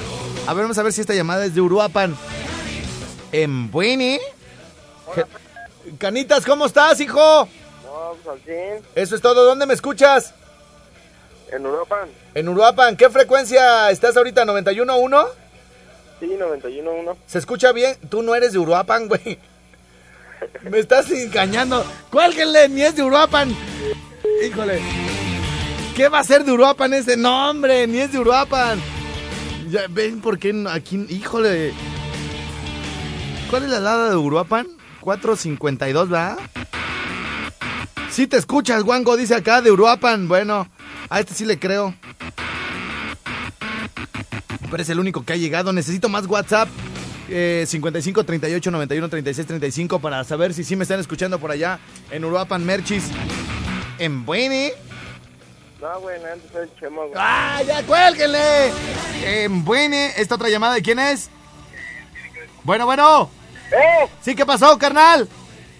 A 0.46 0.54
ver, 0.54 0.62
vamos 0.64 0.78
a 0.78 0.82
ver 0.82 0.92
si 0.94 1.02
esta 1.02 1.14
llamada 1.14 1.44
es 1.44 1.54
de 1.54 1.60
Uruapan. 1.60 2.16
En 3.30 3.70
Bueni. 3.70 4.18
Je- 5.14 5.26
Canitas, 5.98 6.46
¿cómo 6.46 6.64
estás, 6.64 6.98
hijo? 7.00 7.46
No, 7.84 8.12
pues 8.24 8.40
Eso 8.94 9.16
es 9.16 9.20
todo. 9.20 9.44
¿Dónde 9.44 9.66
me 9.66 9.74
escuchas? 9.74 10.32
en 11.50 11.64
Europa, 11.64 12.06
En 12.34 12.48
Uruapan. 12.48 12.96
¿Qué 12.96 13.08
frecuencia 13.10 13.90
estás 13.90 14.16
ahorita? 14.16 14.44
¿91.1? 14.46 15.26
Sí, 16.20 16.26
91.1. 16.26 17.16
¿Se 17.26 17.38
escucha 17.38 17.72
bien? 17.72 17.96
Tú 18.08 18.22
no 18.22 18.34
eres 18.34 18.52
de 18.52 18.58
Uruapan, 18.58 19.08
güey. 19.08 19.38
Me 20.62 20.78
estás 20.78 21.10
engañando. 21.10 21.84
Cuélguenle, 22.10 22.68
ni 22.68 22.82
es 22.82 22.94
de 22.96 23.02
Uruapan. 23.02 23.54
Híjole. 24.44 24.80
¿Qué 25.96 26.08
va 26.08 26.20
a 26.20 26.24
ser 26.24 26.44
de 26.44 26.52
Uruapan 26.52 26.94
ese? 26.94 27.16
No, 27.16 27.50
hombre, 27.50 27.86
ni 27.86 27.98
es 27.98 28.12
de 28.12 28.20
Uruapan. 28.20 28.80
Ya 29.68 29.86
ven 29.90 30.20
por 30.20 30.38
qué 30.38 30.64
aquí, 30.70 31.04
híjole. 31.08 31.72
¿Cuál 33.50 33.64
es 33.64 33.70
la 33.70 33.80
dada 33.80 34.10
de 34.10 34.16
Uruapan? 34.16 34.66
452, 35.00 36.08
¿verdad? 36.08 36.38
Sí 38.10 38.26
te 38.26 38.36
escuchas, 38.36 38.82
Wango, 38.84 39.16
dice 39.16 39.34
acá, 39.34 39.60
de 39.60 39.70
Uruapan. 39.70 40.28
Bueno, 40.28 40.68
a 41.08 41.20
este 41.20 41.34
sí 41.34 41.44
le 41.44 41.58
creo. 41.58 41.94
Pero 44.70 44.82
es 44.82 44.88
el 44.90 45.00
único 45.00 45.24
que 45.24 45.32
ha 45.32 45.36
llegado. 45.36 45.72
Necesito 45.72 46.08
más 46.08 46.26
WhatsApp. 46.26 46.68
Eh, 47.30 47.64
55 47.66 48.24
38 48.24 48.70
91 48.70 49.08
36 49.10 49.46
35 49.46 49.98
para 49.98 50.24
saber 50.24 50.54
si 50.54 50.64
sí 50.64 50.76
me 50.76 50.84
están 50.84 50.98
escuchando 50.98 51.38
por 51.38 51.50
allá 51.50 51.78
en 52.10 52.24
Uruapan 52.24 52.64
Merchis. 52.64 53.04
En 53.98 54.24
Buene. 54.24 54.72
No, 55.80 56.00
güey, 56.00 56.18
no, 56.20 56.32
antes 56.32 56.50
el 56.54 56.70
chemo, 56.80 57.02
güey. 57.02 57.12
¡Ah, 57.16 57.60
ya 57.66 57.82
cuélguenle! 57.84 58.72
En 59.24 59.64
Buene. 59.64 60.12
¿Esta 60.16 60.34
otra 60.36 60.48
llamada 60.48 60.74
de 60.74 60.82
quién 60.82 60.98
es? 60.98 61.30
Bueno, 62.64 62.86
bueno. 62.86 63.30
¡Eh! 63.70 64.08
¿Sí 64.22 64.34
qué 64.34 64.44
pasó, 64.46 64.76
carnal? 64.78 65.28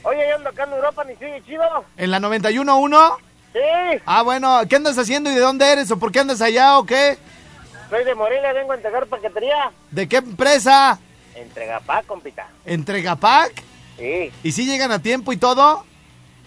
Oye, 0.02 0.20
yo 0.28 0.36
ando 0.36 0.50
acá 0.50 0.64
en 0.64 0.72
Europa, 0.72 1.04
ni 1.04 1.14
sigue 1.14 1.42
chido. 1.46 1.64
¿En 1.96 2.10
la 2.10 2.20
91.1? 2.20 3.16
Sí, 3.52 4.00
Ah, 4.06 4.22
bueno. 4.22 4.60
¿Qué 4.68 4.76
andas 4.76 4.98
haciendo 4.98 5.30
y 5.32 5.34
de 5.34 5.40
dónde 5.40 5.66
eres 5.72 5.90
o 5.90 5.98
por 5.98 6.12
qué 6.12 6.20
andas 6.20 6.40
allá 6.42 6.78
o 6.78 6.84
qué? 6.86 7.18
Soy 7.90 8.04
de 8.04 8.14
Morelia, 8.14 8.52
vengo 8.52 8.72
a 8.72 8.76
entregar 8.76 9.06
paquetería. 9.06 9.70
¿De 9.90 10.08
qué 10.08 10.16
empresa? 10.16 10.98
Entrega 11.34 11.80
pa, 11.80 12.02
compita. 12.02 12.48
¿Entregapac? 12.64 13.52
Sí, 13.96 14.32
¿Y 14.42 14.52
si 14.52 14.66
llegan 14.66 14.92
a 14.92 15.00
tiempo 15.00 15.32
y 15.32 15.36
todo? 15.36 15.84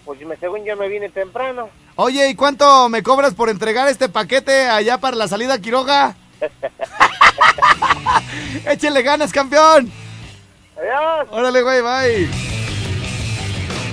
pues 0.04 0.20
me, 0.20 0.36
según 0.36 0.64
yo 0.64 0.76
me 0.76 0.88
vine 0.88 1.08
temprano. 1.10 1.70
Oye, 1.96 2.28
¿y 2.28 2.34
cuánto 2.34 2.88
me 2.88 3.02
cobras 3.02 3.34
por 3.34 3.48
entregar 3.48 3.88
este 3.88 4.08
paquete 4.08 4.68
allá 4.68 4.98
para 4.98 5.16
la 5.16 5.28
salida 5.28 5.54
a 5.54 5.58
Quiroga? 5.58 6.16
Échele 8.66 9.02
ganas, 9.02 9.32
campeón. 9.32 9.92
Adiós. 10.76 11.28
Órale, 11.30 11.62
güey, 11.62 11.82
bye. 11.82 12.28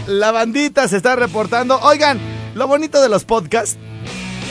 La 0.08 0.32
bandita 0.32 0.88
se 0.88 0.98
está 0.98 1.16
reportando. 1.16 1.80
Oigan, 1.82 2.20
lo 2.56 2.68
bonito 2.68 3.02
de 3.02 3.10
los 3.10 3.26
podcasts 3.26 3.78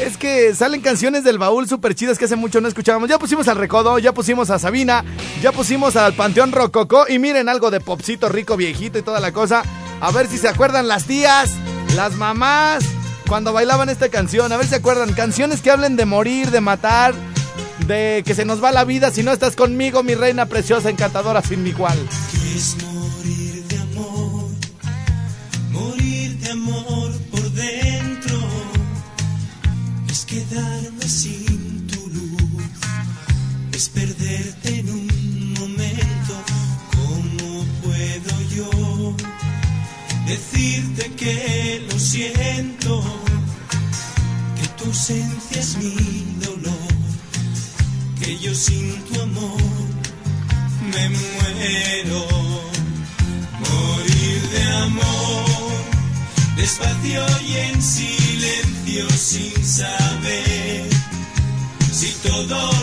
es 0.01 0.17
que 0.17 0.55
salen 0.55 0.81
canciones 0.81 1.25
del 1.25 1.39
baúl 1.39 1.69
súper 1.69 1.95
chidas 1.95 2.19
que 2.19 2.27
hace 2.27 2.37
mucho 2.37 2.61
no 2.61 2.69
escuchábamos. 2.69 3.09
Ya 3.09 3.19
pusimos 3.19 3.49
al 3.49 3.57
Recodo, 3.57 3.99
ya 3.99 4.13
pusimos 4.13 4.51
a 4.51 4.59
Sabina, 4.59 5.05
ya 5.43 5.53
pusimos 5.53 5.97
al 5.97 6.15
Panteón 6.15 6.53
Rococó 6.53 7.07
y 7.09 7.19
miren 7.19 7.49
algo 7.49 7.71
de 7.71 7.81
popcito 7.81 8.29
rico, 8.29 8.57
viejito 8.57 8.99
y 8.99 9.03
toda 9.03 9.21
la 9.21 9.33
cosa. 9.33 9.63
A 10.01 10.11
ver 10.13 10.27
si 10.29 10.39
se 10.39 10.49
acuerdan 10.49 10.89
las 10.89 11.05
tías, 11.05 11.53
las 11.97 12.15
mamás, 12.15 12.85
cuando 13.27 13.53
bailaban 13.53 13.89
esta 13.89 14.09
canción. 14.09 14.53
A 14.53 14.57
ver 14.57 14.67
si 14.67 14.71
se 14.71 14.77
acuerdan. 14.77 15.13
Canciones 15.13 15.61
que 15.61 15.71
hablen 15.71 15.97
de 15.97 16.05
morir, 16.05 16.51
de 16.51 16.61
matar, 16.61 17.15
de 17.87 18.23
que 18.25 18.35
se 18.35 18.45
nos 18.45 18.63
va 18.63 18.71
la 18.73 18.85
vida 18.85 19.11
si 19.11 19.23
no 19.23 19.33
estás 19.33 19.57
conmigo, 19.57 20.03
mi 20.03 20.15
reina 20.15 20.47
preciosa, 20.47 20.91
encantadora, 20.91 21.43
sin 21.43 21.67
igual. 21.67 21.99
Es 30.11 30.25
quedarme 30.25 31.09
sin 31.09 31.87
tu 31.87 32.09
luz, 32.09 32.63
es 33.73 33.89
perderte 33.89 34.81
en 34.81 34.91
un 34.91 35.55
momento. 35.55 36.35
¿Cómo 36.97 37.65
puedo 37.83 38.33
yo 38.57 39.17
decirte 40.27 41.13
que 41.13 41.87
lo 41.91 41.99
siento? 41.99 43.03
Que 44.61 44.69
tu 44.77 44.85
ausencia 44.87 45.61
es 45.61 45.77
mi 45.77 46.37
dolor, 46.45 46.93
que 48.21 48.39
yo 48.39 48.55
sin 48.55 48.95
tu 49.05 49.21
amor 49.21 49.63
me 50.93 51.09
muero. 51.09 52.27
Morir 53.61 54.43
de 54.53 54.63
amor, 54.87 55.45
despacio 56.57 57.25
y 57.47 57.57
en 57.57 57.83
silencio 57.83 58.38
sin 58.97 59.53
saber 59.65 60.89
si 61.93 62.11
todo 62.27 62.78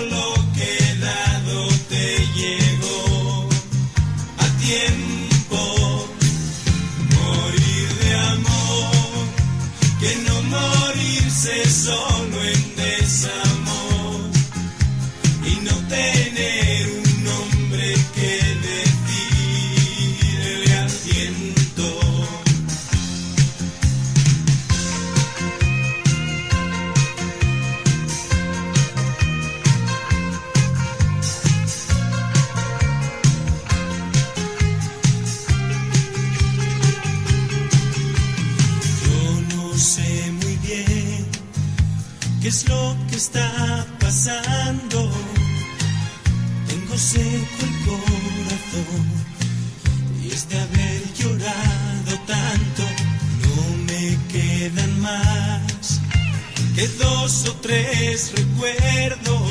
que 56.75 56.87
dos 56.89 57.45
o 57.47 57.53
tres 57.61 58.33
recuerdos. 58.35 59.41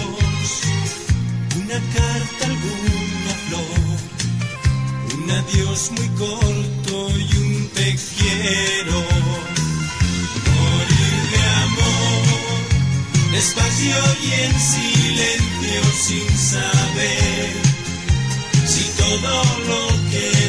Una 1.57 1.81
carta, 1.97 2.45
alguna 2.45 3.35
flor, 3.47 3.97
un 5.14 5.31
adiós 5.31 5.91
muy 5.97 6.09
corto 6.09 7.11
y 7.18 7.37
un 7.37 7.68
te 7.70 7.97
quiero. 8.18 9.01
Morir 10.55 11.20
de 11.33 11.43
amor, 11.64 12.25
despacio 13.33 13.97
y 14.22 14.33
en 14.45 14.61
silencio 14.61 15.83
sin 16.07 16.29
saber 16.39 17.53
si 18.66 18.85
todo 18.99 19.45
lo 19.68 20.11
que 20.11 20.44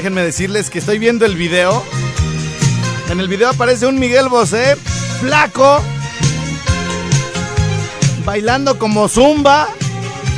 déjenme 0.00 0.22
decirles 0.22 0.70
que 0.70 0.78
estoy 0.78 0.98
viendo 0.98 1.26
el 1.26 1.36
video. 1.36 1.84
En 3.10 3.20
el 3.20 3.28
video 3.28 3.50
aparece 3.50 3.86
un 3.86 3.98
Miguel 3.98 4.30
Bosé, 4.30 4.74
flaco, 5.20 5.82
bailando 8.24 8.78
como 8.78 9.10
zumba, 9.10 9.68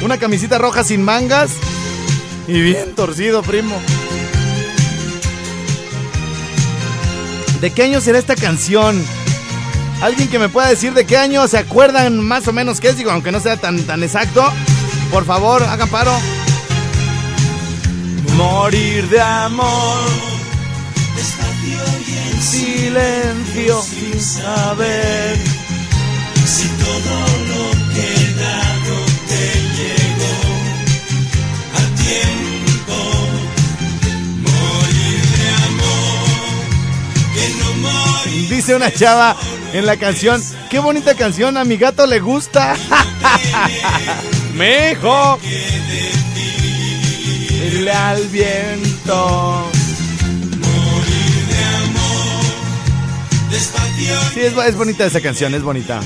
una 0.03 0.19
camisita 0.19 0.59
roja 0.59 0.83
sin 0.83 1.05
mangas 1.05 1.53
y 2.49 2.61
bien 2.61 2.97
torcido, 2.97 3.41
primo. 3.43 3.81
¿De 7.61 7.71
qué 7.71 7.85
año 7.85 8.01
será 8.01 8.19
esta 8.19 8.35
canción? 8.35 9.01
¿Alguien 10.01 10.29
que 10.29 10.41
me 10.41 10.49
pueda 10.49 10.67
decir 10.67 10.93
de 10.93 11.07
qué 11.07 11.19
año 11.19 11.47
se 11.47 11.59
acuerdan 11.59 12.19
más 12.19 12.49
o 12.49 12.53
menos 12.53 12.81
qué 12.81 12.89
es? 12.89 12.97
Digo, 12.97 13.13
aunque 13.13 13.31
no 13.31 13.39
sea 13.39 13.57
tan, 13.57 13.81
tan 13.85 14.03
exacto. 14.03 14.45
Por 15.13 15.25
favor, 15.25 15.63
hagan 15.63 15.89
paro. 15.89 16.13
Morir 18.43 19.09
de 19.09 19.21
amor, 19.21 20.01
Despacio 21.17 21.83
y 22.09 22.13
en 22.17 22.43
silencio 22.43 23.83
sin 23.83 24.21
saber. 24.21 25.37
Si 26.45 26.67
todo 26.69 27.17
lo 27.51 27.65
que 27.95 28.03
he 28.03 28.35
dado 28.35 28.95
te 29.31 29.45
llegó 29.79 30.41
a 31.79 31.83
tiempo, 32.03 32.99
morir 34.49 35.23
de 35.39 35.49
amor, 35.69 36.29
que 37.35 37.45
no 37.61 37.69
morir 37.81 38.49
Dice 38.49 38.75
una 38.75 38.91
chava 38.93 39.37
en 39.73 39.87
la 39.87 39.97
canción, 39.97 40.43
qué 40.69 40.81
bonita 40.81 41.15
canción, 41.15 41.57
a 41.57 41.65
mi 41.65 41.77
gato 41.77 42.07
le 42.07 42.19
gusta. 42.19 42.75
Mejo. 44.55 45.39
Al 47.75 48.29
viento. 48.29 49.71
morir 50.61 51.47
de 51.49 51.65
amor, 51.65 52.45
Sí, 54.35 54.41
es, 54.41 54.53
es 54.53 54.77
bonita 54.77 55.07
esa 55.07 55.23
canción, 55.23 55.55
es 55.55 55.63
bonita. 55.63 56.01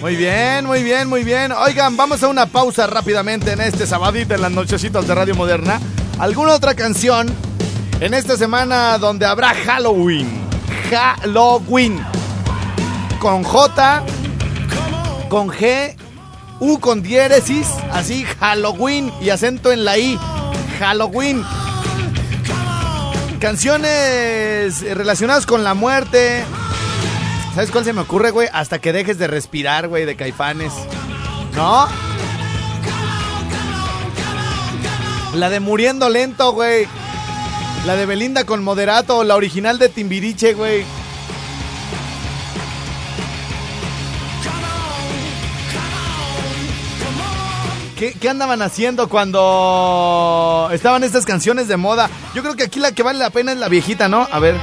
Muy 0.00 0.16
bien, 0.16 0.64
muy 0.64 0.82
bien, 0.82 1.08
muy 1.08 1.24
bien. 1.24 1.52
Oigan, 1.52 1.94
vamos 1.98 2.22
a 2.22 2.28
una 2.28 2.46
pausa 2.46 2.86
rápidamente 2.86 3.52
en 3.52 3.60
este 3.60 3.86
sabadito 3.86 4.34
en 4.34 4.40
las 4.40 4.50
nochecitas 4.50 5.06
de 5.06 5.14
Radio 5.14 5.34
Moderna. 5.34 5.78
¿Alguna 6.18 6.54
otra 6.54 6.74
canción 6.74 7.28
en 8.00 8.14
esta 8.14 8.38
semana 8.38 8.96
donde 8.96 9.26
habrá 9.26 9.52
Halloween? 9.54 10.40
Halloween. 10.90 12.00
Con 13.20 13.42
J, 13.42 14.04
con 15.28 15.48
G, 15.48 15.96
U 16.60 16.80
con 16.80 17.02
diéresis, 17.02 17.66
así 17.92 18.24
Halloween 18.40 19.12
y 19.20 19.30
acento 19.30 19.72
en 19.72 19.84
la 19.84 19.98
I. 19.98 20.18
Halloween. 20.78 21.44
Canciones 23.40 24.82
relacionadas 24.82 25.46
con 25.46 25.62
la 25.62 25.74
muerte. 25.74 26.44
¿Sabes 27.54 27.70
cuál 27.70 27.84
se 27.84 27.92
me 27.92 28.00
ocurre, 28.00 28.30
güey? 28.30 28.48
Hasta 28.52 28.78
que 28.80 28.92
dejes 28.92 29.18
de 29.18 29.26
respirar, 29.26 29.88
güey, 29.88 30.04
de 30.04 30.16
caifanes. 30.16 30.72
¿No? 31.54 31.88
La 35.34 35.50
de 35.50 35.60
Muriendo 35.60 36.08
Lento, 36.08 36.52
güey. 36.52 36.86
La 37.86 37.96
de 37.96 38.06
Belinda 38.06 38.44
con 38.44 38.62
Moderato, 38.62 39.22
la 39.24 39.36
original 39.36 39.78
de 39.78 39.88
Timbiriche, 39.88 40.54
güey. 40.54 40.84
¿Qué, 47.98 48.28
andaban 48.28 48.62
haciendo 48.62 49.08
cuando 49.08 50.68
estaban 50.72 51.02
estas 51.02 51.24
canciones 51.26 51.66
de 51.66 51.76
moda? 51.76 52.08
Yo 52.32 52.42
creo 52.42 52.54
que 52.54 52.62
aquí 52.62 52.78
la 52.78 52.92
que 52.92 53.02
vale 53.02 53.18
la 53.18 53.30
pena 53.30 53.50
es 53.50 53.58
la 53.58 53.68
viejita, 53.68 54.08
¿no? 54.08 54.28
A 54.30 54.38
ver. 54.38 54.54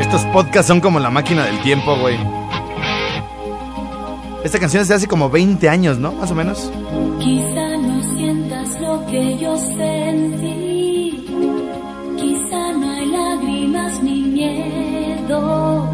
Estos 0.00 0.22
podcasts 0.32 0.68
son 0.68 0.80
como 0.80 1.00
la 1.00 1.10
máquina 1.10 1.44
del 1.44 1.60
tiempo, 1.60 1.96
güey. 1.96 2.39
Esta 4.44 4.58
canción 4.58 4.80
es 4.82 4.88
de 4.88 4.94
hace 4.94 5.06
como 5.06 5.28
20 5.28 5.68
años, 5.68 5.98
¿no? 5.98 6.12
Más 6.12 6.30
o 6.30 6.34
menos. 6.34 6.70
Quizá 7.20 7.76
no 7.76 8.16
sientas 8.16 8.80
lo 8.80 9.06
que 9.06 9.38
yo 9.38 9.56
sentí. 9.56 11.24
Quizá 12.16 12.72
no 12.72 12.90
hay 12.90 13.06
lágrimas 13.06 14.02
ni 14.02 14.22
miedo. 14.22 15.88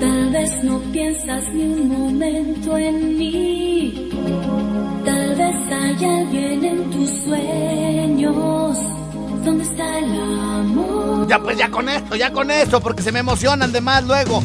Tal 0.00 0.30
vez 0.32 0.64
no 0.64 0.78
piensas 0.92 1.44
ni 1.54 1.62
un 1.62 1.88
momento 1.88 2.76
en 2.76 3.18
mí. 3.18 4.10
Tal 5.04 5.34
vez 5.34 5.56
hay 5.72 6.04
alguien 6.04 6.64
en 6.64 6.90
tus 6.90 7.10
sueños. 7.24 8.78
¿Dónde 9.44 9.64
está 9.64 9.98
el 9.98 10.20
amor? 10.20 11.26
Ya 11.26 11.38
pues 11.38 11.56
ya 11.56 11.70
con 11.70 11.88
esto, 11.88 12.16
ya 12.16 12.32
con 12.32 12.50
esto, 12.50 12.80
porque 12.82 13.02
se 13.02 13.12
me 13.12 13.20
emocionan 13.20 13.72
de 13.72 13.80
más 13.80 14.04
luego. 14.04 14.42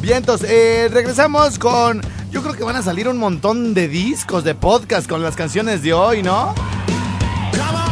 Vientos, 0.00 0.42
eh, 0.44 0.88
regresamos 0.90 1.58
con... 1.58 2.00
Yo 2.30 2.42
creo 2.42 2.54
que 2.54 2.62
van 2.62 2.76
a 2.76 2.82
salir 2.82 3.06
un 3.06 3.18
montón 3.18 3.74
de 3.74 3.86
discos, 3.86 4.44
de 4.44 4.54
podcast 4.54 5.06
con 5.06 5.22
las 5.22 5.36
canciones 5.36 5.82
de 5.82 5.92
hoy, 5.92 6.22
¿no? 6.22 6.54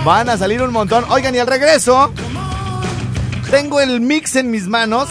Van 0.05 0.31
a 0.31 0.39
salir 0.39 0.63
un 0.63 0.73
montón. 0.73 1.05
Oigan, 1.11 1.35
y 1.35 1.39
al 1.39 1.47
regreso, 1.47 2.13
tengo 3.51 3.81
el 3.81 4.01
mix 4.01 4.37
en 4.37 4.51
mis 4.51 4.69
manos, 4.69 5.09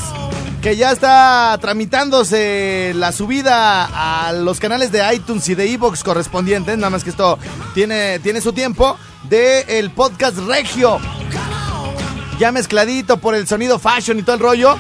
que 0.61 0.75
ya 0.75 0.91
está 0.91 1.55
tramitándose 1.61 2.93
la 2.95 3.11
subida 3.11 3.85
a 4.27 4.33
los 4.33 4.59
canales 4.59 4.91
de 4.91 5.03
iTunes 5.13 5.47
y 5.49 5.55
de 5.55 5.71
Evox 5.71 6.03
correspondientes, 6.03 6.77
nada 6.77 6.89
más 6.89 7.03
que 7.03 7.11
esto 7.11 7.37
tiene, 7.75 8.17
tiene 8.19 8.41
su 8.41 8.53
tiempo, 8.53 8.97
de 9.29 9.61
el 9.79 9.91
podcast 9.91 10.37
Regio. 10.39 10.97
Ya 12.39 12.51
mezcladito 12.51 13.17
por 13.17 13.35
el 13.35 13.47
sonido 13.47 13.77
fashion 13.77 14.17
y 14.17 14.23
todo 14.23 14.35
el 14.35 14.41
rollo. 14.41 14.77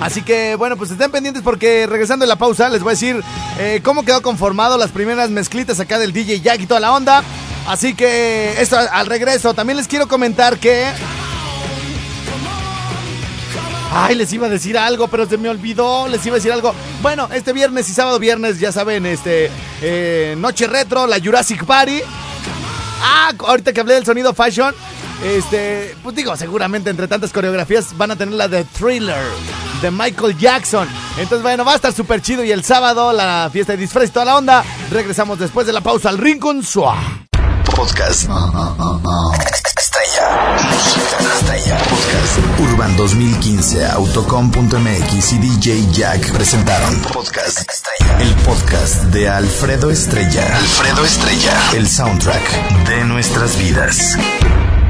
Así 0.00 0.22
que 0.22 0.56
bueno, 0.56 0.76
pues 0.76 0.90
estén 0.90 1.10
pendientes 1.10 1.42
porque 1.42 1.86
regresando 1.86 2.24
de 2.24 2.28
la 2.28 2.36
pausa 2.36 2.68
les 2.68 2.82
voy 2.82 2.90
a 2.90 2.92
decir 2.92 3.22
eh, 3.58 3.80
cómo 3.82 4.04
quedó 4.04 4.20
conformado 4.20 4.76
las 4.76 4.90
primeras 4.90 5.30
mezclitas 5.30 5.80
acá 5.80 5.98
del 5.98 6.12
DJ 6.12 6.40
Jack 6.40 6.60
y 6.60 6.66
toda 6.66 6.80
la 6.80 6.92
onda. 6.92 7.22
Así 7.66 7.94
que 7.94 8.60
esto 8.60 8.78
al 8.78 9.06
regreso. 9.06 9.54
También 9.54 9.76
les 9.76 9.88
quiero 9.88 10.06
comentar 10.06 10.58
que... 10.58 10.86
Ay, 13.92 14.14
les 14.14 14.32
iba 14.32 14.46
a 14.46 14.50
decir 14.50 14.76
algo, 14.76 15.08
pero 15.08 15.26
se 15.26 15.38
me 15.38 15.48
olvidó. 15.48 16.06
Les 16.08 16.24
iba 16.26 16.34
a 16.34 16.38
decir 16.38 16.52
algo. 16.52 16.74
Bueno, 17.02 17.28
este 17.32 17.52
viernes 17.52 17.88
y 17.88 17.92
sábado 17.92 18.18
viernes, 18.18 18.60
ya 18.60 18.70
saben, 18.70 19.06
este 19.06 19.50
eh, 19.80 20.34
Noche 20.38 20.66
Retro, 20.66 21.06
la 21.06 21.18
Jurassic 21.18 21.64
Party. 21.64 22.00
Ah, 23.02 23.32
ahorita 23.38 23.72
que 23.72 23.80
hablé 23.80 23.94
del 23.94 24.04
sonido 24.04 24.34
fashion, 24.34 24.74
Este, 25.24 25.96
pues 26.02 26.14
digo, 26.14 26.36
seguramente 26.36 26.90
entre 26.90 27.08
tantas 27.08 27.32
coreografías 27.32 27.96
van 27.96 28.10
a 28.10 28.16
tener 28.16 28.34
la 28.34 28.48
de 28.48 28.64
Thriller 28.64 29.22
de 29.80 29.90
Michael 29.90 30.36
Jackson. 30.38 30.88
Entonces, 31.18 31.42
bueno, 31.42 31.64
va 31.64 31.72
a 31.72 31.76
estar 31.76 31.92
súper 31.92 32.20
chido. 32.22 32.44
Y 32.44 32.52
el 32.52 32.64
sábado, 32.64 33.12
la 33.12 33.48
fiesta 33.52 33.72
de 33.72 33.78
disfraz 33.78 34.08
y 34.08 34.12
toda 34.12 34.26
la 34.26 34.36
onda. 34.36 34.64
Regresamos 34.90 35.38
después 35.38 35.66
de 35.66 35.72
la 35.72 35.80
pausa 35.80 36.08
al 36.08 36.18
Rincón 36.18 36.62
Suá. 36.62 36.96
Podcast. 37.74 38.28
Estrella. 39.78 40.56
Música 40.70 41.18
estrella. 41.38 41.78
Podcast. 41.78 42.60
Urban 42.60 42.96
2015, 42.96 43.86
Autocom.mx 43.86 45.32
y 45.32 45.38
DJ 45.38 45.92
Jack 45.92 46.32
presentaron 46.32 46.94
Podcast 47.12 47.58
Estrella. 47.58 48.20
El 48.20 48.34
podcast 48.36 49.02
de 49.04 49.28
Alfredo 49.28 49.90
Estrella. 49.90 50.56
Alfredo 50.56 51.04
Estrella. 51.04 51.52
El 51.74 51.88
soundtrack 51.88 52.86
de 52.88 53.04
nuestras 53.04 53.58
vidas. 53.58 54.16